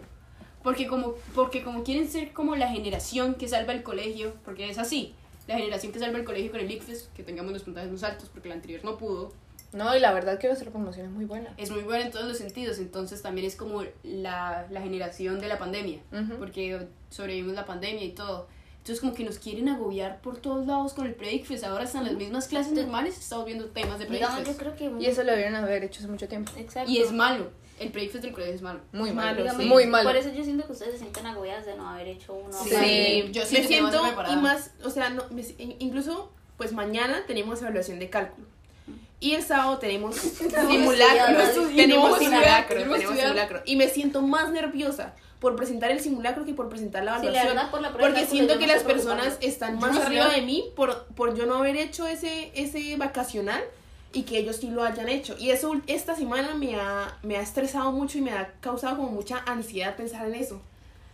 Porque 0.63 0.87
como, 0.87 1.13
porque 1.33 1.63
como 1.63 1.83
quieren 1.83 2.09
ser 2.09 2.33
como 2.33 2.55
la 2.55 2.69
generación 2.69 3.35
que 3.35 3.47
salva 3.47 3.73
el 3.73 3.83
colegio, 3.83 4.33
porque 4.43 4.69
es 4.69 4.77
así. 4.77 5.13
La 5.47 5.55
generación 5.55 5.93
que 5.93 5.99
salva 5.99 6.17
el 6.17 6.25
colegio 6.25 6.51
con 6.51 6.59
el 6.59 6.69
ICFES, 6.69 7.09
que 7.15 7.23
tengamos 7.23 7.53
los 7.53 7.63
puntajes 7.63 7.91
más 7.91 8.03
altos, 8.03 8.29
porque 8.29 8.49
la 8.49 8.55
anterior 8.55 8.83
no 8.83 8.97
pudo. 8.97 9.31
No, 9.73 9.95
y 9.95 9.99
la 9.99 10.13
verdad 10.13 10.39
que 10.39 10.47
nuestra 10.47 10.71
promoción 10.71 11.07
es 11.07 11.11
muy 11.11 11.25
buena. 11.25 11.53
Es 11.57 11.71
muy 11.71 11.83
buena 11.83 12.05
en 12.05 12.11
todos 12.11 12.25
los 12.25 12.37
sentidos. 12.37 12.79
Entonces 12.79 13.21
también 13.21 13.47
es 13.47 13.55
como 13.55 13.83
la, 14.03 14.65
la 14.69 14.81
generación 14.81 15.39
de 15.39 15.47
la 15.47 15.57
pandemia. 15.57 15.99
Ujú. 16.11 16.37
Porque 16.37 16.87
sobrevivimos 17.09 17.55
la 17.55 17.65
pandemia 17.65 18.03
y 18.03 18.11
todo. 18.11 18.47
Entonces 18.87 19.01
como 19.01 19.13
que 19.13 19.25
nos 19.25 19.37
quieren 19.37 19.67
agobiar 19.67 20.21
por 20.21 20.37
todos 20.37 20.65
lados 20.65 20.93
con 20.93 21.05
el 21.07 21.13
Predicfest. 21.13 21.65
Ahora 21.65 21.83
están 21.83 22.05
las 22.05 22.13
mismas 22.13 22.47
clases 22.47 22.71
normales, 22.71 23.17
estamos 23.19 23.45
viendo 23.45 23.65
temas 23.65 23.99
de 23.99 24.05
Digamos, 24.05 24.37
yo 24.37 24.43
Predicfest. 24.45 24.77
creo 24.77 24.97
que... 24.97 25.03
Y 25.03 25.07
eso 25.09 25.23
lo 25.23 25.31
debieron 25.33 25.55
haber 25.55 25.83
hecho 25.83 25.99
hace 25.99 26.07
mucho 26.07 26.29
tiempo. 26.29 26.53
Exacto. 26.55 26.89
Y 26.89 26.99
es 26.99 27.11
malo. 27.11 27.51
El 27.81 27.89
Predicfest 27.91 28.23
del 28.23 28.31
colegio 28.31 28.55
es 28.55 28.61
malo. 28.61 28.79
Muy 28.93 29.11
malo, 29.11 29.43
malo, 29.43 29.59
sí. 29.59 29.65
muy 29.65 29.87
malo. 29.87 30.07
Por 30.07 30.15
eso 30.15 30.29
yo 30.31 30.41
siento 30.41 30.65
que 30.65 30.71
ustedes 30.71 30.93
se 30.93 30.99
sienten 30.99 31.25
agobiadas 31.25 31.65
de 31.65 31.75
no 31.75 31.89
haber 31.89 32.07
hecho 32.07 32.33
uno. 32.33 32.53
Sí. 32.53 32.69
Sí, 32.69 33.29
yo 33.33 33.41
me 33.41 33.45
siento 33.47 33.67
que 33.67 33.67
siento 33.67 34.01
y 34.31 34.35
más, 34.37 34.71
o 34.81 34.89
sea, 34.89 35.09
no, 35.09 35.25
me- 35.31 35.43
incluso 35.79 36.31
pues 36.55 36.71
mañana 36.71 37.25
tenemos 37.27 37.61
evaluación 37.61 37.99
de 37.99 38.09
cálculo. 38.09 38.47
Y 39.19 39.33
el 39.33 39.43
sábado 39.43 39.79
tenemos 39.79 40.15
simulacro, 40.69 41.45
tenemos 41.75 42.19
simulacro. 42.19 43.61
Y 43.65 43.75
me 43.75 43.89
siento 43.89 44.21
más 44.21 44.49
nerviosa 44.51 45.13
por 45.39 45.55
presentar 45.55 45.91
el 45.91 45.99
simulacro 45.99 46.45
que 46.45 46.53
por 46.53 46.69
presentar 46.69 47.03
la 47.03 47.19
Sí, 47.19 47.25
la 47.25 47.31
evaluación. 47.31 47.55
verdad, 47.55 47.71
por 47.71 47.81
la 47.81 47.91
porque 47.91 48.25
siento 48.25 48.57
que 48.57 48.67
las 48.67 48.83
personas 48.83 49.37
están 49.41 49.77
más 49.79 49.93
no 49.93 50.01
arriba 50.01 50.29
de 50.29 50.41
mí 50.41 50.71
por, 50.75 51.05
por 51.07 51.35
yo 51.35 51.45
no 51.45 51.55
haber 51.55 51.77
hecho 51.77 52.07
ese, 52.07 52.51
ese 52.55 52.97
vacacional 52.97 53.61
y 54.13 54.23
que 54.23 54.39
ellos 54.39 54.55
sí 54.55 54.69
lo 54.69 54.83
hayan 54.83 55.09
hecho. 55.09 55.35
Y 55.37 55.51
eso 55.51 55.79
esta 55.85 56.15
semana 56.15 56.55
me 56.55 56.75
ha, 56.75 57.17
me 57.21 57.37
ha 57.37 57.41
estresado 57.41 57.91
mucho 57.91 58.17
y 58.17 58.21
me 58.21 58.31
ha 58.31 58.53
causado 58.61 58.97
como 58.97 59.09
mucha 59.11 59.43
ansiedad 59.45 59.95
pensar 59.95 60.25
en 60.25 60.35
eso. 60.35 60.59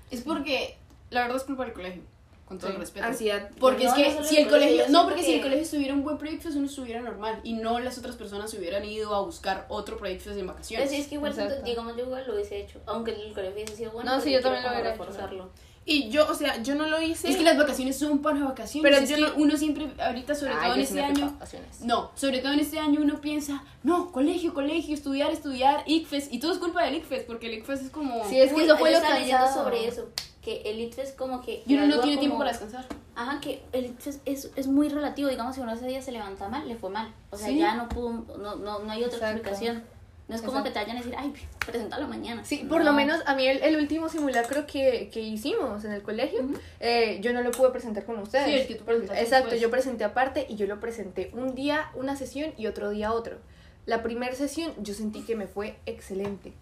Es 0.09 0.21
porque 0.21 0.77
la 1.09 1.21
verdad 1.21 1.37
es 1.37 1.43
culpa 1.43 1.65
del 1.65 1.73
colegio. 1.73 2.01
Con 2.45 2.57
todo 2.59 2.69
Sí, 2.69 2.75
el 2.75 2.81
respeto. 2.81 3.05
Ansiedad. 3.05 3.49
Porque 3.59 3.85
No, 3.85 3.91
es 3.91 3.97
no 3.97 4.03
que 4.03 4.13
solo 4.13 4.25
si 4.27 4.37
el 4.37 4.49
colegio, 4.49 4.83
no, 4.89 5.03
porque 5.05 5.23
si 5.23 5.31
el 5.31 5.37
que- 5.37 5.43
colegio 5.43 5.63
estuviera 5.63 5.93
un 5.93 6.03
buen 6.03 6.17
Predicfest, 6.17 6.55
uno 6.57 6.65
estuviera 6.67 7.01
normal 7.01 7.39
y 7.43 7.53
no 7.53 7.79
las 7.79 7.97
otras 7.97 8.15
personas 8.15 8.51
se 8.51 8.57
hubieran 8.59 8.83
ido 8.85 9.15
a 9.15 9.21
buscar 9.21 9.65
otro 9.69 9.97
Predicfest 9.97 10.37
en 10.37 10.47
vacaciones. 10.47 10.85
Pero 10.89 10.95
sí, 10.95 11.01
es 11.01 11.07
que 11.07 11.15
igual, 11.15 11.33
digamos, 11.63 11.95
yo 11.95 12.03
igual 12.03 12.23
lo 12.27 12.33
hubiese 12.33 12.59
hecho. 12.59 12.79
Aunque 12.85 13.11
el 13.11 13.33
colegio 13.33 13.53
hubiese 13.55 13.75
sido 13.77 13.91
bueno. 13.91 14.13
No, 14.15 14.21
sí, 14.21 14.31
yo 14.31 14.41
también 14.41 14.63
lo 14.63 14.69
hubiera 14.71 14.91
reforzarlo. 14.91 15.49
Y 15.85 16.09
yo, 16.09 16.29
o 16.29 16.33
sea, 16.33 16.61
yo 16.63 16.75
no 16.75 16.87
lo 16.87 17.01
hice. 17.01 17.29
Es 17.29 17.35
que 17.35 17.43
las 17.43 17.57
vacaciones 17.57 17.97
son 17.99 18.21
para 18.21 18.39
vacaciones. 18.43 18.89
Pero 18.89 19.03
es 19.03 19.09
yo 19.09 19.15
que 19.17 19.21
no- 19.21 19.33
uno 19.35 19.57
siempre, 19.57 19.89
ahorita 20.01 20.33
sobre 20.33 20.53
Ay, 20.53 20.63
todo 20.63 20.75
en 20.75 20.79
este 20.81 21.01
año, 21.01 21.31
vacaciones. 21.33 21.81
no, 21.81 22.11
sobre 22.15 22.39
todo 22.39 22.53
en 22.53 22.61
este 22.61 22.79
año 22.79 23.01
uno 23.01 23.19
piensa, 23.19 23.63
no, 23.83 24.11
colegio, 24.13 24.53
colegio, 24.53 24.93
estudiar, 24.93 25.31
estudiar, 25.31 25.83
ICFES, 25.85 26.29
y 26.31 26.39
todo 26.39 26.53
es 26.53 26.59
culpa 26.59 26.83
del 26.85 26.95
ICFES, 26.95 27.23
porque 27.23 27.47
el 27.47 27.55
ICFES 27.55 27.81
es 27.81 27.89
como... 27.89 28.23
Sí, 28.29 28.39
es 28.39 28.51
que 28.51 28.55
Uy, 28.59 28.63
eso 28.63 28.77
fue 28.77 28.91
yo 28.91 28.97
lo 28.97 29.03
estaba 29.03 29.19
leyendo 29.19 29.43
cansado. 29.43 29.63
sobre 29.65 29.87
eso. 29.87 30.07
Que 30.43 30.61
el 30.65 30.79
ITFES 30.81 31.09
es 31.09 31.15
como 31.15 31.41
que. 31.41 31.63
y 31.65 31.75
uno 31.75 31.87
no 31.87 32.01
tiene 32.01 32.17
tiempo 32.17 32.37
para 32.37 32.51
descansar. 32.51 32.85
Ajá, 33.15 33.39
que 33.39 33.63
el 33.71 33.85
ITFES 33.85 34.19
es, 34.25 34.51
es 34.55 34.67
muy 34.67 34.89
relativo. 34.89 35.29
Digamos, 35.29 35.55
si 35.55 35.61
uno 35.61 35.71
ese 35.73 35.87
día 35.87 36.01
se 36.01 36.11
levanta 36.11 36.49
mal, 36.49 36.67
le 36.67 36.75
fue 36.75 36.89
mal. 36.89 37.13
O 37.29 37.37
sea, 37.37 37.47
Sí. 37.47 37.57
ya 37.59 37.75
no 37.75 37.87
pudo. 37.89 38.11
No, 38.37 38.55
no, 38.55 38.79
no 38.79 38.91
hay 38.91 39.03
otra 39.03 39.17
Exacto. 39.17 39.37
explicación. 39.37 39.83
No 40.27 40.35
es 40.35 40.41
como 40.41 40.57
Exacto. 40.59 40.63
que 40.69 40.73
te 40.73 40.79
vayan 40.79 40.97
a 40.97 40.99
decir, 41.01 41.15
ay, 41.17 41.33
presentalo 41.65 42.07
mañana. 42.07 42.45
Sí, 42.45 42.65
por 42.69 42.83
lo 42.83 42.93
menos 42.93 43.21
a 43.25 43.35
mí 43.35 43.45
el, 43.45 43.61
el 43.61 43.75
último 43.75 44.07
simulacro 44.07 44.65
que, 44.65 45.09
que 45.13 45.19
hicimos 45.19 45.83
en 45.83 45.91
el 45.91 46.01
colegio, 46.01 46.47
eh, 46.79 47.19
yo 47.21 47.33
no 47.33 47.41
lo 47.41 47.51
pude 47.51 47.71
presentar 47.71 48.05
con 48.05 48.17
ustedes. 48.19 48.45
Sí, 48.45 48.53
el 48.53 48.67
que 48.67 48.75
tú 48.75 48.85
presentaste 48.85 49.21
Exacto, 49.21 49.43
después. 49.49 49.61
yo 49.61 49.69
presenté 49.69 50.03
aparte 50.05 50.45
y 50.49 50.55
yo 50.55 50.65
lo 50.65 50.79
presenté 50.79 51.29
un 51.33 51.55
día 51.55 51.89
una 51.93 52.15
sesión 52.15 52.53
y 52.57 52.67
otro 52.67 52.89
día 52.91 53.11
otro. 53.11 53.37
La 53.85 54.01
primera 54.01 54.33
sesión 54.33 54.71
yo 54.81 54.93
sentí 54.93 55.23
que 55.23 55.35
me 55.35 55.45
fue 55.45 55.75
excelente. 55.85 56.53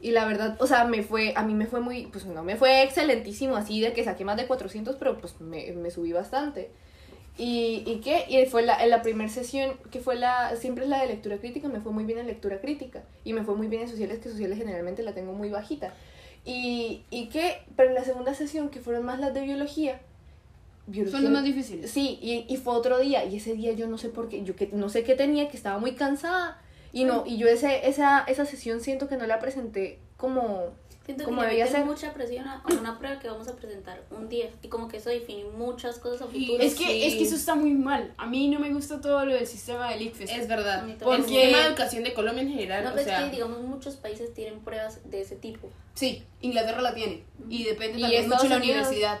Y 0.00 0.10
la 0.10 0.26
verdad, 0.26 0.56
o 0.60 0.66
sea, 0.66 0.84
me 0.84 1.02
fue, 1.02 1.32
a 1.36 1.42
mí 1.42 1.54
me 1.54 1.66
fue 1.66 1.80
muy, 1.80 2.06
pues 2.06 2.26
no 2.26 2.44
me 2.44 2.56
fue 2.56 2.82
excelentísimo, 2.82 3.56
así 3.56 3.80
de 3.80 3.92
que 3.92 4.04
saqué 4.04 4.24
más 4.24 4.36
de 4.36 4.46
400, 4.46 4.96
pero 4.96 5.18
pues 5.18 5.40
me, 5.40 5.72
me 5.72 5.90
subí 5.90 6.12
bastante. 6.12 6.70
¿Y, 7.38 7.82
y 7.86 8.00
qué? 8.02 8.24
Y 8.28 8.46
fue 8.46 8.62
la, 8.62 8.82
en 8.82 8.90
la 8.90 9.02
primera 9.02 9.30
sesión, 9.30 9.72
que 9.90 10.00
fue 10.00 10.16
la, 10.16 10.56
siempre 10.56 10.84
es 10.84 10.90
la 10.90 11.00
de 11.00 11.08
lectura 11.08 11.36
crítica, 11.38 11.68
me 11.68 11.80
fue 11.80 11.92
muy 11.92 12.04
bien 12.04 12.18
en 12.18 12.26
lectura 12.26 12.60
crítica. 12.60 13.02
Y 13.24 13.32
me 13.32 13.42
fue 13.42 13.54
muy 13.54 13.68
bien 13.68 13.82
en 13.82 13.88
sociales, 13.88 14.20
que 14.20 14.30
sociales 14.30 14.58
generalmente 14.58 15.02
la 15.02 15.12
tengo 15.12 15.32
muy 15.32 15.50
bajita. 15.50 15.92
Y, 16.44 17.02
y 17.10 17.28
qué, 17.28 17.58
pero 17.76 17.90
en 17.90 17.94
la 17.94 18.04
segunda 18.04 18.32
sesión, 18.32 18.70
que 18.70 18.80
fueron 18.80 19.04
más 19.04 19.18
las 19.18 19.34
de 19.34 19.42
biología, 19.42 20.00
biología 20.86 21.18
Son 21.18 21.24
los 21.24 21.32
más 21.32 21.44
difíciles. 21.44 21.90
Sí, 21.90 22.18
y, 22.22 22.46
y 22.48 22.56
fue 22.56 22.72
otro 22.74 22.98
día, 22.98 23.24
y 23.24 23.36
ese 23.36 23.54
día 23.54 23.72
yo 23.72 23.86
no 23.86 23.98
sé 23.98 24.08
por 24.08 24.28
qué, 24.28 24.42
yo 24.42 24.56
que 24.56 24.70
no 24.72 24.88
sé 24.88 25.02
qué 25.02 25.14
tenía, 25.14 25.48
que 25.48 25.56
estaba 25.56 25.78
muy 25.78 25.92
cansada, 25.92 26.62
y 27.00 27.04
no, 27.04 27.24
y 27.26 27.36
yo 27.38 27.48
ese, 27.48 27.88
esa, 27.88 28.20
esa 28.26 28.44
sesión 28.46 28.80
siento 28.80 29.08
que 29.08 29.16
no 29.16 29.26
la 29.26 29.38
presenté 29.38 29.98
como, 30.16 30.74
Siento 31.04 31.22
que 31.22 31.30
como 31.30 31.42
debía 31.42 31.66
ser. 31.68 31.84
mucha 31.84 32.12
presión 32.12 32.48
a 32.48 32.62
una 32.80 32.98
prueba 32.98 33.20
que 33.20 33.28
vamos 33.28 33.46
a 33.46 33.54
presentar 33.54 34.02
un 34.10 34.28
día. 34.28 34.48
Y 34.62 34.68
como 34.68 34.88
que 34.88 34.96
eso 34.96 35.10
define 35.10 35.44
muchas 35.56 35.98
cosas 35.98 36.22
a 36.22 36.26
futuro. 36.26 36.60
Es 36.60 36.74
que, 36.74 37.06
es 37.06 37.14
que 37.14 37.22
eso 37.22 37.36
está 37.36 37.54
muy 37.54 37.74
mal. 37.74 38.12
A 38.16 38.26
mí 38.26 38.48
no 38.48 38.58
me 38.58 38.72
gusta 38.72 39.00
todo 39.00 39.24
lo 39.24 39.34
del 39.34 39.46
sistema 39.46 39.90
del 39.90 40.02
ICFES. 40.02 40.30
Es 40.32 40.48
verdad. 40.48 40.82
Mí 40.84 40.92
El. 40.92 40.98
Porque- 40.98 41.22
sistema 41.22 41.58
de 41.58 41.64
educación 41.66 42.02
de 42.02 42.12
Colombia 42.14 42.42
en 42.42 42.48
general, 42.50 42.82
No, 42.84 42.90
o 42.90 42.92
pero 42.94 43.04
sea, 43.04 43.18
es 43.20 43.24
que, 43.26 43.30
digamos, 43.36 43.60
muchos 43.60 43.94
países 43.96 44.34
tienen 44.34 44.58
pruebas 44.60 45.08
de 45.08 45.20
ese 45.20 45.36
tipo. 45.36 45.68
Sí, 45.94 46.24
Inglaterra 46.40 46.82
la 46.82 46.92
tiene. 46.94 47.22
Y 47.48 47.62
depende 47.64 47.98
Y 47.98 48.02
también 48.02 48.28
mucho 48.28 48.42
de 48.42 48.48
la 48.48 48.56
universidad. 48.56 49.20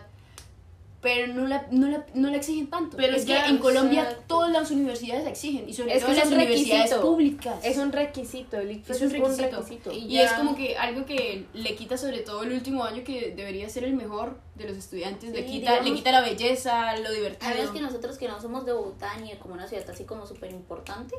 Pero 1.02 1.32
no 1.34 1.46
la, 1.46 1.66
no, 1.70 1.88
la, 1.88 2.04
no 2.14 2.30
la 2.30 2.36
exigen 2.38 2.68
tanto. 2.68 2.96
Pero 2.96 3.14
es 3.16 3.26
ya, 3.26 3.44
que 3.44 3.50
en 3.50 3.58
Colombia 3.58 4.02
exacto. 4.02 4.24
todas 4.26 4.50
las 4.50 4.70
universidades 4.70 5.24
la 5.24 5.30
exigen. 5.30 5.68
Y 5.68 5.74
sobre 5.74 5.94
Es 5.94 6.00
todo 6.02 6.12
que 6.12 6.16
las 6.18 6.26
universidades 6.32 6.84
requisito. 6.84 7.02
públicas. 7.02 7.64
Es 7.64 7.76
un 7.76 7.92
requisito, 7.92 8.56
el 8.58 8.70
ICFES 8.72 8.96
Es 8.96 9.02
un 9.02 9.10
requisito. 9.10 9.56
requisito. 9.60 9.92
Y 9.92 10.08
ya- 10.08 10.24
es 10.24 10.32
como 10.32 10.56
que 10.56 10.76
algo 10.78 11.04
que 11.04 11.46
le 11.52 11.74
quita 11.76 11.96
sobre 11.96 12.20
todo 12.20 12.42
el 12.42 12.52
último 12.52 12.82
año 12.82 13.04
que 13.04 13.32
debería 13.36 13.68
ser 13.68 13.84
el 13.84 13.92
mejor 13.94 14.40
de 14.56 14.68
los 14.68 14.76
estudiantes. 14.78 15.32
le, 15.32 15.44
quita, 15.44 15.80
le 15.82 15.92
quita 15.94 16.10
la 16.12 16.22
belleza, 16.22 16.96
lo 16.96 17.12
divertido. 17.12 17.50
Además 17.52 17.70
que 17.70 17.80
nosotros 17.82 18.16
que 18.18 18.26
no 18.26 18.40
somos 18.40 18.64
de 18.64 18.72
Bogotá 18.72 19.16
ni 19.18 19.32
como 19.36 19.54
una 19.54 19.68
ciudad 19.68 19.88
así 19.90 20.04
como 20.04 20.26
súper 20.26 20.50
importante, 20.50 21.14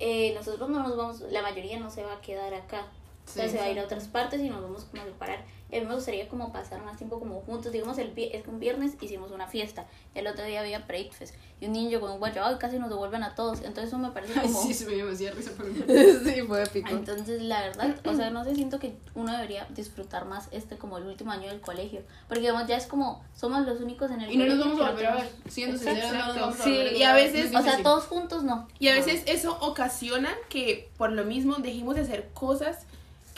eh, 0.00 0.32
nosotros 0.34 0.68
no 0.68 0.80
nos 0.82 0.96
vamos, 0.96 1.20
la 1.32 1.42
mayoría 1.42 1.80
no 1.80 1.90
se 1.90 2.02
va 2.04 2.12
a 2.12 2.20
quedar 2.20 2.54
acá. 2.54 2.86
O 3.28 3.32
sea, 3.34 3.44
Sí, 3.44 3.50
se 3.50 3.58
va 3.58 3.64
a 3.64 3.70
ir 3.70 3.78
a 3.78 3.84
otras 3.84 4.08
partes 4.08 4.40
y 4.40 4.48
nos 4.48 4.62
vamos 4.62 4.84
como 4.84 5.02
a 5.02 5.06
separar. 5.06 5.44
Y 5.70 5.76
a 5.76 5.80
mí 5.80 5.86
me 5.86 5.94
gustaría 5.94 6.26
como 6.28 6.50
pasar 6.50 6.82
más 6.82 6.96
tiempo 6.96 7.18
como 7.18 7.42
juntos. 7.42 7.70
Digamos, 7.72 7.98
el 7.98 8.12
vi- 8.12 8.30
es 8.32 8.42
que 8.42 8.48
un 8.48 8.58
viernes 8.58 8.92
hicimos 9.02 9.32
una 9.32 9.46
fiesta. 9.48 9.86
El 10.14 10.26
otro 10.26 10.42
día 10.44 10.60
había 10.60 10.78
Breakfast. 10.78 11.34
Y 11.60 11.66
un 11.66 11.72
niño 11.72 12.00
con 12.00 12.10
un 12.12 12.18
guayabo 12.20 12.54
y 12.54 12.58
casi 12.58 12.78
nos 12.78 12.88
devuelven 12.88 13.22
a 13.22 13.34
todos. 13.34 13.58
Entonces 13.58 13.88
eso 13.88 13.98
me 13.98 14.10
parece 14.12 14.32
Ay, 14.40 14.46
como... 14.46 14.62
sí, 14.62 14.72
se 14.72 14.86
me 14.86 14.92
dio 14.94 15.04
demasiada 15.04 15.34
risa 15.36 15.50
por 15.52 15.66
mí. 15.66 15.78
sí, 16.24 16.40
fue 16.46 16.62
épico. 16.62 16.88
Entonces, 16.88 17.42
la 17.42 17.60
verdad, 17.60 17.96
o 18.06 18.14
sea, 18.14 18.30
no 18.30 18.44
sé, 18.44 18.54
siento 18.54 18.78
que 18.78 18.96
uno 19.14 19.30
debería 19.32 19.66
disfrutar 19.74 20.24
más 20.24 20.48
este 20.52 20.78
como 20.78 20.96
el 20.96 21.04
último 21.06 21.32
año 21.32 21.48
del 21.50 21.60
colegio. 21.60 22.00
Porque, 22.28 22.40
digamos, 22.40 22.66
ya 22.66 22.76
es 22.78 22.86
como, 22.86 23.22
somos 23.34 23.66
los 23.66 23.80
únicos 23.82 24.10
en 24.10 24.22
el 24.22 24.32
Y 24.32 24.38
no 24.38 24.46
nos 24.46 24.58
vamos 24.60 24.80
a 24.80 24.90
volver 24.92 25.06
a 25.06 25.14
ver. 25.16 25.28
Siendo 25.48 25.76
sinceros, 25.76 26.12
no 26.14 26.26
nos 26.28 26.36
vamos 26.40 26.60
a 26.60 26.64
Sí, 26.64 26.70
volver 26.70 26.86
a 26.86 26.90
ver. 26.92 26.96
y 26.98 27.02
a 27.02 27.12
veces- 27.14 27.50
Es 27.52 27.54
O 27.54 27.62
sea, 27.62 27.82
todos 27.82 28.04
juntos 28.04 28.42
no. 28.42 28.66
Y 28.78 28.88
a 28.88 28.94
veces 28.94 29.22
eso 29.26 29.58
ocasiona 29.60 30.34
que 30.48 30.90
por 30.96 31.12
lo 31.12 31.24
mismo 31.24 31.56
dejemos 31.56 31.94
de 31.96 32.00
hacer 32.02 32.30
cosas 32.32 32.86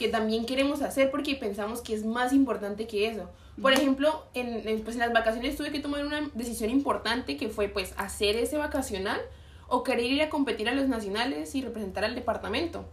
que 0.00 0.08
también 0.08 0.46
queremos 0.46 0.80
hacer 0.80 1.10
porque 1.10 1.34
pensamos 1.34 1.82
que 1.82 1.92
es 1.92 2.06
más 2.06 2.32
importante 2.32 2.86
que 2.86 3.06
eso. 3.06 3.28
Por 3.60 3.74
ejemplo, 3.74 4.24
en, 4.32 4.66
en, 4.66 4.80
pues 4.80 4.96
en 4.96 5.00
las 5.00 5.12
vacaciones 5.12 5.56
tuve 5.56 5.70
que 5.70 5.78
tomar 5.78 6.06
una 6.06 6.30
decisión 6.32 6.70
importante 6.70 7.36
que 7.36 7.50
fue 7.50 7.68
pues 7.68 7.92
hacer 7.98 8.36
ese 8.36 8.56
vacacional 8.56 9.20
o 9.68 9.82
querer 9.84 10.06
ir 10.06 10.22
a 10.22 10.30
competir 10.30 10.70
a 10.70 10.74
los 10.74 10.88
nacionales 10.88 11.54
y 11.54 11.60
representar 11.60 12.06
al 12.06 12.14
departamento. 12.14 12.86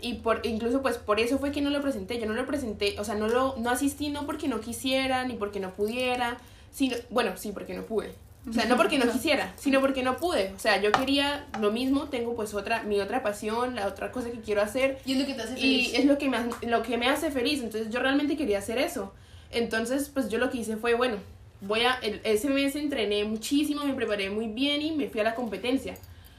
Y 0.00 0.14
por, 0.14 0.40
incluso 0.46 0.80
pues 0.80 0.96
por 0.96 1.20
eso 1.20 1.38
fue 1.38 1.52
que 1.52 1.60
no 1.60 1.68
lo 1.68 1.82
presenté, 1.82 2.18
yo 2.18 2.24
no 2.24 2.32
lo 2.32 2.46
presenté, 2.46 2.98
o 2.98 3.04
sea, 3.04 3.14
no 3.14 3.28
lo 3.28 3.54
no 3.58 3.68
asistí 3.68 4.08
no 4.08 4.24
porque 4.24 4.48
no 4.48 4.60
quisiera 4.60 5.26
ni 5.26 5.34
porque 5.34 5.60
no 5.60 5.74
pudiera, 5.74 6.38
sino 6.70 6.96
bueno, 7.10 7.36
sí, 7.36 7.52
porque 7.52 7.74
no 7.74 7.82
pude. 7.82 8.14
O 8.48 8.52
sea, 8.52 8.64
no 8.64 8.76
porque 8.76 8.98
no 8.98 9.10
quisiera, 9.10 9.52
sino 9.56 9.80
porque 9.80 10.02
no 10.02 10.16
pude. 10.16 10.52
O 10.56 10.58
sea, 10.58 10.80
yo 10.82 10.90
quería 10.90 11.46
lo 11.60 11.70
mismo, 11.70 12.08
tengo 12.08 12.34
pues 12.34 12.54
otra 12.54 12.82
mi 12.82 13.00
otra 13.00 13.22
pasión, 13.22 13.76
la 13.76 13.86
otra 13.86 14.10
cosa 14.10 14.30
que 14.32 14.40
quiero 14.40 14.62
hacer 14.62 14.98
Y 15.06 15.12
es 15.12 15.18
lo 15.20 15.26
que 15.26 15.34
te 15.34 15.42
hace 15.42 15.52
y 15.52 15.56
feliz. 15.86 15.94
es 15.94 16.04
lo 16.06 16.18
que 16.18 16.28
me 16.28 16.38
lo 16.68 16.82
que 16.82 16.98
me 16.98 17.08
hace 17.08 17.30
feliz, 17.30 17.62
entonces 17.62 17.90
yo 17.90 18.00
realmente 18.00 18.36
quería 18.36 18.58
hacer 18.58 18.78
eso. 18.78 19.12
Entonces, 19.52 20.10
pues 20.12 20.28
yo 20.28 20.38
lo 20.38 20.50
que 20.50 20.58
hice 20.58 20.76
fue, 20.76 20.94
bueno, 20.94 21.18
voy 21.60 21.82
a 21.82 21.94
el- 22.02 22.20
ese 22.24 22.48
mes 22.48 22.74
entrené 22.74 23.24
muchísimo, 23.24 23.84
me 23.84 23.94
preparé 23.94 24.28
muy 24.30 24.48
bien 24.48 24.82
y 24.82 24.90
me 24.92 25.08
fui 25.08 25.20
a 25.20 25.24
la 25.24 25.34
competencia. 25.36 25.94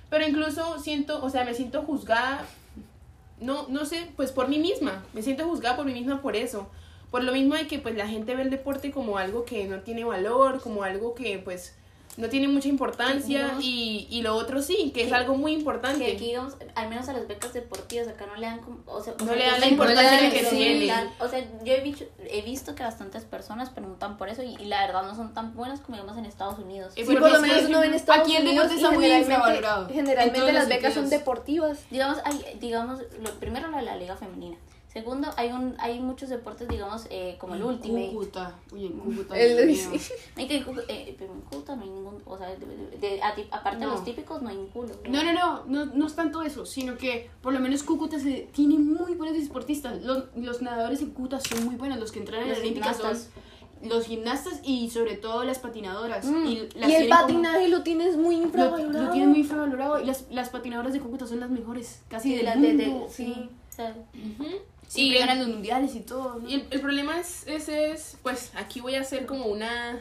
Pero 0.10 0.28
incluso 0.28 0.80
siento, 0.80 1.24
o 1.24 1.30
sea, 1.30 1.46
me 1.46 1.54
siento 1.54 1.84
juzgada 1.84 2.46
no, 3.40 3.68
no 3.70 3.86
sé, 3.86 4.08
pues 4.16 4.32
por 4.32 4.48
mí 4.48 4.58
misma, 4.60 5.04
me 5.14 5.22
siento 5.22 5.46
juzgada 5.46 5.76
por 5.76 5.86
mí 5.86 5.94
misma 5.94 6.22
por 6.22 6.36
eso. 6.36 6.70
Por 7.12 7.24
lo 7.24 7.32
mismo 7.34 7.56
de 7.56 7.68
que 7.68 7.80
pues 7.80 7.96
la 7.96 8.08
gente 8.08 8.36
ve 8.36 8.42
el 8.44 8.50
deporte 8.50 8.92
como 8.92 9.18
algo 9.18 9.46
que 9.46 9.68
no 9.68 9.80
tiene 9.82 10.04
valor, 10.04 10.62
como 10.62 10.84
algo 10.84 11.14
que 11.14 11.40
pues 11.40 11.76
no 12.16 12.30
tiene 12.30 12.48
mucha 12.48 12.68
importancia 12.68 13.56
y, 13.60 14.08
y 14.10 14.22
lo 14.22 14.36
otro 14.36 14.62
sí, 14.62 14.92
que 14.94 15.02
es 15.02 15.08
Que- 15.10 15.16
algo 15.16 15.36
muy 15.36 15.54
Que 15.54 15.60
importante. 15.60 16.06
aquí, 16.06 16.26
digamos, 16.28 16.54
al 16.76 16.88
menos 16.90 17.10
a 17.10 17.14
las 17.14 17.28
becas 17.28 17.54
deportivas 17.54 18.08
acá 18.08 18.28
no 18.28 18.36
le 18.36 18.46
dan 18.46 18.60
como, 18.60 18.78
o 18.86 19.02
sea, 19.02 19.14
o 19.14 19.18
No 19.20 19.26
sea, 19.26 19.36
le 19.36 19.46
dan 19.46 19.60
la 19.60 19.68
importancia 19.68 20.30
que 20.32 20.44
tiene. 20.44 20.86
dan- 20.88 21.10
O 21.20 21.28
sea, 21.28 21.40
yo 21.64 21.74
he 21.74 21.82
visto, 21.82 22.06
he 22.30 22.42
visto 22.44 22.76
que 22.76 22.84
bastantes 22.84 23.24
personas 23.24 23.70
preguntan 23.72 24.18
por 24.18 24.30
eso 24.30 24.44
y, 24.44 24.56
y 24.62 24.66
la 24.66 24.86
verdad 24.86 25.04
no 25.04 25.16
son 25.16 25.34
tan 25.34 25.56
buenas 25.56 25.80
como 25.80 25.96
digamos 25.98 26.18
en 26.18 26.26
Estados 26.26 26.60
Unidos. 26.60 26.94
Sí, 26.96 27.04
porque 27.04 27.20
por 27.20 27.32
lo 27.32 27.42
que, 27.42 27.48
menos 27.48 27.64
uno 27.70 27.84
en 27.84 27.94
Estados 27.96 28.22
aquí 28.24 28.36
el 28.36 28.44
Unidos 28.48 28.70
deporte 28.70 28.74
y 28.74 28.78
está 28.78 28.92
muy 28.92 29.04
generalmente, 29.94 30.54
las 30.54 30.68
becas 30.70 30.94
son 30.94 31.10
deportivas. 31.10 31.80
Digamos, 31.90 32.20
hay, 32.26 32.58
digamos, 32.60 33.00
lo, 33.22 33.32
primero 33.40 33.70
la, 33.72 33.82
la 33.82 33.96
liga 33.96 34.16
femenina. 34.16 34.58
Segundo, 34.94 35.28
hay 35.38 35.52
un 35.52 35.74
hay 35.80 36.00
muchos 36.00 36.30
deportes, 36.30 36.68
digamos, 36.68 37.08
eh, 37.10 37.36
como 37.40 37.56
el 37.56 37.64
Ultimate. 37.64 38.12
Cúcuta. 38.12 38.56
Uy, 38.72 38.86
en 38.86 38.94
Cúcuta. 38.94 39.36
El- 39.36 39.76
sí. 39.76 39.90
Hay 40.36 40.48
que, 40.48 40.58
eh, 40.88 41.16
pero 41.18 41.34
en 41.34 41.42
Cúcuta 41.42 41.76
no 41.76 41.82
hay 41.82 41.90
ningún, 41.90 42.22
o 42.26 42.38
sea, 42.38 42.50
de- 42.50 42.58
de- 42.58 42.98
de- 43.00 43.24
a 43.24 43.34
ti- 43.34 43.48
aparte 43.50 43.80
de 43.80 43.86
No. 43.88 43.94
los 43.94 44.04
típicos 44.06 44.42
no 44.44 44.50
hay 44.50 44.58
ninguno. 44.58 44.94
No, 45.10 45.24
no, 45.24 45.34
no, 45.34 45.66
no, 45.66 45.86
no 45.88 46.06
es 46.08 46.16
tanto 46.16 46.44
eso, 46.44 46.68
sino 46.68 46.96
que 46.96 47.28
por 47.42 47.54
lo 47.54 47.60
menos 47.60 47.82
Cúcuta 47.82 48.20
se, 48.20 48.48
tiene 48.54 48.78
muy 48.78 49.16
buenos 49.16 49.36
deportistas. 49.36 50.00
Los, 50.04 50.26
los 50.36 50.62
nadadores 50.62 51.02
en 51.02 51.10
Cúcuta 51.10 51.40
son 51.40 51.66
muy 51.66 51.76
buenos, 51.76 52.00
los 52.00 52.12
que 52.12 52.20
entran 52.20 52.44
en 52.44 52.52
la 52.52 52.58
Olímpica 52.60 52.94
son 52.94 53.18
los 53.82 54.06
gimnastas 54.06 54.60
y 54.64 54.92
sobre 54.92 55.18
todo 55.18 55.44
las 55.44 55.58
patinadoras. 55.60 56.24
Mm, 56.26 56.46
Y, 56.46 56.56
las 56.76 56.90
Y 56.90 56.96
el 56.96 57.08
tienen 57.08 57.10
como- 57.10 57.22
patinaje 57.22 57.68
lo 57.68 57.82
tienes 57.84 58.16
muy 58.16 58.38
lo, 58.38 58.44
infravalorado. 58.44 59.06
lo 59.08 59.12
tienen 59.12 59.30
muy 59.32 59.40
infravalorado 59.40 60.00
y 60.00 60.06
las, 60.06 60.26
las 60.30 60.50
patinadoras 60.50 60.94
de 60.94 61.00
Cúcuta 61.00 61.26
son 61.26 61.40
las 61.40 61.50
mejores, 61.50 62.02
casi 62.10 62.30
Sí, 62.30 62.36
del 62.44 62.62
de- 62.62 62.74
de- 62.76 62.88
mundo. 62.88 63.08
sí, 63.10 63.50
o 63.72 63.76
sea, 63.76 63.96
Siempre 64.88 65.18
Y- 65.18 65.20
ganan 65.20 65.40
los 65.40 65.48
mundiales 65.48 65.96
y 65.96 66.02
todo. 66.02 66.40
¿no? 66.40 66.50
Y 66.50 66.56
el, 66.56 66.68
el 66.70 66.82
problema 66.82 67.20
es, 67.20 67.48
ese 67.48 67.92
es, 67.92 68.18
pues 68.24 68.52
aquí 68.56 68.80
voy 68.82 68.96
a 68.96 69.02
hacer 69.02 69.26
como 69.26 69.46
una, 69.46 70.00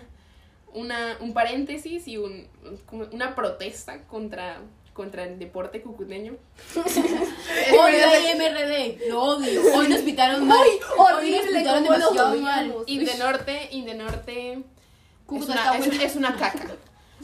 una 0.74 1.16
un 1.20 1.32
paréntesis 1.34 2.06
y 2.08 2.16
un, 2.18 2.46
una 3.12 3.34
protesta 3.34 4.02
contra, 4.04 4.58
contra 4.92 5.24
el 5.24 5.38
deporte 5.38 5.80
cucuteño. 5.82 6.34
Odio 6.76 8.06
MRD, 8.36 9.08
lo 9.08 9.22
odio. 9.22 9.62
Hoy 9.74 9.88
nos 9.88 10.00
pitaron 10.00 10.46
mal. 10.46 10.58
Hoy 10.98 11.30
nos 11.32 11.42
pitaron 11.46 11.82
demasiado 11.84 12.36
mal. 12.40 12.64
odiamos. 12.66 12.84
Indenorte, 12.88 13.68
Indenorte 13.72 14.52
es 14.54 14.58
Cúcuta 15.26 15.52
una, 15.72 15.78
es, 15.78 16.02
es 16.02 16.16
una 16.16 16.36
caca. 16.36 16.76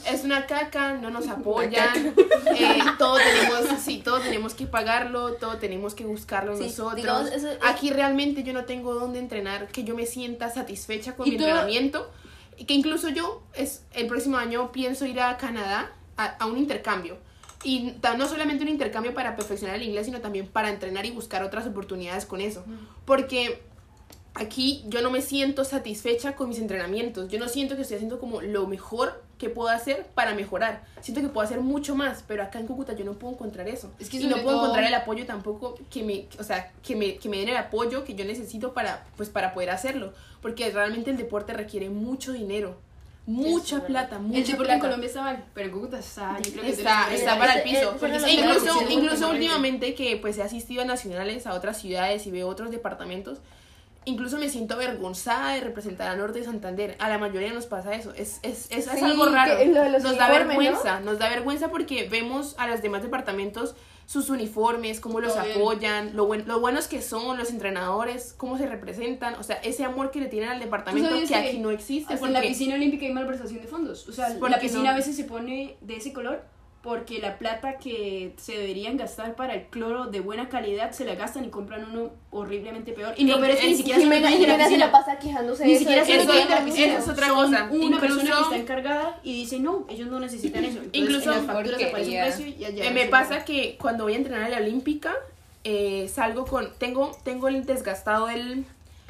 Es 0.07 0.25
una 0.25 0.47
caca, 0.47 0.95
no 0.95 1.11
nos 1.11 1.29
apoyan. 1.29 2.15
eh, 2.57 2.79
todo 2.99 3.17
tenemos, 3.19 3.81
sí, 3.83 4.01
todo 4.05 4.21
tenemos 4.21 4.55
que 4.55 4.67
pagarlo, 4.67 5.35
todo 5.35 5.57
tenemos 5.59 5.95
que 5.95 6.05
buscarlo 6.05 6.57
Sí, 6.57 6.65
nosotros. 6.65 6.97
digamos, 6.97 7.31
eso 7.33 7.51
es- 7.51 7.59
Aquí 7.63 7.91
realmente 7.91 8.43
yo 8.43 8.53
no 8.53 8.65
tengo 8.65 8.95
dónde 8.95 9.19
entrenar, 9.19 9.69
que 9.69 9.85
yo 9.85 9.95
me 9.95 10.07
sienta 10.07 10.51
satisfecha 10.51 11.15
con 11.17 11.29
mi 11.29 11.35
entrenamiento. 11.37 12.11
Y 12.57 12.65
que 12.65 12.75
incluso 12.75 13.09
yo 13.09 13.43
es 13.55 13.83
el 13.93 14.09
próximo 14.09 14.37
año 14.37 14.73
pienso 14.73 15.07
ir 15.07 15.21
a 15.21 15.37
Canadá 15.37 15.93
a, 16.17 16.25
a 16.27 16.47
un 16.47 16.59
intercambio. 16.59 17.17
Y 17.65 17.95
no 18.17 18.29
solamente 18.29 18.63
un 18.65 18.69
intercambio 18.69 19.15
para 19.15 19.37
perfeccionar 19.37 19.77
el 19.77 19.83
inglés, 19.83 20.07
sino 20.07 20.21
también 20.21 20.47
para 20.49 20.69
entrenar 20.71 21.07
y 21.07 21.11
buscar 21.13 21.43
otras 21.45 21.67
oportunidades 21.67 22.25
con 22.27 22.41
eso. 22.41 22.65
Porque 23.05 23.63
aquí 24.39 24.85
yo 24.89 25.03
no 25.03 25.11
me 25.11 25.21
siento 25.23 25.65
satisfecha 25.65 26.35
con 26.37 26.49
mis 26.49 26.59
entrenamientos. 26.59 27.29
Yo 27.29 27.39
no 27.39 27.49
siento 27.49 27.77
que 27.77 27.83
estoy 27.83 27.97
haciendo 27.97 28.19
como 28.19 28.41
lo 28.41 28.67
mejor 28.67 29.23
que 29.39 29.49
puedo 29.51 29.69
hacer 29.69 30.07
para 30.15 30.35
mejorar. 30.35 30.83
Siento 31.01 31.21
que 31.21 31.29
puedo 31.29 31.45
hacer 31.47 31.61
mucho 31.61 31.95
más, 31.95 32.25
pero 32.27 32.43
acá 32.43 32.59
en 32.59 32.67
Cúcuta 32.67 32.95
yo 32.95 33.05
no 33.05 33.13
puedo 33.13 33.35
encontrar 33.35 33.69
eso. 33.69 33.91
Es 34.01 34.09
que 34.09 34.17
y 34.17 34.25
no 34.27 34.37
puedo 34.43 34.57
todo- 34.57 34.65
encontrar 34.67 34.85
el 34.87 34.95
apoyo 34.95 35.27
tampoco 35.27 35.77
que 35.91 36.03
me, 36.03 36.27
o 36.41 36.43
sea, 36.43 36.73
que 36.83 36.97
me, 36.97 37.17
que 37.17 37.29
me 37.29 37.39
den 37.39 37.51
el 37.51 37.57
apoyo 37.57 38.05
que 38.05 38.15
yo 38.15 38.25
necesito 38.25 38.73
para, 38.75 39.07
pues, 39.17 39.29
para 39.29 39.55
poder 39.55 39.71
hacerlo. 39.71 40.13
Porque 40.43 40.71
realmente 40.71 41.11
el 41.11 41.17
deporte 41.17 41.53
requiere 41.53 41.89
mucho 41.91 42.33
dinero. 42.33 42.77
Mucha 43.27 43.87
plata, 43.87 44.19
mucha 44.19 44.39
El 44.39 44.45
deporte 44.45 44.57
plata. 44.65 44.75
en 44.75 44.81
Colombia 44.81 45.07
está 45.07 45.21
mal, 45.21 45.45
pero 45.53 45.67
en 45.67 45.73
Cúcuta 45.75 45.99
está, 45.99 46.39
yo 46.41 46.51
creo 46.51 46.65
que 46.65 46.71
Está, 46.71 47.13
está 47.15 47.39
para 47.39 47.55
el 47.57 47.63
piso. 47.63 47.95
E 48.27 48.33
incluso, 48.33 48.81
incluso 48.89 49.31
últimamente 49.31 49.95
que 49.95 50.17
pues 50.17 50.39
he 50.39 50.43
asistido 50.43 50.81
a 50.83 50.85
nacionales, 50.87 51.47
a 51.47 51.53
otras 51.53 51.79
ciudades 51.79 52.27
y 52.27 52.31
veo 52.31 52.49
otros 52.49 52.71
departamentos, 52.71 53.39
incluso 54.09 54.39
me 54.39 54.49
siento 54.49 54.75
avergonzada 54.75 55.53
de 55.55 55.61
representar 55.61 56.09
a 56.09 56.17
Norte 56.17 56.41
de 56.41 56.45
Santander. 56.45 56.97
A 56.99 57.09
la 57.09 57.19
mayoría 57.19 57.53
nos 57.53 57.67
pasa 57.67 57.95
eso. 57.95 58.13
Es, 58.15 58.41
es, 58.43 58.67
es, 58.71 58.87
es 58.87 58.99
Sí, 58.99 59.05
algo 59.05 59.27
raro. 59.27 59.55
lo 59.65 59.89
nos 59.99 60.17
da 60.17 60.29
vergüenza. 60.29 61.01
Nos 61.01 61.19
da 61.19 61.29
vergüenza 61.29 61.69
porque 61.71 62.09
vemos 62.09 62.55
a 62.59 62.67
los 62.67 62.83
demás 62.83 63.03
departamentos 63.03 63.75
sus 64.07 64.31
uniformes, 64.31 65.01
cómo 65.01 65.21
los 65.21 65.37
apoyan, 65.37 66.17
lo, 66.17 66.25
buen, 66.27 66.49
lo 66.49 66.61
buenos 66.61 66.89
que 66.89 67.03
son, 67.03 67.37
los 67.37 67.51
entrenadores, 67.51 68.33
cómo 68.39 68.57
se 68.57 68.67
representan. 68.67 69.35
O 69.35 69.43
sea, 69.43 69.57
ese 69.57 69.85
amor 69.85 70.11
que 70.11 70.19
le 70.21 70.29
tienen 70.29 70.49
al 70.49 70.61
departamento 70.61 71.11
sabías 71.11 71.29
que 71.29 71.35
que 71.35 71.49
aquí 71.51 71.59
no 71.59 71.71
existe. 71.71 72.15
En 72.15 72.21
la 72.21 72.39
porque- 72.39 72.49
piscina 72.49 72.75
olímpica 72.77 73.05
hay 73.05 73.13
malversación 73.13 73.61
de 73.61 73.69
fondos. 73.69 74.09
O 74.09 74.13
sea, 74.13 74.35
¿Por 74.39 74.49
la 74.51 74.59
piscina 74.61 74.85
no? 74.85 74.91
a 74.91 74.95
veces 74.95 75.15
se 75.15 75.25
pone 75.25 75.77
de 75.83 75.97
ese 75.97 76.15
color 76.15 76.43
porque 76.89 77.19
la 77.19 77.37
plata 77.37 77.77
que 77.77 78.33
se 78.39 78.53
deberían 78.53 78.97
gastar 78.97 79.35
para 79.35 79.53
el 79.55 79.65
cloro 79.65 80.07
de 80.07 80.21
buena 80.21 80.49
calidad 80.49 80.93
se 80.93 81.05
la 81.05 81.17
gastan 81.17 81.45
y 81.45 81.49
compran 81.51 81.85
uno 81.91 82.13
horriblemente 82.31 82.93
peor. 82.93 83.13
Y 83.19 83.25
no, 83.25 83.39
pero 83.39 83.53
es 83.53 83.61
que 83.61 83.67
ni 83.67 83.75
siquiera 83.77 84.01
Jimena, 84.01 84.31
la 84.31 84.69
se 84.69 84.79
la 84.79 84.91
pasa 84.91 85.19
quejándose 85.19 85.67
Ni 85.67 85.75
de 85.75 85.79
siquiera 85.81 86.01
eso. 86.01 86.11
son 86.13 86.21
Eso- 86.21 86.49
la 86.49 86.59
eso 86.67 86.99
es 86.99 87.09
otra 87.09 87.27
Son 87.27 87.37
cosa. 87.37 87.69
Una 87.71 87.85
Incluso- 87.85 88.01
persona 88.01 88.31
que 88.37 88.43
está 88.43 88.57
encargada 88.57 89.21
y 89.23 89.35
dice, 89.35 89.59
no, 89.61 89.85
ellos 89.91 90.09
no 90.09 90.19
necesitan 90.19 90.65
eso. 90.65 90.79
Entonces, 90.79 90.95
Incluso- 91.03 91.31
en 91.33 91.37
las 91.37 91.55
facturas 91.55 91.83
aparece 91.83 92.11
un 92.11 92.17
precio 92.27 92.47
y 92.59 92.65
allá. 92.65 92.85
Eh, 92.87 92.91
me 92.91 93.05
pasa 93.05 93.45
que 93.45 93.77
cuando 93.79 94.05
voy 94.05 94.15
a 94.15 94.17
entrenar 94.17 94.45
a 94.45 94.49
la 94.49 94.57
olímpica, 94.57 95.13
eh, 95.65 96.09
salgo 96.11 96.47
con, 96.47 96.73
tengo, 96.79 97.13
tengo 97.23 97.49
el 97.49 97.67
desgastado 97.67 98.31
el, 98.31 98.65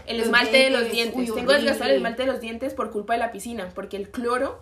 el 0.08 0.16
Los 0.16 0.26
esmalte 0.26 0.56
de 0.56 0.70
los 0.70 0.90
dientes, 0.90 1.16
uy, 1.16 1.26
tengo 1.26 1.52
desgastado 1.52 1.90
el 1.90 1.90
horrible. 1.90 1.96
esmalte 1.96 2.22
de 2.22 2.32
los 2.32 2.40
dientes 2.40 2.74
por 2.74 2.90
culpa 2.90 3.12
de 3.12 3.20
la 3.20 3.30
piscina, 3.30 3.70
porque 3.72 3.96
el 3.96 4.10
cloro 4.10 4.58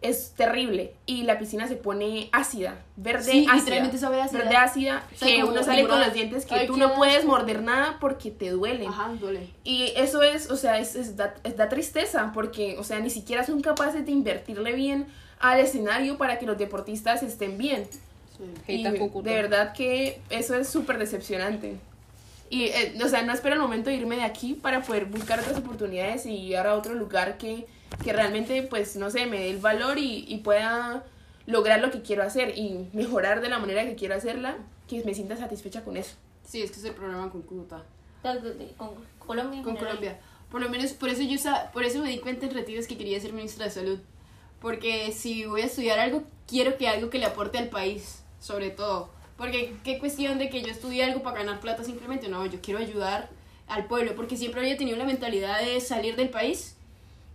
es 0.00 0.32
terrible 0.36 0.92
y 1.06 1.22
la 1.24 1.38
piscina 1.38 1.66
se 1.66 1.74
pone 1.76 2.28
ácida, 2.32 2.76
verde 2.96 3.32
Sí, 3.32 3.46
ácida, 3.48 3.54
literalmente 3.56 3.98
sabe 3.98 4.20
ácida. 4.22 4.38
verde 4.40 4.56
ácida, 4.56 5.06
que 5.18 5.42
uno 5.42 5.62
sale 5.62 5.86
con 5.88 6.00
los 6.00 6.12
dientes 6.12 6.46
que 6.46 6.54
Ay, 6.54 6.66
tú 6.66 6.76
no 6.76 6.94
puedes 6.94 7.18
asco. 7.18 7.28
morder 7.28 7.62
nada 7.62 7.98
porque 8.00 8.30
te 8.30 8.50
duelen. 8.50 8.88
Ajá, 8.88 9.08
duele. 9.18 9.48
Y 9.64 9.92
eso 9.96 10.22
es, 10.22 10.50
o 10.50 10.56
sea, 10.56 10.78
es, 10.78 10.94
es 10.94 11.16
da, 11.16 11.34
es 11.42 11.56
da 11.56 11.68
tristeza 11.68 12.30
porque, 12.32 12.76
o 12.78 12.84
sea, 12.84 13.00
ni 13.00 13.10
siquiera 13.10 13.44
son 13.44 13.60
capaces 13.60 14.06
de 14.06 14.12
invertirle 14.12 14.72
bien 14.72 15.06
al 15.40 15.58
escenario 15.58 16.16
para 16.16 16.38
que 16.38 16.46
los 16.46 16.58
deportistas 16.58 17.22
estén 17.22 17.58
bien. 17.58 17.88
Sí. 18.36 18.44
Y 18.72 18.86
Heita 18.86 18.92
de 18.92 19.34
verdad 19.34 19.72
que 19.72 20.20
eso 20.30 20.54
es 20.54 20.68
súper 20.68 20.98
decepcionante. 20.98 21.76
Y, 22.50 22.64
eh, 22.66 22.96
o 23.04 23.08
sea, 23.08 23.22
no 23.22 23.32
espero 23.32 23.54
el 23.56 23.60
momento 23.60 23.90
de 23.90 23.96
irme 23.96 24.16
de 24.16 24.22
aquí 24.22 24.54
para 24.54 24.80
poder 24.82 25.04
buscar 25.04 25.40
otras 25.40 25.58
oportunidades 25.58 26.24
y 26.24 26.34
ir 26.36 26.56
a 26.56 26.74
otro 26.74 26.94
lugar 26.94 27.36
que, 27.36 27.66
que 28.02 28.12
realmente, 28.12 28.62
pues, 28.62 28.96
no 28.96 29.10
sé, 29.10 29.26
me 29.26 29.38
dé 29.40 29.50
el 29.50 29.58
valor 29.58 29.98
y, 29.98 30.24
y 30.28 30.38
pueda 30.38 31.04
lograr 31.46 31.80
lo 31.80 31.90
que 31.90 32.02
quiero 32.02 32.22
hacer 32.22 32.56
y 32.58 32.88
mejorar 32.92 33.40
de 33.40 33.48
la 33.48 33.58
manera 33.58 33.84
que 33.84 33.94
quiero 33.94 34.14
hacerla, 34.14 34.56
que 34.88 35.02
me 35.04 35.14
sienta 35.14 35.36
satisfecha 35.36 35.84
con 35.84 35.96
eso. 35.96 36.14
Sí, 36.44 36.62
es 36.62 36.70
que 36.70 36.78
es 36.78 36.84
el 36.84 36.94
problema 36.94 37.30
con 37.30 37.42
Cúcuta. 37.42 37.82
Con 38.76 38.90
Colombia. 39.18 39.62
Con. 39.62 39.76
Colombia. 39.76 40.18
Por 40.50 40.62
lo 40.62 40.68
menos, 40.70 40.92
por 40.92 41.08
eso 41.10 41.22
yo 41.22 41.36
sa- 41.38 41.70
por 41.72 41.84
eso 41.84 42.00
me 42.02 42.08
di 42.08 42.18
cuenta 42.18 42.46
en 42.46 42.54
retiros 42.54 42.86
que 42.86 42.96
quería 42.96 43.20
ser 43.20 43.32
ministra 43.32 43.66
de 43.66 43.70
salud. 43.70 43.98
Porque 44.60 45.12
si 45.12 45.44
voy 45.44 45.60
a 45.62 45.66
estudiar 45.66 45.98
algo, 45.98 46.22
quiero 46.46 46.76
que 46.76 46.88
algo 46.88 47.10
que 47.10 47.18
le 47.18 47.26
aporte 47.26 47.58
al 47.58 47.68
país, 47.68 48.22
sobre 48.40 48.70
todo. 48.70 49.10
Porque 49.36 49.74
qué 49.84 49.98
cuestión 49.98 50.38
de 50.38 50.48
que 50.50 50.62
yo 50.62 50.68
estudie 50.68 51.04
algo 51.04 51.22
para 51.22 51.38
ganar 51.38 51.60
plata 51.60 51.84
simplemente, 51.84 52.28
no, 52.28 52.44
yo 52.46 52.58
quiero 52.60 52.80
ayudar 52.80 53.28
al 53.68 53.86
pueblo, 53.86 54.14
porque 54.16 54.36
siempre 54.36 54.60
había 54.62 54.76
tenido 54.76 54.96
la 54.96 55.04
mentalidad 55.04 55.60
de 55.60 55.80
salir 55.80 56.16
del 56.16 56.30
país 56.30 56.76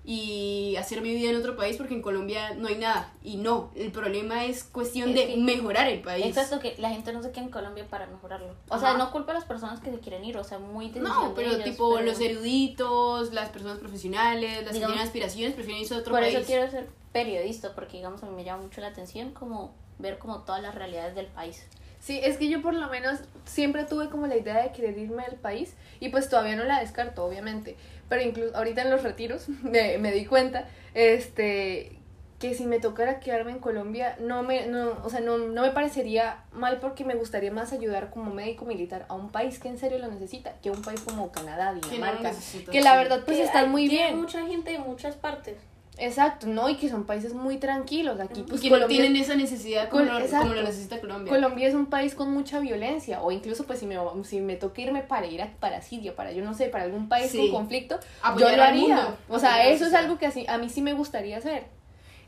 y 0.06 0.76
hacer 0.78 1.02
mi 1.02 1.14
vida 1.16 1.30
en 1.30 1.38
otro 1.38 1.56
país 1.56 1.78
porque 1.78 1.94
en 1.94 2.02
Colombia 2.02 2.54
no 2.56 2.68
hay 2.68 2.76
nada. 2.76 3.12
Y 3.24 3.38
no, 3.38 3.72
el 3.76 3.92
problema 3.92 4.44
es 4.46 4.64
cuestión 4.66 5.10
Es 5.10 5.16
de 5.16 5.28
que- 5.28 5.38
mejorar 5.38 5.88
el 5.88 6.02
país. 6.02 6.26
Exacto, 6.26 6.60
que 6.60 6.76
la 6.78 6.90
gente 6.90 7.14
no 7.14 7.24
se 7.24 7.32
queda 7.32 7.44
en 7.46 7.50
Colombia 7.52 7.88
para 7.90 8.08
mejorarlo. 8.08 8.54
O 8.70 8.74
Ajá. 8.76 8.90
sea, 8.90 8.98
no 8.98 9.12
culpa 9.12 9.32
a 9.32 9.36
las 9.36 9.46
personas 9.46 9.80
que 9.80 9.92
se 9.92 10.00
quieren 10.00 10.26
ir, 10.26 10.38
o 10.38 10.44
sea, 10.44 10.60
muy 10.60 10.90
No, 10.90 11.30
de 11.30 11.36
pero 11.36 11.52
ellos, 11.52 11.64
tipo 11.64 11.94
pero- 11.96 12.06
los 12.06 12.20
eruditos, 12.20 13.32
las 13.34 13.50
personas 13.50 13.78
profesionales, 13.80 14.58
las 14.62 14.68
que 14.68 14.74
Digamos- 14.74 14.94
tienen 14.96 15.08
aspiraciones, 15.08 15.54
prefieren 15.56 15.82
irse 15.82 15.96
a 15.96 16.00
otro 16.00 16.12
Por 16.12 16.22
país. 16.22 16.36
eso 16.36 16.46
quiero 16.46 16.70
ser 16.70 16.90
periodista, 17.14 17.74
porque 17.74 17.98
digamos 17.98 18.22
a 18.24 18.26
mí 18.26 18.36
me 18.36 18.44
llama 18.44 18.64
mucho 18.64 18.82
la 18.82 18.88
atención 18.88 19.32
como 19.32 19.74
ver 20.00 20.18
como 20.18 20.40
todas 20.42 20.62
las 20.62 20.76
realidades 20.76 21.16
del 21.16 21.28
país. 21.28 21.66
Sí, 22.00 22.20
es 22.22 22.36
que 22.38 22.50
yo 22.50 22.62
por 22.62 22.74
lo 22.74 22.90
menos 22.90 23.20
siempre 23.46 23.86
tuve 23.86 24.10
como 24.10 24.28
la 24.28 24.36
idea 24.36 24.62
de 24.62 24.74
querer 24.74 24.98
irme 24.98 25.24
del 25.24 25.40
país 25.40 25.74
y 26.02 26.10
pues 26.10 26.28
todavía 26.28 26.58
no 26.58 26.66
la 26.66 26.82
descarto, 26.82 27.24
obviamente. 27.24 27.78
Pero 28.10 28.22
incluso 28.22 28.56
ahorita 28.56 28.82
en 28.84 28.90
los 28.92 29.04
retiros 29.04 29.48
me, 29.64 29.98
me 29.98 30.12
di 30.12 30.26
cuenta 30.26 30.68
este 30.94 32.00
que 32.40 32.54
si 32.54 32.66
me 32.66 32.80
tocara 32.80 33.22
quedarme 33.22 33.52
en 33.52 33.60
Colombia 33.60 34.18
no 34.20 34.44
me 34.44 34.68
no, 34.68 34.98
o 35.04 35.10
sea, 35.10 35.22
no, 35.22 35.38
no 35.38 35.62
me 35.62 35.72
parecería 35.72 36.44
mal 36.52 36.80
porque 36.82 37.06
me 37.06 37.16
gustaría 37.16 37.52
más 37.52 37.72
ayudar 37.72 38.10
como 38.10 38.34
médico 38.34 38.66
militar 38.66 39.06
a 39.08 39.14
un 39.14 39.32
país 39.32 39.60
que 39.60 39.70
en 39.70 39.78
serio 39.78 39.98
lo 40.00 40.10
necesita, 40.10 40.54
que 40.62 40.70
un 40.70 40.82
país 40.82 41.00
como 41.00 41.32
Canadá, 41.32 41.74
Que 41.74 41.80
no 41.88 41.88
Dinamarca, 41.94 42.24
necesita, 42.32 42.72
que 42.74 42.82
la 42.82 42.98
verdad 42.98 43.22
pues 43.24 43.38
Que 43.38 43.44
están 43.44 43.64
hay- 43.66 43.70
muy 43.70 43.88
bien. 43.88 44.18
mucha 44.18 44.46
gente 44.46 44.72
de 44.72 44.80
muchas 44.80 45.16
partes. 45.16 45.56
Exacto, 46.00 46.48
no, 46.48 46.70
y 46.70 46.76
que 46.78 46.90
son 46.90 47.04
países 47.04 47.36
muy 47.36 47.58
tranquilos. 47.58 48.20
Aquí 48.20 48.40
Y 48.40 48.44
pues 48.44 48.62
que 48.62 48.70
no 48.72 48.88
tienen 48.88 49.16
esa 49.16 49.36
necesidad 49.36 49.90
como, 49.90 50.06
Col- 50.06 50.14
lo, 50.14 50.20
exacto. 50.20 50.48
como 50.48 50.56
lo 50.56 50.64
necesita 50.64 51.00
Colombia. 51.00 51.32
Colombia 51.32 51.68
es 51.68 51.76
un 51.76 51.86
país 51.86 52.16
con 52.16 52.32
mucha 52.34 52.60
violencia, 52.60 53.22
o 53.22 53.32
incluso 53.32 53.66
pues 53.66 53.78
si 53.80 53.86
me, 53.86 53.98
si 54.24 54.40
me 54.42 54.56
toca 54.56 54.82
irme 54.82 55.04
para 55.04 55.28
ir 55.28 55.42
a, 55.44 55.52
para 55.60 55.82
Siria, 55.84 56.16
para 56.16 56.32
yo 56.32 56.44
no 56.44 56.56
sé, 56.56 56.68
para 56.70 56.86
algún 56.86 57.10
país 57.10 57.30
Sí. 57.30 57.38
con 57.38 57.52
conflicto, 57.52 58.00
Apoyar 58.24 58.52
yo 58.52 58.58
lo 58.58 58.64
haría. 58.64 58.96
mundo. 58.96 59.18
O 59.30 59.38
sea, 59.40 59.70
eso 59.70 59.86
es 59.86 59.94
algo 59.94 60.18
que 60.18 60.26
así, 60.26 60.46
a 60.48 60.58
mí 60.58 60.68
sí 60.70 60.82
me 60.82 60.94
gustaría 60.94 61.38
hacer. 61.38 61.66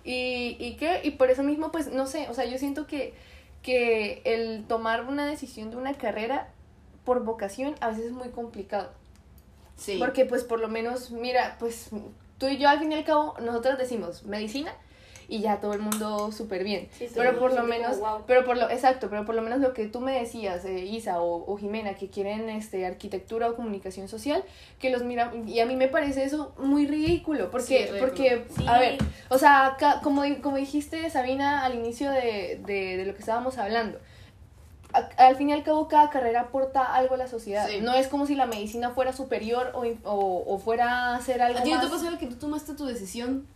Y, 0.04 0.58
y 0.60 0.76
qué, 0.78 1.02
y 1.04 1.12
por 1.12 1.32
eso 1.32 1.42
mismo 1.42 1.72
pues 1.72 1.92
no 1.92 2.06
sé, 2.06 2.28
o 2.30 2.36
sea, 2.36 2.46
yo 2.46 2.60
siento 2.60 2.86
que, 2.86 3.16
que 3.64 4.22
el 4.26 4.64
tomar 4.68 5.06
una 5.08 5.26
decisión 5.26 5.72
de 5.72 5.78
una 5.78 5.96
carrera 5.96 6.50
por 7.04 7.24
vocación 7.24 7.74
a 7.82 7.88
veces 7.90 8.06
es 8.06 8.12
muy 8.12 8.30
complicado. 8.30 8.92
Sí. 9.76 9.98
Porque 9.98 10.26
pues 10.26 10.44
por 10.44 10.60
lo 10.60 10.68
menos, 10.68 11.10
mira, 11.10 11.56
pues 11.60 11.90
tú 12.38 12.48
y 12.48 12.58
yo 12.58 12.70
al 12.70 12.80
fin 12.80 12.92
y 12.92 12.96
al 12.96 13.04
cabo, 13.04 13.36
nosotros 13.42 13.78
decimos 13.78 14.24
medicina 14.24 14.74
y 15.28 15.40
ya 15.40 15.60
todo 15.60 15.74
el 15.74 15.80
mundo 15.80 16.32
súper 16.32 16.64
bien. 16.64 16.88
Sí, 16.92 17.08
pero 17.16 17.40
por 17.40 17.50
lo 17.50 17.56
como 17.62 17.68
menos, 17.68 17.98
pero 18.28 18.46
por 18.46 18.58
lo, 18.58 18.70
exacto, 18.70 19.10
pero 19.10 19.26
por 19.26 19.34
lo 19.34 19.42
menos 19.42 19.60
lo 19.60 19.74
que 19.74 19.88
tú 19.88 20.00
me 20.00 20.12
decías, 20.20 20.64
eh, 20.66 20.86
Isa 20.86 21.20
o, 21.20 21.52
o 21.52 21.58
Jimena, 21.58 21.96
que 21.96 22.10
quieren 22.12 22.48
este 22.50 22.86
arquitectura 22.86 23.50
o 23.50 23.56
comunicación 23.56 24.08
social, 24.08 24.44
que 24.78 24.92
los 24.92 25.02
mira, 25.04 25.34
y 25.48 25.60
a 25.62 25.66
mí 25.66 25.76
me 25.76 25.88
parece 25.88 26.24
eso 26.26 26.54
muy 26.60 26.86
ridículo, 26.86 27.50
porque, 27.50 27.88
Sí, 27.88 27.94
porque, 28.00 28.46
Sí. 28.56 28.66
a 28.68 28.78
ver, 28.78 28.98
o 29.30 29.40
sea, 29.40 29.76
ca- 29.80 30.00
como, 30.04 30.22
como 30.44 30.58
dijiste 30.58 31.10
Sabina 31.10 31.66
al 31.66 31.74
inicio 31.74 32.12
de, 32.12 32.62
de, 32.64 32.98
de 32.98 33.06
lo 33.06 33.14
que 33.16 33.22
estábamos 33.22 33.58
hablando, 33.58 33.98
al 35.18 35.36
fin 35.36 35.50
y 35.50 35.54
al 35.54 35.64
cabo 35.64 35.88
cada 35.88 36.10
carrera 36.10 36.42
aporta 36.42 36.94
algo 36.94 37.16
a 37.16 37.18
la 37.18 37.28
sociedad. 37.28 37.68
Sí. 37.68 37.82
No 37.82 37.94
es 37.94 38.08
como 38.08 38.26
si 38.26 38.36
la 38.36 38.46
medicina 38.46 38.92
fuera 38.92 39.14
superior 39.14 39.72
o, 39.74 39.84
o, 40.10 40.54
o 40.54 40.58
fuera 40.60 41.14
a 41.14 41.16
hacer 41.16 41.42
algo 41.42 41.60
¿A 41.60 41.64
ti 41.64 41.72
no 41.72 41.82
te 41.82 41.88
pasado 41.88 42.18
que 42.18 42.28
tú 42.28 42.36
tomaste 42.36 42.74
tu 42.74 42.86
decisión 42.86 43.48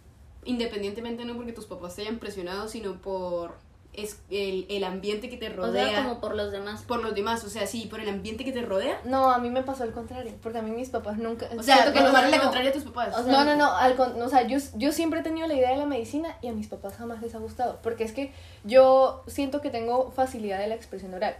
independientemente 0.46 1.26
no 1.26 1.36
porque 1.36 1.54
tus 1.54 1.66
papás 1.66 1.96
te 1.96 2.02
hayan 2.02 2.20
presionado, 2.20 2.68
sino 2.68 3.02
por 3.02 3.56
es, 3.94 4.18
el, 4.30 4.66
el 4.70 4.84
ambiente 4.84 5.30
que 5.30 5.38
te 5.38 5.50
O 5.50 5.54
rodea? 5.56 5.90
sea, 5.90 6.04
como 6.04 6.22
por 6.22 6.36
los 6.36 6.52
demás. 6.52 6.84
Por 6.84 7.02
los 7.04 7.14
demás, 7.16 7.44
o 7.44 7.50
sea, 7.50 7.66
sí, 7.68 7.88
por 7.90 8.00
el 8.00 8.08
ambiente 8.08 8.46
que 8.46 8.52
te 8.52 8.62
rodea. 8.62 9.02
No, 9.04 9.30
a 9.32 9.40
mí 9.40 9.50
me 9.50 9.64
pasó 9.64 9.84
al 9.84 9.92
contrario, 9.92 10.32
porque 10.42 10.60
a 10.60 10.62
mí 10.62 10.72
mis 10.72 10.90
papás 10.90 11.18
nunca... 11.18 11.50
O 11.58 11.64
sea, 11.64 11.92
que 11.92 12.00
tomaron 12.00 12.26
no- 12.26 12.30
la 12.30 12.38
no. 12.38 12.44
contraria 12.44 12.70
a 12.70 12.74
tus 12.74 12.84
papás. 12.84 13.16
O 13.18 13.24
sea, 13.24 13.32
No, 13.32 13.44
no, 13.44 13.56
no, 13.56 13.76
al 13.76 13.96
con- 13.96 14.22
o 14.22 14.30
sea, 14.30 14.48
yo, 14.48 14.58
yo 14.76 14.92
siempre 14.92 15.20
he 15.20 15.24
tenido 15.24 15.48
la 15.48 15.54
idea 15.56 15.72
de 15.72 15.78
la 15.78 15.86
medicina 15.86 16.38
y 16.42 16.48
a 16.48 16.54
mis 16.54 16.68
papás 16.68 16.96
jamás 16.98 17.22
les 17.22 17.36
ha 17.36 17.40
gustado, 17.40 17.80
porque 17.84 18.04
es 18.04 18.12
que 18.14 18.32
yo 18.64 19.24
siento 19.28 19.60
que 19.62 19.70
tengo 19.70 20.12
facilidad 20.12 20.60
de 20.60 20.68
la 20.68 20.76
expresión 20.76 21.14
oral 21.14 21.36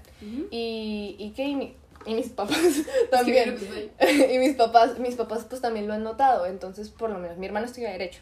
y, 0.52 1.16
y 1.20 1.32
que 1.36 1.44
y, 1.46 1.56
mi- 1.56 1.76
y 2.06 2.14
mis 2.16 2.30
papás 2.30 2.58
también, 3.12 3.58
y 4.34 4.38
mis 4.40 4.56
papás, 4.56 5.00
mis 5.00 5.16
papás 5.16 5.46
pues 5.48 5.62
también 5.62 5.88
lo 5.88 5.94
han 5.94 6.04
notado, 6.04 6.46
entonces 6.46 6.90
por 6.90 7.10
lo 7.10 7.20
menos 7.20 7.38
mi 7.38 7.46
hermano 7.46 7.66
estudia 7.68 7.92
Derecho 7.92 8.22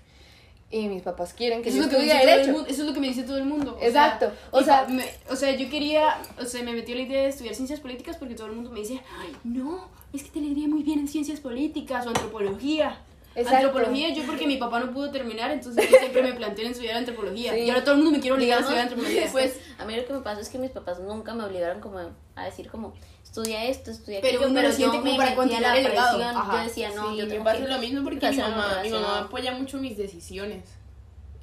y 0.69 0.87
mis 0.89 1.01
papás 1.01 1.33
quieren 1.33 1.61
que 1.63 1.69
Eso 1.69 1.77
yo 1.77 1.83
es, 1.85 1.91
lo 1.91 1.97
que 1.97 1.97
me 1.97 2.07
estudie 2.07 2.13
dice 2.13 2.25
todo 2.25 2.29
el 2.33 2.35
Derecho. 2.41 2.51
mundo, 2.57 2.69
eso 2.69 2.81
es 2.81 2.87
lo 2.87 2.93
que 2.93 2.99
me 2.99 3.07
dice 3.07 3.23
todo 3.23 3.37
el 3.37 3.45
mundo. 3.45 3.75
o 3.75 3.79
sea, 3.79 3.87
Exacto, 3.87 4.31
o 4.51 4.61
sea- 4.63 4.85
me- 4.89 5.09
o 5.29 5.35
sea, 5.35 5.55
yo 5.55 5.69
quería, 5.69 6.17
o 6.41 6.45
sea, 6.45 6.61
me 6.63 6.73
metió 6.73 6.93
la 6.95 7.01
idea 7.01 7.21
de 7.23 7.29
estudiar 7.29 7.55
ciencias 7.55 7.79
políticas 7.79 8.17
porque 8.17 8.35
todo 8.35 8.47
el 8.47 8.53
mundo 8.53 8.69
me 8.71 8.79
dice, 8.79 8.99
Ay, 9.19 9.33
no, 9.43 9.87
es 10.13 10.23
que 10.23 10.29
te 10.29 10.39
le 10.41 10.47
iría 10.47 10.67
muy 10.67 10.83
bien 10.83 10.99
en 10.99 11.07
ciencias 11.07 11.39
políticas 11.39 12.05
o 12.05 12.09
antropología. 12.09 12.99
Exacto. 13.37 13.67
Antropología, 13.67 14.09
yo 14.13 14.23
porque 14.23 14.47
mi 14.47 14.57
papá 14.57 14.79
no 14.79 14.91
pudo 14.91 15.11
terminar, 15.11 15.51
entonces 15.51 15.89
yo 15.89 15.97
siempre 15.99 16.23
me 16.23 16.33
planteé 16.33 16.65
en 16.65 16.71
estudiar 16.71 16.97
antropología. 16.97 17.53
Sí. 17.53 17.59
Y 17.61 17.69
ahora 17.69 17.83
todo 17.83 17.93
el 17.93 17.97
mundo 18.01 18.11
me 18.11 18.19
quiere 18.19 18.35
obligar 18.35 18.59
Digamos, 18.59 18.79
a 18.79 18.83
estudiar 18.83 19.09
antropología. 19.21 19.31
Pues 19.31 19.59
a 19.77 19.85
mí 19.85 19.95
lo 19.95 20.05
que 20.05 20.13
me 20.13 20.19
pasa 20.21 20.41
es 20.41 20.49
que 20.49 20.57
mis 20.57 20.71
papás 20.71 20.99
nunca 20.99 21.33
me 21.35 21.43
obligaron 21.43 21.79
como 21.79 21.99
a 22.35 22.45
decir 22.45 22.67
como 22.69 22.93
estudia 23.23 23.65
esto, 23.65 23.91
estudia 23.91 24.21
Pero 24.21 24.39
aquello, 24.39 24.71
siente 24.71 24.81
yo 24.81 24.89
como 24.91 25.03
me 25.03 25.17
para 25.17 25.35
continuar 25.35 25.61
la 25.73 25.77
el 25.77 25.83
legado. 25.83 26.23
Ajá. 26.23 26.57
yo 26.57 26.67
decía 26.67 26.89
no, 26.95 27.11
Sí, 27.11 27.17
yo 27.17 27.23
me 27.25 27.29
tengo 27.29 27.43
pasa 27.43 27.59
que 27.61 27.67
lo 27.67 27.77
mismo 27.77 28.03
porque 28.03 28.19
que 28.19 28.31
mi 28.31 28.37
mamá, 28.37 28.67
mi 28.67 28.73
relación. 28.89 29.01
mamá 29.03 29.19
apoya 29.19 29.51
mucho 29.51 29.77
mis 29.77 29.97
decisiones 29.97 30.63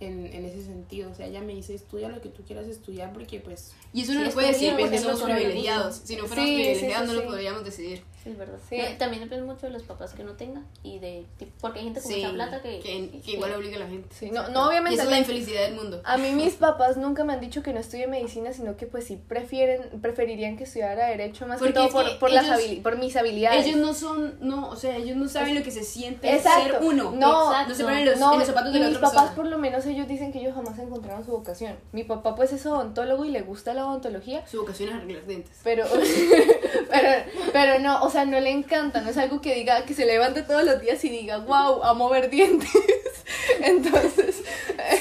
en, 0.01 0.26
en 0.26 0.45
ese 0.45 0.64
sentido. 0.64 1.11
O 1.12 1.14
sea, 1.14 1.26
ella 1.26 1.40
me 1.42 1.55
dice, 1.55 1.74
estudia 1.74 2.09
lo 2.09 2.20
que 2.20 2.28
tú 2.28 2.42
quieras 2.42 2.66
estudiar 2.66 3.12
porque 3.12 3.38
pues... 3.38 3.72
y 3.92 4.03
eso 4.03 4.14
no 4.14 4.24
lo 4.24 4.30
puede 4.30 4.49
decir 4.49 4.74
porque 4.76 4.99
somos 4.99 5.22
privilegiados. 5.22 6.01
Si 6.05 6.16
no 6.16 6.24
fuéramos 6.26 6.51
Sí, 6.51 6.55
privilegiados 6.57 7.09
sí, 7.09 7.14
no 7.14 7.22
lo 7.22 7.28
podríamos 7.28 7.64
decidir. 7.64 8.03
Sí, 8.25 8.31
es 8.31 8.39
verdad. 8.39 8.59
Sí. 8.68 8.79
No, 8.79 8.85
también 8.97 9.22
depende 9.22 9.45
mucho 9.45 9.66
de 9.66 9.72
los 9.72 9.83
papás 9.83 10.14
que 10.14 10.25
no 10.25 10.33
tengan 10.33 10.66
y 10.83 10.99
de 10.99 11.27
tipo, 11.39 11.53
porque 11.61 11.81
hay 11.81 11.85
gente 11.85 12.01
con 12.01 12.11
Sí, 12.11 12.20
mucha 12.22 12.33
plata 12.33 12.62
que, 12.62 12.81
que, 12.81 13.20
que 13.22 13.33
igual 13.33 13.53
obliga 13.55 13.77
a 13.77 13.81
la 13.81 13.87
gente. 13.87 14.09
Sí, 14.14 14.31
no, 14.31 14.49
no 14.49 14.64
Y 14.64 14.68
obviamente... 14.68 14.95
esa 14.95 15.05
es 15.05 15.11
la 15.11 15.18
infelicidad 15.18 15.61
del 15.66 15.75
mundo. 15.75 16.01
A 16.05 16.16
mí 16.16 16.33
mis 16.33 16.55
papás 16.55 16.97
nunca 16.97 17.22
me 17.25 17.35
han 17.35 17.41
dicho 17.41 17.62
que 17.62 17.75
no 17.75 17.81
estudie 17.81 18.07
medicina, 18.07 18.53
sino 18.55 18.77
que 18.79 18.87
pues 18.87 19.05
sí 19.05 19.16
prefieren, 19.16 20.01
preferirían 20.01 20.57
que 20.57 20.64
estudiara 20.64 21.07
derecho 21.09 21.47
más 21.47 21.59
Porque 21.59 21.75
que 21.75 21.79
todo 21.81 21.91
por, 21.91 22.05
que 22.07 22.14
por, 22.14 22.31
las 22.33 22.47
ellos- 22.47 22.59
habili- 22.59 22.83
por 22.83 22.97
mis 22.97 23.14
habilidades. 23.14 23.66
Ellos 23.66 23.77
no 23.79 23.93
son, 23.93 24.39
no, 24.41 24.70
o 24.70 24.77
sea, 24.77 24.97
ellos 24.97 25.16
no 25.18 25.29
saben 25.29 25.55
lo 25.57 25.62
que 25.62 25.70
se 25.70 25.85
siente 25.85 26.35
Exacto. 26.35 26.79
ser 26.79 26.83
uno. 26.83 27.11
No, 27.12 27.51
Exacto. 27.53 27.68
No 27.68 27.75
se 27.75 27.85
ponen 27.85 27.99
en 27.99 28.07
los, 28.07 28.18
no, 28.18 28.33
en 28.33 28.39
los 28.39 28.49
zapatos 28.49 28.72
de 28.72 28.79
y 28.79 28.83
la 28.83 28.89
mis 28.89 28.97
otra 28.97 29.09
papás 29.11 29.22
persona. 29.25 29.37
por 29.37 29.47
lo 29.49 29.59
menos 29.59 29.85
ellos 29.85 30.09
dicen 30.09 30.33
que 30.33 30.39
ellos 30.41 30.55
jamás 30.55 30.79
encontraron 30.79 31.25
su 31.27 31.33
vocación. 31.33 31.77
Mi 31.93 32.05
papá 32.05 32.35
pues 32.35 32.55
es 32.55 32.64
odontólogo 32.64 33.27
y 33.27 33.31
le 33.31 33.43
gusta 33.43 33.75
la 33.75 33.87
odontología, 33.87 34.47
Su 34.47 34.61
vocación 34.61 34.89
es 34.89 34.95
arreglar 34.95 35.27
dientes. 35.27 35.59
pero, 35.62 35.85
pero, 36.91 37.25
pero 37.53 37.79
no, 37.81 38.03
o 38.03 38.11
sea, 38.11 38.25
no 38.25 38.39
le 38.41 38.51
encanta, 38.51 39.01
no 39.01 39.11
es 39.11 39.16
algo 39.18 39.41
que 39.41 39.55
diga, 39.55 39.85
que 39.85 39.95
se 39.95 40.07
levante 40.07 40.43
todos 40.43 40.64
los 40.64 40.81
días 40.81 41.03
y 41.05 41.09
diga, 41.11 41.39
wow, 41.39 41.83
amo 41.85 42.09
ver 42.09 42.31
dientes. 42.31 42.70
Entonces, 43.61 44.43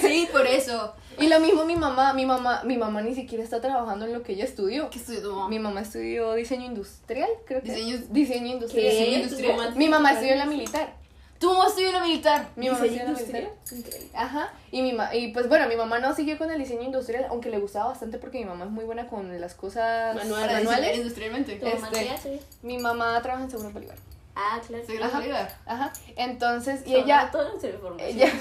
Sí, 0.02 0.28
por 0.32 0.46
eso. 0.48 0.94
y 1.20 1.28
lo 1.28 1.40
mismo 1.40 1.66
mi 1.66 1.76
mamá, 1.76 2.14
mi 2.14 2.26
mamá, 2.26 2.62
mi 2.64 2.78
mamá 2.78 3.02
ni 3.02 3.16
siquiera 3.16 3.44
está 3.44 3.62
trabajando 3.62 4.06
en 4.06 4.14
lo 4.14 4.24
que 4.24 4.34
ella 4.34 4.46
estudió. 4.46 4.90
¿Qué 4.90 5.00
estudió 5.00 5.22
tu 5.22 5.32
mamá? 5.34 5.50
Mi 5.50 5.60
mamá 5.60 5.82
estudió 5.82 6.34
diseño 6.34 6.66
industrial, 6.66 7.30
creo 7.46 7.62
que. 7.62 7.72
Diseño- 7.72 8.04
Diseño 8.10 8.48
industrial. 8.54 8.90
Diseño 8.92 9.18
industrial. 9.24 9.76
Mi 9.76 9.90
mamá 9.90 10.12
estudió 10.14 10.34
en 10.34 10.40
la 10.40 10.46
militar. 10.46 10.94
Tu 11.40 11.52
mamá 11.52 11.68
estudió 11.68 11.88
en 11.90 11.94
la 11.94 12.00
militar. 12.02 12.48
Mi 12.56 12.70
mamá 12.70 12.84
Diseño 12.84 13.10
industrial. 13.10 13.50
Increíble. 13.72 14.10
Ajá, 14.14 14.54
y, 14.72 14.82
mi 14.82 14.94
ma- 14.94 15.14
y 15.14 15.34
pues 15.34 15.50
bueno, 15.50 15.68
mi 15.68 15.76
mamá 15.76 16.00
no 16.00 16.16
siguió 16.16 16.38
con 16.38 16.50
el 16.52 16.60
diseño 16.60 16.84
industrial, 16.84 17.26
aunque 17.30 17.50
le 17.50 17.60
gustaba 17.60 17.88
bastante 17.88 18.18
porque 18.18 18.38
mi 18.40 18.46
mamá 18.46 18.64
es 18.66 18.72
muy 18.72 18.86
buena 18.86 19.08
con 19.08 19.40
las 19.42 19.54
cosas 19.54 20.16
diseñar 20.16 20.64
manuales. 20.64 20.98
industrialmente. 20.98 21.56
¿Tu 21.58 21.66
mamá 21.66 21.90
Este-? 22.16 22.40
Mi 22.62 22.78
mamá 22.78 23.22
trabaja 23.22 23.44
en 23.44 23.52
Seguro 23.52 23.72
Bolívar. 23.72 23.98
Ah, 24.36 24.60
claro. 24.66 24.84
Ajá. 25.06 25.18
ayudar. 25.20 25.58
Ajá, 25.66 25.94
entonces, 26.16 26.82
y 26.88 26.94
Son 26.94 27.04
ella, 27.04 27.30
todos 27.32 27.54
los 27.54 27.64
información. 27.64 28.10
ella, 28.10 28.32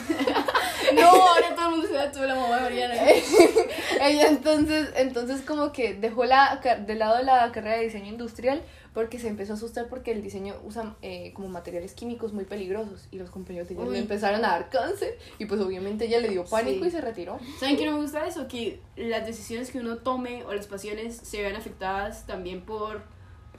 No, 0.94 1.06
ahora 1.10 1.54
todo 1.54 1.66
el 1.66 1.70
mundo 1.72 1.86
se 1.88 1.94
da 1.94 2.10
toda 2.10 2.26
la 2.26 2.34
mamá 2.34 2.56
de 2.56 2.62
Mariana. 2.62 2.94
ella 4.00 4.28
entonces, 4.28 4.90
entonces 4.96 5.42
como 5.42 5.72
que 5.72 5.94
dejó 5.94 6.24
la, 6.24 6.60
de 6.86 6.94
lado 6.94 7.22
la 7.22 7.50
carrera 7.52 7.76
de 7.76 7.84
diseño 7.84 8.06
industrial 8.08 8.62
porque 8.94 9.18
se 9.18 9.28
empezó 9.28 9.52
a 9.54 9.56
asustar 9.56 9.86
porque 9.88 10.12
el 10.12 10.22
diseño 10.22 10.54
usa 10.64 10.96
eh, 11.00 11.32
como 11.34 11.48
materiales 11.48 11.94
químicos 11.94 12.32
muy 12.34 12.44
peligrosos 12.44 13.08
y 13.10 13.16
los 13.18 13.30
compañeros 13.30 13.68
de 13.68 13.74
ella 13.74 13.84
Uy. 13.84 13.92
le 13.92 13.98
empezaron 14.00 14.44
a 14.44 14.48
dar 14.48 14.68
cáncer 14.70 15.18
y 15.38 15.46
pues 15.46 15.60
obviamente 15.62 16.04
ella 16.06 16.20
le 16.20 16.28
dio 16.28 16.44
pánico 16.44 16.82
Sí. 16.84 16.88
y 16.88 16.90
se 16.90 17.00
retiró. 17.00 17.38
¿Saben 17.58 17.76
qué 17.76 17.86
no 17.86 17.92
me 17.92 18.02
gusta 18.02 18.26
eso? 18.26 18.48
Que 18.48 18.80
las 18.96 19.24
decisiones 19.26 19.70
que 19.70 19.78
uno 19.78 19.96
tome 19.98 20.44
o 20.44 20.52
las 20.52 20.66
pasiones 20.66 21.16
se 21.16 21.40
vean 21.40 21.56
afectadas 21.56 22.26
también 22.26 22.62
por, 22.62 23.02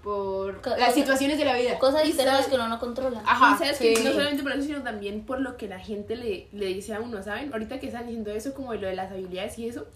por 0.03 0.61
Co- 0.61 0.75
las 0.77 0.93
situaciones 0.93 1.37
de 1.37 1.45
la 1.45 1.55
vida. 1.55 1.79
Cosas 1.79 2.05
Y 2.05 2.09
externas 2.09 2.47
que 2.47 2.55
uno 2.55 2.67
no 2.67 2.79
controla. 2.79 3.21
Ajá, 3.25 3.55
y 3.55 3.57
sabes 3.57 3.77
sí. 3.77 3.93
que 3.93 4.03
no 4.03 4.11
solamente 4.11 4.43
por 4.43 4.51
eso, 4.51 4.63
sino 4.63 4.83
también 4.83 5.25
por 5.25 5.39
lo 5.39 5.55
que 5.57 5.67
la 5.67 5.79
gente 5.79 6.15
le, 6.15 6.47
le 6.51 6.65
dice 6.67 6.93
a 6.93 6.99
uno, 6.99 7.23
¿saben? 7.23 7.51
Ahorita 7.53 7.79
que 7.79 7.87
están 7.87 8.05
diciendo 8.05 8.31
eso, 8.31 8.53
como 8.53 8.73
de 8.73 8.79
lo 8.79 8.87
de 8.87 8.95
las 8.95 9.11
habilidades 9.11 9.57
y 9.59 9.67
eso, 9.67 9.87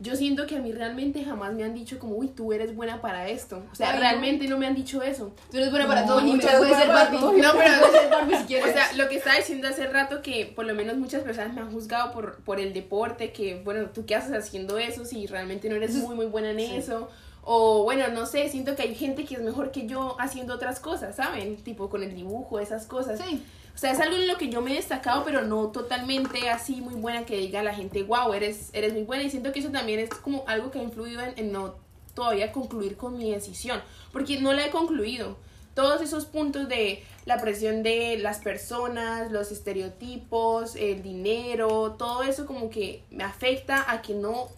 yo 0.00 0.16
siento 0.16 0.46
que 0.46 0.56
a 0.56 0.58
mí 0.58 0.72
realmente 0.72 1.24
jamás 1.24 1.52
me 1.52 1.62
han 1.62 1.74
dicho 1.74 2.00
como, 2.00 2.16
uy, 2.16 2.26
tú 2.28 2.52
eres 2.52 2.74
buena 2.74 3.00
para 3.00 3.28
esto. 3.28 3.62
O 3.70 3.74
sea, 3.76 3.90
Ay, 3.90 3.94
no. 3.96 4.00
realmente 4.00 4.48
no. 4.48 4.58
me 4.58 4.66
han 4.66 4.74
dicho 4.74 5.00
eso. 5.00 5.32
Tú 5.50 5.58
eres 5.58 5.70
buena 5.70 5.86
para 5.86 6.00
No, 6.00 6.06
todo, 6.16 6.20
eres 6.20 6.44
puedes 6.58 6.76
ser 6.76 6.88
para 6.88 7.10
todo. 7.10 7.32
No, 7.32 7.52
pero 7.52 7.80
puedes 7.80 8.00
ser 8.00 8.10
Barbie 8.10 8.36
si 8.36 8.42
O 8.42 8.46
quieres. 8.46 8.72
sea, 8.72 8.92
lo 8.94 9.08
que 9.08 9.16
estaba 9.16 9.36
diciendo 9.36 9.68
hace 9.68 9.86
rato 9.86 10.20
que 10.22 10.46
por 10.56 10.64
lo 10.64 10.74
menos 10.74 10.96
muchas 10.96 11.22
personas 11.22 11.54
me 11.54 11.60
han 11.60 11.70
juzgado 11.70 12.10
por, 12.10 12.38
por 12.42 12.58
el 12.58 12.72
deporte, 12.72 13.30
que 13.32 13.60
bueno, 13.62 13.90
tú 13.94 14.04
qué 14.04 14.16
haces 14.16 14.32
haciendo 14.32 14.76
eso 14.78 15.04
si 15.04 15.26
realmente 15.28 15.68
no 15.68 15.76
eres 15.76 15.94
muy 15.94 16.16
muy 16.16 16.26
buena 16.26 16.50
en 16.50 16.58
sí. 16.58 16.74
eso. 16.74 17.08
O 17.42 17.82
bueno, 17.82 18.08
no 18.08 18.26
sé, 18.26 18.48
siento 18.48 18.76
que 18.76 18.82
hay 18.82 18.94
gente 18.94 19.24
que 19.24 19.34
es 19.34 19.40
mejor 19.40 19.72
que 19.72 19.86
yo 19.86 20.16
haciendo 20.20 20.54
otras 20.54 20.78
cosas, 20.80 21.16
¿saben? 21.16 21.56
Tipo 21.56 21.90
con 21.90 22.02
el 22.02 22.14
dibujo, 22.14 22.60
esas 22.60 22.86
cosas. 22.86 23.20
sí. 23.20 23.42
O 23.74 23.78
sea, 23.78 23.92
es 23.92 24.00
algo 24.00 24.16
en 24.16 24.28
lo 24.28 24.36
que 24.36 24.50
yo 24.50 24.60
me 24.60 24.72
he 24.72 24.76
destacado, 24.76 25.24
pero 25.24 25.42
no 25.42 25.68
totalmente 25.68 26.50
así 26.50 26.82
muy 26.82 26.94
buena 26.94 27.24
que 27.24 27.38
diga 27.38 27.62
la 27.62 27.74
gente, 27.74 28.02
wow, 28.02 28.32
eres, 28.34 28.68
eres 28.74 28.92
muy 28.92 29.04
buena. 29.04 29.22
Y 29.22 29.30
siento 29.30 29.50
que 29.50 29.60
eso 29.60 29.70
también 29.70 29.98
es 29.98 30.10
como 30.10 30.44
algo 30.46 30.70
que 30.70 30.78
ha 30.78 30.82
influido 30.82 31.22
en, 31.22 31.32
en 31.38 31.52
no 31.52 31.76
todavía 32.14 32.52
concluir 32.52 32.96
con 32.96 33.16
mi 33.16 33.30
decisión, 33.30 33.80
porque 34.12 34.40
no 34.40 34.52
la 34.52 34.66
he 34.66 34.70
concluido. 34.70 35.36
Todos 35.74 36.02
esos 36.02 36.26
puntos 36.26 36.68
de 36.68 37.02
la 37.24 37.40
presión 37.40 37.82
de 37.82 38.18
las 38.18 38.40
personas, 38.40 39.32
los 39.32 39.50
estereotipos, 39.50 40.76
el 40.76 41.02
dinero, 41.02 41.92
todo 41.92 42.22
eso 42.22 42.44
como 42.44 42.68
que 42.68 43.04
me 43.10 43.24
afecta 43.24 43.90
a 43.90 44.02
que 44.02 44.12
no, 44.12 44.48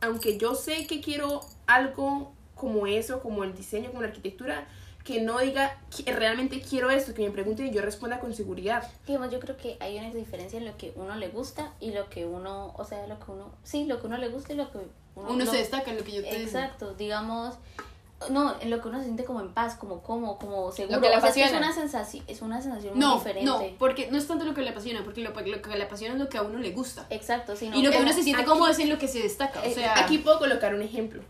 aunque 0.00 0.38
yo 0.38 0.54
sé 0.54 0.86
que 0.86 1.02
quiero 1.02 1.42
algo 1.68 2.32
como 2.56 2.88
eso, 2.88 3.20
como 3.20 3.44
el 3.44 3.54
diseño, 3.54 3.90
como 3.90 4.02
la 4.02 4.08
arquitectura, 4.08 4.66
que 5.04 5.20
no 5.22 5.38
diga 5.38 5.78
que 5.96 6.12
realmente 6.12 6.60
quiero 6.60 6.90
esto, 6.90 7.14
que 7.14 7.22
me 7.22 7.30
pregunten 7.30 7.68
y 7.68 7.70
yo 7.70 7.80
responda 7.82 8.18
con 8.20 8.34
seguridad. 8.34 8.82
Digamos, 9.06 9.30
yo 9.30 9.38
creo 9.40 9.56
que 9.56 9.76
hay 9.80 9.96
una 9.96 10.10
diferencia 10.10 10.58
en 10.58 10.66
lo 10.66 10.76
que 10.76 10.92
uno 10.96 11.14
le 11.14 11.28
gusta 11.28 11.72
y 11.80 11.92
lo 11.92 12.10
que 12.10 12.26
uno, 12.26 12.74
o 12.76 12.84
sea, 12.84 13.06
lo 13.06 13.18
que 13.20 13.30
uno, 13.30 13.52
sí, 13.62 13.84
lo 13.86 14.00
que 14.00 14.06
uno 14.08 14.18
le 14.18 14.28
gusta 14.28 14.52
y 14.52 14.56
lo 14.56 14.70
que 14.72 14.78
uno, 15.14 15.30
Uno 15.30 15.44
lo- 15.44 15.50
se 15.50 15.58
destaca 15.58 15.90
en 15.92 15.98
lo 15.98 16.04
que 16.04 16.12
yo 16.12 16.22
te 16.22 16.30
digo. 16.30 16.42
Exacto, 16.42 16.94
digamos, 16.94 17.54
no, 18.30 18.56
en 18.60 18.68
lo 18.70 18.82
que 18.82 18.88
uno 18.88 18.98
se 18.98 19.04
siente 19.04 19.24
como 19.24 19.40
en 19.40 19.54
paz, 19.54 19.76
como 19.76 20.02
como, 20.02 20.36
como 20.38 20.72
seguro. 20.72 20.96
Lo 20.96 21.02
que 21.02 21.08
le 21.08 21.16
o 21.16 21.20
sea, 21.20 21.30
es, 21.30 21.36
apasiona. 21.36 21.58
una 21.66 21.72
sensación, 21.72 22.24
es 22.26 22.42
una 22.42 22.60
sensación 22.60 22.92
muy 22.94 23.00
No, 23.00 23.14
diferente. 23.14 23.46
no, 23.46 23.62
porque 23.78 24.10
no 24.10 24.18
es 24.18 24.26
tanto 24.26 24.44
lo 24.44 24.52
que 24.54 24.62
le 24.62 24.70
apasiona, 24.70 25.04
porque 25.04 25.22
lo, 25.22 25.30
lo 25.30 25.62
que 25.62 25.76
le 25.78 25.84
apasiona 25.84 26.14
es 26.14 26.20
lo 26.20 26.28
que 26.28 26.36
a 26.36 26.42
uno 26.42 26.58
le 26.58 26.72
gusta. 26.72 27.06
Exacto, 27.10 27.54
sí, 27.56 27.68
no, 27.70 27.78
Y 27.78 27.82
lo 27.82 27.92
que 27.92 27.98
uno 27.98 28.12
se 28.12 28.22
siente 28.24 28.42
aquí- 28.42 28.50
cómodo 28.50 28.68
es 28.70 28.78
en 28.80 28.90
lo 28.90 28.98
que 28.98 29.06
se 29.08 29.20
destaca. 29.22 29.60
O 29.60 29.64
eh, 29.64 29.72
sea, 29.72 29.98
Aquí 30.00 30.18
puedo 30.18 30.38
colocar 30.38 30.74
un 30.74 30.82
ejemplo. 30.82 31.22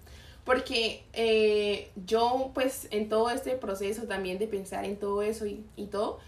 Porque 0.48 1.04
eh, 1.12 1.90
yo, 2.06 2.52
pues, 2.54 2.88
en 2.90 3.10
todo 3.10 3.28
este 3.28 3.50
proceso 3.56 4.04
también 4.04 4.38
de 4.38 4.46
pensar 4.46 4.86
en 4.86 4.96
todo 4.96 5.20
eso 5.20 5.44
y, 5.44 5.62
y 5.76 5.88
todo, 5.88 6.20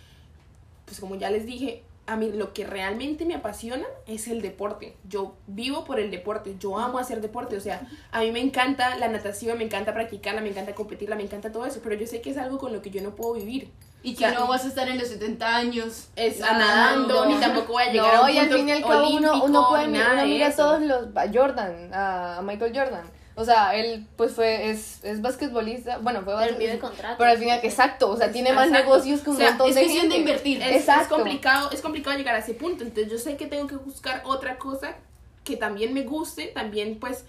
pues 0.84 1.00
como 1.00 1.14
ya 1.14 1.30
les 1.30 1.46
dije, 1.46 1.82
a 2.06 2.16
mí 2.16 2.30
lo 2.30 2.52
que 2.52 2.66
realmente 2.66 3.24
me 3.24 3.34
apasiona 3.34 3.86
es 4.06 4.28
el 4.28 4.42
deporte. 4.42 4.94
Yo 5.08 5.36
vivo 5.46 5.84
por 5.84 5.98
el 5.98 6.10
deporte, 6.10 6.56
yo 6.58 6.78
amo 6.78 6.98
hacer 6.98 7.22
deporte, 7.22 7.56
o 7.56 7.60
sea, 7.60 7.86
a 8.10 8.20
mí 8.20 8.30
me 8.30 8.40
encanta 8.40 8.96
la 8.96 9.08
natación, 9.08 9.56
me 9.56 9.64
encanta 9.64 9.94
practicarla, 9.94 10.42
me 10.42 10.50
encanta 10.50 10.74
competirla, 10.74 11.16
me 11.16 11.22
encanta 11.22 11.50
todo 11.50 11.64
eso, 11.64 11.80
pero 11.82 11.94
yo 11.94 12.06
sé 12.06 12.20
que 12.20 12.30
es 12.30 12.36
algo 12.36 12.58
con 12.58 12.74
lo 12.74 12.82
que 12.82 12.90
yo 12.90 13.00
no 13.00 13.12
puedo 13.14 13.34
vivir. 13.34 13.70
y 14.02 14.14
que 14.16 14.26
o 14.26 14.28
sea, 14.28 14.38
no 14.38 14.48
vas 14.48 14.64
a 14.66 14.68
estar 14.68 14.86
en 14.88 14.98
los 14.98 15.08
70 15.08 15.56
años 15.56 16.08
Es 16.16 16.40
nadando. 16.40 17.14
nadando, 17.14 17.26
ni 17.26 17.40
tampoco 17.40 17.72
voy 17.72 17.84
a 17.84 17.92
llegar 17.92 18.14
a 18.16 18.22
un 18.22 18.30
y 18.30 18.38
al 18.38 18.48
punto 18.48 18.58
fin 18.58 18.68
y 18.68 18.72
al 18.72 18.82
cabo 18.82 19.08
uno, 19.08 19.08
olímpico, 19.30 19.44
uno 19.46 19.68
puede 19.68 19.88
mirar, 19.88 20.12
uno 20.14 20.24
mira 20.26 20.48
a 20.48 20.56
todos 20.56 20.82
los 20.82 21.16
a 21.16 21.32
Jordan, 21.32 21.90
a 21.94 22.40
Michael 22.42 22.72
Jordan. 22.76 23.19
O 23.40 23.44
sea, 23.44 23.74
él 23.74 24.06
pues 24.16 24.32
fue, 24.32 24.70
es, 24.70 25.02
es 25.04 25.20
basquetbolista, 25.22 25.98
bueno, 25.98 26.20
fue 26.22 26.34
Pero 26.34 26.38
basquetbolista. 26.38 26.78
contrato. 26.88 27.14
Pero 27.18 27.30
al 27.30 27.38
final, 27.38 27.60
exacto, 27.62 28.10
o 28.10 28.16
sea, 28.16 28.30
tiene 28.30 28.52
más 28.52 28.70
negocios 28.70 29.20
que 29.20 29.30
un 29.30 29.36
O 29.36 29.38
sea, 29.38 29.48
montón 29.50 29.68
es 29.70 29.74
de 29.76 29.80
cuestión 29.82 30.08
de 30.08 30.14
gente. 30.16 30.30
invertir. 30.30 30.62
es, 30.62 30.68
es 30.68 30.76
Exacto. 30.82 31.14
complicado, 31.16 31.70
es 31.72 31.80
complicado 31.80 32.16
llegar 32.16 32.34
a 32.34 32.38
ese 32.38 32.54
punto. 32.54 32.84
Entonces 32.84 33.10
yo 33.12 33.18
sé 33.18 33.36
que 33.36 33.46
tengo 33.46 33.66
que 33.66 33.76
buscar 33.76 34.22
otra 34.24 34.58
cosa 34.58 34.96
que 35.44 35.56
también 35.56 35.94
me 35.94 36.02
guste, 36.02 36.46
también 36.48 36.98
pues 37.00 37.24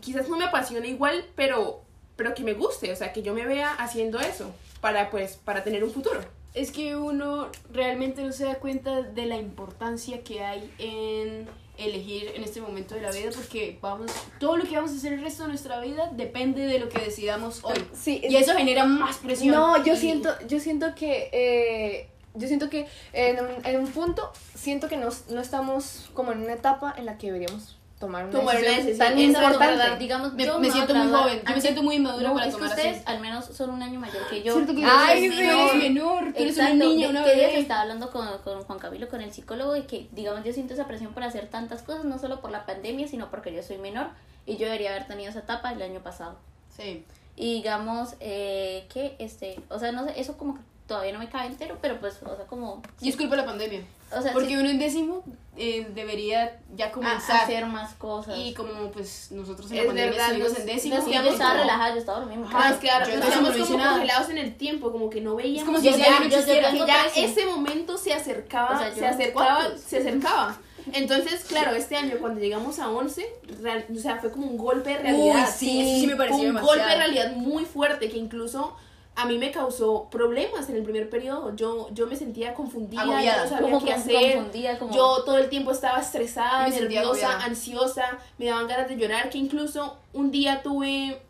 quizás 0.00 0.28
no 0.28 0.36
me 0.38 0.44
apasione 0.44 0.88
igual, 0.88 1.24
pero, 1.34 1.82
pero 2.16 2.34
que 2.34 2.42
me 2.42 2.54
guste, 2.54 2.92
o 2.92 2.96
sea, 2.96 3.12
que 3.12 3.22
yo 3.22 3.34
me 3.34 3.44
vea 3.46 3.72
haciendo 3.74 4.18
eso 4.20 4.54
para 4.80 5.10
pues 5.10 5.36
para 5.44 5.64
tener 5.64 5.82
un 5.84 5.90
futuro. 5.90 6.20
Es 6.54 6.72
que 6.72 6.96
uno 6.96 7.48
realmente 7.72 8.22
no 8.22 8.32
se 8.32 8.44
da 8.44 8.54
cuenta 8.56 9.02
de 9.02 9.26
la 9.26 9.36
importancia 9.36 10.22
que 10.24 10.42
hay 10.44 10.72
en 10.78 11.46
elegir 11.78 12.32
en 12.34 12.42
este 12.42 12.60
momento 12.60 12.94
de 12.94 13.00
la 13.02 13.10
vida 13.10 13.30
porque 13.34 13.78
vamos 13.80 14.10
todo 14.40 14.56
lo 14.56 14.64
que 14.64 14.74
vamos 14.76 14.90
a 14.90 14.94
hacer 14.96 15.12
el 15.12 15.22
resto 15.22 15.44
de 15.44 15.50
nuestra 15.50 15.80
vida 15.80 16.10
depende 16.12 16.62
de 16.66 16.78
lo 16.80 16.88
que 16.88 16.98
decidamos 17.00 17.60
hoy. 17.62 17.78
Sí, 17.94 18.20
y 18.28 18.36
eso 18.36 18.52
genera 18.54 18.84
más 18.84 19.18
presión. 19.18 19.54
No, 19.54 19.84
yo 19.84 19.94
Y- 19.94 19.96
siento, 19.96 20.30
yo 20.48 20.58
siento 20.60 20.94
que, 20.94 21.30
eh, 21.32 22.08
yo 22.34 22.46
siento 22.48 22.68
que 22.68 22.86
en 23.12 23.38
un, 23.44 23.64
en 23.66 23.80
un 23.80 23.86
punto, 23.88 24.30
siento 24.54 24.88
que 24.88 24.96
no, 24.96 25.08
no 25.30 25.40
estamos 25.40 26.10
como 26.14 26.32
en 26.32 26.40
una 26.42 26.52
etapa 26.54 26.94
en 26.98 27.06
la 27.06 27.16
que 27.16 27.28
deberíamos 27.28 27.77
tomar 27.98 28.24
una 28.24 28.32
Tomar 28.32 28.56
una 28.56 28.64
decisión 28.64 28.86
decisión. 28.86 29.08
tan 29.08 29.18
Exacto, 29.18 29.52
importante. 29.52 29.98
Digamos, 29.98 30.32
me, 30.34 30.44
yo 30.44 30.58
me 30.58 30.70
siento 30.70 30.94
muy 30.94 31.08
joven 31.12 31.42
yo 31.46 31.54
me 31.54 31.60
siento 31.60 31.82
muy 31.82 31.98
madura 31.98 32.28
No, 32.28 32.34
para 32.34 32.46
es 32.46 32.54
que 32.54 32.60
tomar 32.60 32.76
ustedes 32.76 32.96
así 32.96 33.04
al 33.06 33.20
menos 33.20 33.44
son 33.46 33.70
un 33.70 33.82
año 33.82 34.00
mayor 34.00 34.28
que 34.28 34.42
yo. 34.42 34.54
Cierto 34.54 34.74
que 34.74 34.84
Ay, 34.84 35.24
eres 35.24 35.36
sí. 35.36 35.42
menor, 35.42 35.76
menor 35.76 36.24
tú 36.32 36.42
eres 36.42 36.56
una 36.58 36.74
niña 36.74 37.08
una 37.08 37.24
que 37.24 37.34
días 37.34 37.46
bebé 37.48 37.60
estaba 37.60 37.80
hablando 37.82 38.10
con, 38.10 38.26
con 38.44 38.62
Juan 38.62 38.78
Camilo, 38.78 39.08
con 39.08 39.20
el 39.20 39.32
psicólogo, 39.32 39.76
y 39.76 39.82
que, 39.82 40.08
digamos, 40.12 40.44
yo 40.44 40.52
siento 40.52 40.74
esa 40.74 40.86
presión 40.86 41.12
por 41.12 41.22
hacer 41.24 41.48
tantas 41.48 41.82
cosas, 41.82 42.04
no 42.04 42.18
solo 42.18 42.40
por 42.40 42.50
la 42.50 42.66
pandemia, 42.66 43.08
sino 43.08 43.30
porque 43.30 43.52
yo 43.52 43.62
soy 43.62 43.78
menor 43.78 44.08
y 44.46 44.56
yo 44.56 44.66
debería 44.66 44.90
haber 44.90 45.06
tenido 45.06 45.30
esa 45.30 45.40
etapa 45.40 45.72
el 45.72 45.82
año 45.82 46.00
pasado. 46.00 46.36
sí 46.76 47.04
Y 47.36 47.54
digamos 47.54 48.14
eh, 48.20 48.86
que, 48.92 49.16
este, 49.18 49.60
o 49.68 49.78
sea, 49.78 49.92
no 49.92 50.04
sé, 50.04 50.18
eso 50.20 50.36
como 50.38 50.54
que 50.54 50.60
todavía 50.88 51.12
no 51.12 51.20
me 51.20 51.28
cabe 51.28 51.46
entero, 51.46 51.78
pero 51.80 52.00
pues, 52.00 52.20
o 52.24 52.34
sea, 52.34 52.46
como... 52.46 52.82
y 53.00 53.10
es 53.10 53.16
culpa 53.16 53.36
de 53.36 53.42
la 53.42 53.46
pandemia 53.46 53.82
O 54.10 54.20
sea, 54.22 54.32
porque 54.32 54.48
sí, 54.48 54.56
uno 54.56 54.68
en 54.70 54.78
décimo 54.80 55.22
eh, 55.56 55.86
debería 55.94 56.58
ya 56.74 56.86
a- 56.86 56.90
comenzar 56.92 57.42
hacer 57.44 57.66
más 57.66 57.94
cosas. 57.94 58.36
y 58.38 58.54
como 58.54 58.90
pues 58.90 59.28
nosotros 59.30 59.70
en 59.70 59.76
Es 59.76 59.82
la 59.84 59.86
pandemia 59.88 60.10
verdad, 60.10 60.26
estuvimos 60.28 60.50
nos- 60.52 60.60
en 60.60 60.66
décimo 60.66 60.94
No, 60.96 61.04
sí, 61.04 61.12
yo 61.12 61.20
estaba 61.22 61.50
como- 61.50 61.60
relajada, 61.62 61.90
yo 61.92 61.98
estaba 62.00 62.20
dormida. 62.20 62.46
Ajá, 62.48 62.70
es 62.70 62.76
que 62.78 62.90
ahora 62.90 63.06
yo 63.06 63.14
nos 63.16 63.24
no 63.24 63.30
quedamos 63.30 63.50
hice 63.56 63.66
como 63.66 63.78
nada. 63.78 63.90
congelados 63.92 64.30
en 64.30 64.38
el 64.38 64.56
tiempo, 64.56 64.90
como 64.92 65.10
que 65.10 65.20
no 65.20 65.36
veíamos. 65.36 65.60
Es 65.60 65.66
como 65.66 65.78
si 65.80 65.88
ese 65.88 65.98
ya, 65.98 66.10
no 66.10 66.24
yo- 66.24 66.30
yo 66.30 66.36
existiera. 66.38 66.70
que 66.72 66.78
ya 66.78 67.06
ese 67.16 67.46
momento 67.46 67.96
se 67.98 68.14
acercaba, 68.14 68.76
O 68.76 68.78
sea, 68.78 68.88
yo- 68.88 68.94
se 68.96 69.06
acercaba, 69.06 69.54
¿cuántos? 69.60 69.80
se 69.82 69.98
acercaba. 69.98 70.58
Entonces, 70.92 71.44
claro, 71.44 71.72
este 71.76 71.96
año 71.96 72.16
cuando 72.18 72.40
llegamos 72.40 72.78
a 72.78 72.88
11, 72.90 73.26
real- 73.60 73.84
o 73.94 73.98
sea, 73.98 74.16
fue 74.20 74.30
como 74.32 74.46
un 74.46 74.56
golpe 74.56 74.88
de 74.90 74.98
realidad. 74.98 75.44
Uy, 75.46 75.52
sí, 75.54 75.80
eso 75.82 76.00
sí 76.00 76.06
me 76.06 76.16
pareció 76.16 76.38
un 76.38 76.46
demasiado. 76.46 76.66
golpe 76.78 76.90
de 76.90 76.96
realidad 76.96 77.32
muy 77.32 77.66
fuerte 77.66 78.08
que 78.08 78.16
incluso 78.16 78.74
a 79.20 79.26
mí 79.26 79.36
me 79.36 79.50
causó 79.50 80.08
problemas 80.10 80.68
en 80.70 80.76
el 80.76 80.84
primer 80.84 81.10
periodo. 81.10 81.54
Yo, 81.56 81.88
yo 81.92 82.06
me 82.06 82.14
sentía 82.14 82.54
confundida, 82.54 83.04
yo 83.04 83.10
Agobiada. 83.12 83.44
no 83.44 83.50
sabía 83.50 83.70
Como 83.72 83.84
qué 83.84 83.92
hacer. 83.92 84.78
como- 84.78 84.94
Yo 84.94 85.24
todo 85.24 85.38
el 85.38 85.48
tiempo 85.48 85.72
estaba 85.72 86.00
estresada, 86.00 86.68
Me 86.68 86.80
nerviosa, 86.80 87.40
ansiosa, 87.44 88.18
me 88.38 88.46
daban 88.46 88.68
ganas 88.68 88.88
de 88.88 88.96
llorar, 88.96 89.28
que 89.28 89.38
incluso 89.38 89.98
un 90.12 90.30
día 90.30 90.62
tuve, 90.62 91.20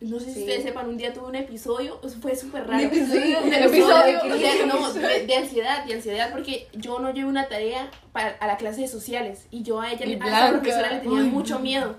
no 0.00 0.20
sé 0.20 0.26
si 0.26 0.34
Sí. 0.34 0.40
ustedes 0.42 0.62
sepan, 0.62 0.88
un 0.88 0.96
día 0.96 1.12
tuve 1.12 1.26
un 1.26 1.34
episodio, 1.34 2.00
fue 2.20 2.36
súper 2.36 2.68
raro. 2.68 2.80
episodio? 2.86 3.38
Un 3.40 3.46
¿Un 3.48 3.54
episodio, 3.54 4.18
episodio? 4.18 4.34
o 4.34 4.38
sea, 4.38 4.66
no, 4.66 4.92
de, 4.92 5.26
de 5.26 5.36
ansiedad, 5.36 5.84
de 5.84 5.94
ansiedad, 5.94 6.30
porque 6.30 6.68
yo 6.74 7.00
no 7.00 7.12
llevé 7.12 7.26
una 7.28 7.48
tarea 7.48 7.90
para, 8.12 8.36
a 8.38 8.46
la 8.46 8.56
clase 8.56 8.82
de 8.82 8.88
sociales 8.88 9.46
y 9.50 9.64
yo 9.64 9.80
a 9.80 9.90
ella, 9.90 10.06
Y 10.06 10.12
a 10.14 10.26
esa 10.28 10.50
profesora 10.50 10.90
le 10.92 10.98
tenía 11.00 11.22
mucho 11.24 11.58
miedo. 11.58 11.96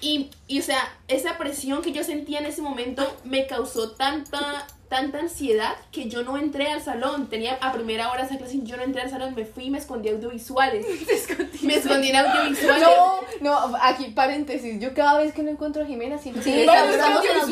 Y, 0.00 0.28
y, 0.46 0.60
o 0.60 0.62
sea, 0.62 0.78
esa 1.08 1.38
presión 1.38 1.80
que 1.82 1.90
yo 1.90 2.04
sentía 2.04 2.38
en 2.38 2.44
ese 2.46 2.60
momento 2.60 3.02
me 3.24 3.46
causó 3.46 3.92
tanta, 3.92 4.66
tanta 4.88 5.18
ansiedad 5.18 5.74
que 5.92 6.08
yo 6.08 6.22
no 6.22 6.38
entré 6.38 6.70
al 6.70 6.82
salón. 6.82 7.28
Tenía 7.28 7.58
a 7.60 7.72
primera 7.72 8.10
hora 8.10 8.24
esa 8.24 8.38
clase 8.38 8.56
y 8.56 8.62
yo 8.64 8.76
no 8.76 8.82
entré 8.82 9.02
al 9.02 9.10
salón, 9.10 9.34
me 9.34 9.44
fui 9.44 9.64
y 9.64 9.70
me 9.70 9.78
escondí 9.78 10.08
audiovisuales. 10.08 10.86
Me 11.62 11.74
escondí 11.74 12.10
en 12.10 12.16
audiovisuales. 12.16 12.88
No, 13.40 13.40
no, 13.40 13.76
aquí 13.82 14.06
paréntesis, 14.14 14.80
yo 14.80 14.94
cada 14.94 15.18
vez 15.18 15.32
que 15.32 15.42
no 15.42 15.50
encuentro 15.50 15.82
a 15.82 15.86
Jimena 15.86 16.16
que 16.16 16.22
Sí, 16.42 16.66
audiovisuales. 16.66 17.46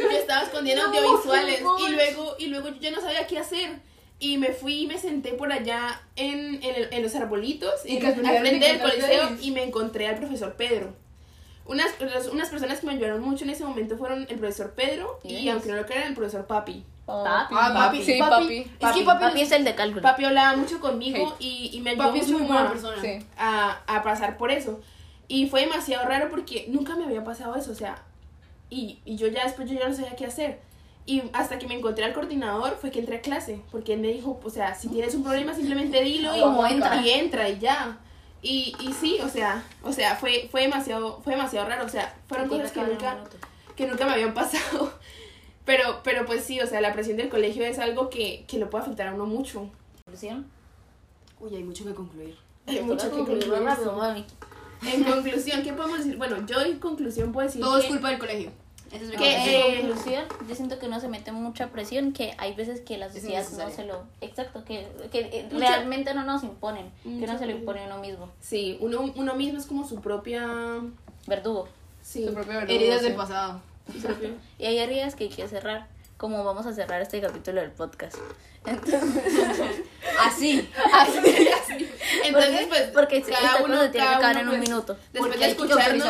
Yo 0.00 0.10
estaba 0.10 0.42
escondiendo 0.42 0.82
No, 0.84 0.88
audiovisuales 0.98 1.60
y 1.60 1.88
luego, 1.92 2.34
y 2.38 2.46
luego 2.46 2.68
yo 2.68 2.80
ya 2.80 2.90
no 2.90 3.00
sabía 3.00 3.26
qué 3.26 3.38
hacer. 3.38 3.70
y 4.20 4.38
me 4.38 4.52
fui 4.52 4.82
y 4.82 4.86
me 4.86 4.96
senté 4.96 5.32
por 5.32 5.52
allá 5.52 6.00
en, 6.16 6.62
en, 6.62 6.74
el- 6.76 6.88
en 6.92 7.02
los 7.02 7.14
arbolitos, 7.14 7.72
Y 7.84 7.98
en, 7.98 8.06
al 8.06 8.14
frente 8.40 8.60
te 8.66 8.72
del 8.72 8.80
coliseo, 8.80 9.28
y 9.42 9.50
me 9.50 9.64
encontré 9.64 10.06
al 10.06 10.16
profesor 10.16 10.54
Pedro. 10.54 10.94
Unas, 11.66 11.98
los- 12.00 12.28
unas 12.28 12.50
personas 12.50 12.80
que 12.80 12.86
me 12.86 12.92
ayudaron 12.92 13.22
mucho 13.22 13.44
en 13.44 13.50
ese 13.50 13.64
momento 13.64 13.96
fueron 13.96 14.26
el 14.28 14.38
profesor 14.38 14.72
Pedro 14.74 15.18
¿Y 15.24 15.48
aunque 15.48 15.68
no 15.70 15.76
lo 15.76 15.86
crean, 15.86 16.08
el 16.08 16.14
profesor 16.14 16.46
Papi. 16.46 16.84
Papi. 17.06 17.54
Ah, 17.58 17.72
papi, 17.74 18.02
Sí, 18.02 18.18
papi. 18.18 18.30
papi. 18.44 18.58
Es 18.58 18.66
que 18.92 19.04
Papi. 19.04 19.20
papi, 19.24 19.40
es 19.42 19.52
el 19.52 19.64
de 19.64 19.74
cálculo. 19.74 20.02
Papi 20.02 20.24
hablaba 20.24 20.56
mucho 20.56 20.80
conmigo 20.80 21.28
Hate. 21.34 21.36
y, 21.44 21.70
y 21.74 21.80
me 21.80 21.90
ayudó 21.90 22.04
papi 22.06 22.18
es 22.20 22.26
mucho 22.28 22.38
muy 22.38 22.46
como 22.46 22.54
buena 22.58 22.68
a- 22.68 22.72
persona. 22.72 22.96
Sí. 23.02 23.26
a, 23.38 23.78
a 23.86 24.02
pasar 24.02 24.36
por 24.36 24.50
eso. 24.50 24.80
Y 25.28 25.48
fue 25.48 25.62
demasiado 25.62 26.06
raro 26.06 26.28
porque 26.30 26.66
nunca 26.68 26.96
me 26.96 27.04
había 27.04 27.24
pasado 27.24 27.56
eso, 27.56 27.72
o 27.72 27.74
sea, 27.74 27.96
y, 28.70 28.98
y 29.06 29.16
yo 29.16 29.26
ya 29.28 29.44
después 29.44 29.68
yo 29.70 29.78
ya 29.78 29.88
no 29.88 29.94
sabía 29.94 30.16
qué 30.16 30.26
hacer. 30.26 30.60
Y 31.06 31.22
hasta 31.34 31.58
que 31.58 31.66
me 31.66 31.74
encontré 31.74 32.04
al 32.04 32.12
coordinador 32.14 32.76
fue 32.80 32.90
que 32.90 33.00
entré 33.00 33.16
a 33.16 33.20
clase, 33.20 33.60
porque 33.70 33.92
él 33.94 34.00
me 34.00 34.08
dijo, 34.08 34.40
o 34.42 34.50
sea, 34.50 34.74
si 34.74 34.88
tienes 34.88 35.14
un 35.14 35.22
problema 35.24 35.54
simplemente 35.54 36.00
dilo 36.02 36.30
y, 36.34 36.40
y 37.06 37.10
entra 37.10 37.48
y 37.50 37.58
ya. 37.58 37.98
Y, 38.44 38.76
y 38.78 38.92
sí, 38.92 39.18
o 39.22 39.28
sea, 39.28 39.64
o 39.82 39.90
sea, 39.90 40.16
fue, 40.16 40.48
fue 40.50 40.60
demasiado, 40.60 41.18
fue 41.22 41.32
demasiado 41.32 41.66
raro, 41.66 41.86
o 41.86 41.88
sea, 41.88 42.14
fueron 42.28 42.46
cosas 42.50 42.72
que 42.72 42.82
nunca, 42.82 43.24
que 43.74 43.86
nunca 43.86 44.04
me 44.04 44.12
habían 44.12 44.34
pasado. 44.34 44.92
Pero, 45.64 46.00
pero 46.04 46.26
pues 46.26 46.44
sí, 46.44 46.60
o 46.60 46.66
sea, 46.66 46.82
la 46.82 46.92
presión 46.92 47.16
del 47.16 47.30
colegio 47.30 47.64
es 47.64 47.78
algo 47.78 48.10
que, 48.10 48.44
que 48.46 48.58
lo 48.58 48.68
puede 48.68 48.84
afectar 48.84 49.08
a 49.08 49.14
uno 49.14 49.24
mucho. 49.24 49.70
¿Conclusión? 50.04 50.46
Uy, 51.40 51.56
hay 51.56 51.64
mucho 51.64 51.86
que 51.86 51.94
concluir. 51.94 52.36
Hay 52.66 52.82
mucho 52.82 53.08
que 53.08 53.16
concluir 53.16 53.44
concluir. 53.44 53.64
rápido, 53.64 53.96
mami. 53.96 54.26
En 54.86 55.04
conclusión, 55.04 55.62
¿qué 55.62 55.72
podemos 55.72 55.96
decir? 56.00 56.18
Bueno, 56.18 56.44
yo 56.44 56.60
en 56.60 56.78
conclusión 56.78 57.32
puedo 57.32 57.46
decir 57.46 57.62
Todo 57.62 57.78
es 57.78 57.86
culpa 57.86 58.10
del 58.10 58.18
colegio. 58.18 58.52
Ese 58.92 59.04
es 59.04 59.10
mi 59.10 59.16
Que, 59.16 59.34
conclusión. 59.34 59.48
eh, 59.54 59.78
En 59.80 59.86
conclusión, 59.88 60.24
yo 60.48 60.54
siento 60.54 60.78
que 60.78 60.88
no 60.88 61.00
se 61.00 61.08
mete 61.08 61.32
mucha 61.32 61.70
presión, 61.70 62.12
que 62.12 62.34
hay 62.38 62.54
veces 62.54 62.80
que 62.80 62.96
la 62.98 63.10
sociedad 63.12 63.44
no 63.56 63.70
se 63.70 63.84
lo... 63.84 64.04
Exacto, 64.20 64.64
que, 64.64 64.86
que 65.10 65.20
eh, 65.20 65.48
Mucha- 65.50 65.68
realmente 65.68 66.14
no 66.14 66.24
nos 66.24 66.42
imponen, 66.44 66.90
que 67.02 67.26
no 67.26 67.38
se 67.38 67.46
lo 67.46 67.52
impone 67.52 67.84
uno 67.86 67.98
mismo. 67.98 68.30
Sí, 68.40 68.76
uno, 68.80 69.12
uno 69.16 69.34
mismo 69.34 69.58
es 69.58 69.66
como 69.66 69.86
su 69.86 70.00
propia... 70.00 70.46
Verdugo. 71.26 71.68
Sí, 72.02 72.26
Su 72.26 72.34
propio 72.34 72.52
verdugo, 72.54 72.72
Heridas 72.74 73.00
sí. 73.00 73.04
del 73.06 73.14
pasado. 73.16 73.60
Y 74.58 74.66
hay 74.66 74.78
heridas 74.78 75.14
que 75.14 75.24
hay 75.24 75.30
que 75.30 75.46
cerrar, 75.48 75.88
como 76.16 76.42
vamos 76.44 76.64
a 76.66 76.72
cerrar 76.72 77.00
este 77.02 77.20
capítulo 77.20 77.60
del 77.60 77.70
podcast. 77.72 78.16
Entonces, 78.66 79.82
Así. 80.20 80.68
Entonces, 82.24 82.66
pues, 82.68 82.82
porque 82.92 83.18
esta 83.18 83.32
cosa 83.58 83.82
se 83.82 83.88
tiene 83.88 83.90
que 83.90 83.98
cada 83.98 84.16
acabar 84.16 84.36
uno, 84.36 84.40
en 84.40 84.48
un 84.48 84.56
pues, 84.56 84.68
minuto. 84.70 84.96
Después 85.12 85.40
de 85.40 85.46
escucharnos, 85.46 86.04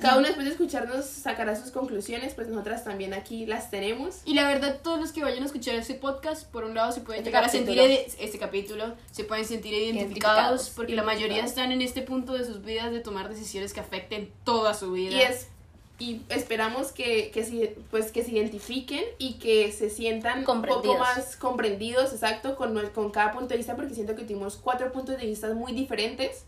cada 0.00 0.16
uno 0.18 0.26
después 0.26 0.46
de 0.46 0.52
escucharnos 0.52 1.04
sacará 1.06 1.56
sus 1.60 1.70
conclusiones, 1.70 2.34
pues 2.34 2.48
nosotras 2.48 2.84
también 2.84 3.14
aquí 3.14 3.46
las 3.46 3.70
tenemos. 3.70 4.18
Y 4.24 4.34
la 4.34 4.46
verdad, 4.46 4.80
todos 4.82 5.00
los 5.00 5.12
que 5.12 5.22
vayan 5.22 5.42
a 5.42 5.46
escuchar 5.46 5.74
este 5.74 5.94
podcast, 5.94 6.50
por 6.50 6.64
un 6.64 6.74
lado 6.74 6.92
se 6.92 7.00
pueden 7.00 7.20
Este 7.20 7.30
llegar 7.30 7.44
a 7.44 7.48
sentir 7.48 7.78
este 8.18 8.38
capítulo, 8.38 8.94
se 9.10 9.24
pueden 9.24 9.44
sentir 9.44 9.74
identificados, 9.74 10.00
Identificados. 10.10 10.70
porque 10.74 10.94
la 10.94 11.02
mayoría 11.02 11.44
están 11.44 11.72
en 11.72 11.82
este 11.82 12.02
punto 12.02 12.34
de 12.34 12.44
sus 12.44 12.62
vidas 12.62 12.92
de 12.92 13.00
tomar 13.00 13.28
decisiones 13.28 13.72
que 13.72 13.80
afecten 13.80 14.32
toda 14.44 14.74
su 14.74 14.92
vida. 14.92 15.16
Y 15.16 15.22
es 15.22 15.48
y 16.00 16.22
esperamos 16.30 16.90
que, 16.90 17.30
que, 17.30 17.44
se, 17.44 17.76
pues, 17.90 18.10
que 18.10 18.24
se 18.24 18.32
identifiquen 18.32 19.04
y 19.18 19.34
que 19.34 19.70
se 19.70 19.88
sientan 19.90 20.40
un 20.40 20.62
poco 20.62 20.98
más 20.98 21.36
comprendidos, 21.36 22.12
exacto, 22.12 22.56
con, 22.56 22.74
con 22.94 23.10
cada 23.12 23.32
punto 23.32 23.48
de 23.48 23.58
vista, 23.58 23.76
porque 23.76 23.94
siento 23.94 24.16
que 24.16 24.22
tuvimos 24.24 24.56
cuatro 24.56 24.90
puntos 24.90 25.16
de 25.18 25.26
vista 25.26 25.52
muy 25.54 25.72
diferentes 25.72 26.44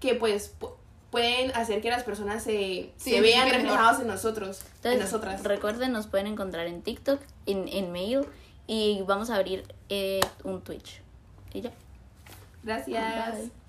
que 0.00 0.14
pues 0.16 0.52
pu- 0.58 0.72
pueden 1.10 1.52
hacer 1.54 1.80
que 1.80 1.90
las 1.90 2.02
personas 2.02 2.42
se, 2.42 2.90
Sí, 2.96 3.10
se 3.10 3.20
vean 3.20 3.44
mejor. 3.44 3.60
reflejados 3.62 4.00
en 4.00 4.06
nosotros, 4.08 4.60
en 4.62 4.66
Entonces, 4.92 5.00
nosotras. 5.12 5.44
recuerden, 5.44 5.92
nos 5.92 6.06
pueden 6.08 6.26
encontrar 6.26 6.66
en 6.66 6.82
TikTok, 6.82 7.20
en, 7.46 7.68
en 7.68 7.92
mail, 7.92 8.22
y 8.66 9.02
vamos 9.06 9.28
a 9.30 9.36
abrir 9.36 9.62
eh, 9.90 10.20
un 10.42 10.62
Twitch. 10.62 11.02
Y 11.52 11.60
ya. 11.60 11.70
Gracias. 12.62 13.38
Bye. 13.38 13.63